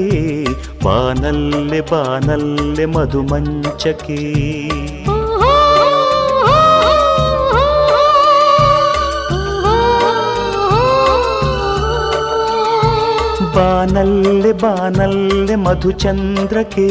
ಬಾನಲ್ಲೆ 0.83 1.81
ಬಾನಲ್ಲೆ 1.81 2.85
ಮಧುಮಂಚಕೆ. 2.85 4.19
ಬಾನಲ್ಲೆ 13.55 14.51
ಬಾನಲ್ಲೆ 14.53 15.55
ಮಧುಚಂದ್ರಕೆ 15.55 16.87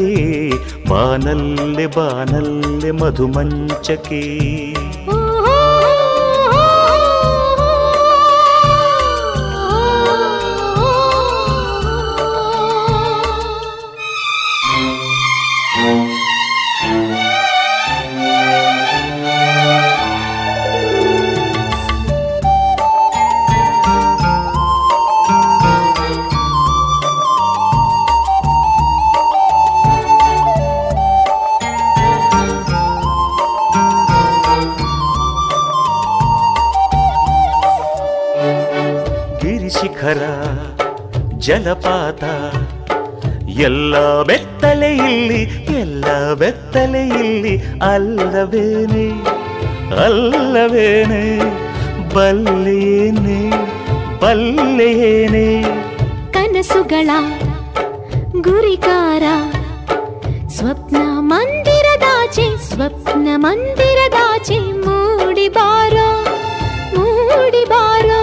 ಬಾನಲ್ಲೆ 0.88 1.86
ಬಾನಲ್ಲೆ 1.86 2.90
ಮಧುಮಂಚಕ್ಕೆ 2.90 4.22
ಗಿರಿಶಿಖರ 40.08 40.24
ಜಲಪಾತ. 41.38 42.24
ಎಲ್ಲ 43.60 44.22
ಬೆತ್ತಲೆಯಲ್ಲಿ 44.22 45.40
ಎಲ್ಲ 45.78 46.34
ಬೆತ್ತಲೆ 46.34 47.02
ಇಲ್ಲಿ, 47.20 47.54
ಅಲ್ಲವೇನೆ 47.82 49.06
ಅಲ್ಲವೇನೆ 50.04 51.24
ಬಲ್ಲೇನೆ 52.14 53.40
ಬಲ್ಲೇನೆ 54.22 55.46
ಕನಸುಗಳ 56.32 57.10
ಗುರಿಕಾರ, 58.40 59.22
ಸ್ವಪ್ನ 60.48 60.96
ಮಂದಿರದಾಚೆ 61.32 62.46
ಸ್ವಪ್ನ 62.68 63.28
ಮಂದಿರದಾಚೆ 63.36 64.58
ಮೂಡಿ 64.84 65.48
ಬಾರೋ 65.48 66.08
ಮೂಡಿ 66.96 67.64
ಬಾರೋ. 67.64 68.22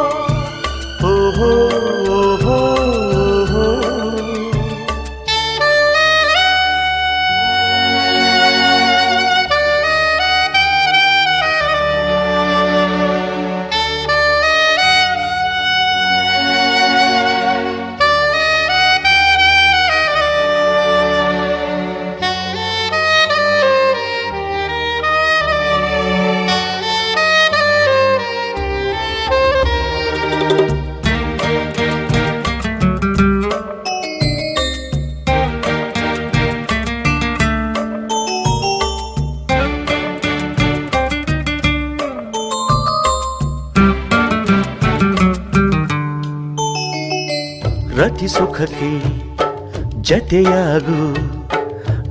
ರತಿ 48.59 48.63
ಸುಖಕ್ಕೆ 48.63 50.01
ಜತೆಯಾಗು. 50.01 51.13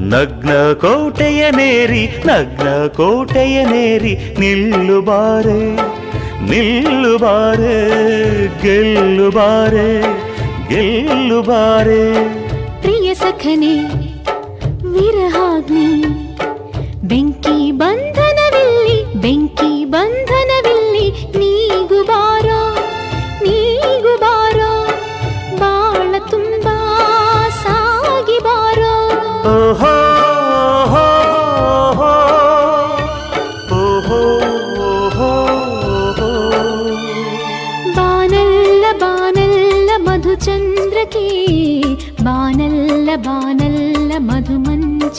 ನಗ್ನ 0.01 0.73
ಕೋಟೆಯ 0.73 1.51
ನೇರಿ, 1.51 2.23
ನಗ್ನ 2.27 2.87
ಕೋಟೆಯ 2.87 3.65
ನೇರಿ 3.65 4.35
ನಿಲ್ಲುಬಾರೆ 4.39 5.77
ಬಾರೆ, 5.77 5.77
ನಿಲ್ಲು 6.51 7.19
ಬಾರೆ, 7.19 7.77
ಗೆಲ್ಲು 8.63 9.31
ಬಾರೆ 9.31 10.03
ಗೆಲ್ಲು 10.69 11.43
ಬಾರೆ. 11.43 12.29
ಪ್ರಿಯ 12.81 13.15
ಸಖನೆ 13.15 14.00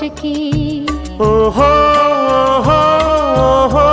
ಮಧುಮಂಚಕೆ 0.01 0.31
ಓಹೋ 1.23 1.67
ಓಹೋ 2.35 2.77
ಓಹೋ 3.41 3.85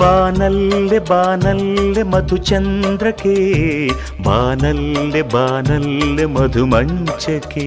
ಬಾನಲ್ಲೆ 0.00 0.98
ಬಾನಲ್ಲೆ 1.10 2.02
ಮಧುಚಂದ್ರಕ್ಕೆ 2.12 3.34
ಬಾನಲ್ಲೆ 4.22 5.22
ಬಾನಲ್ಲೆ 5.34 6.26
ಮಧುಮಂಚಕೆ 6.26 7.66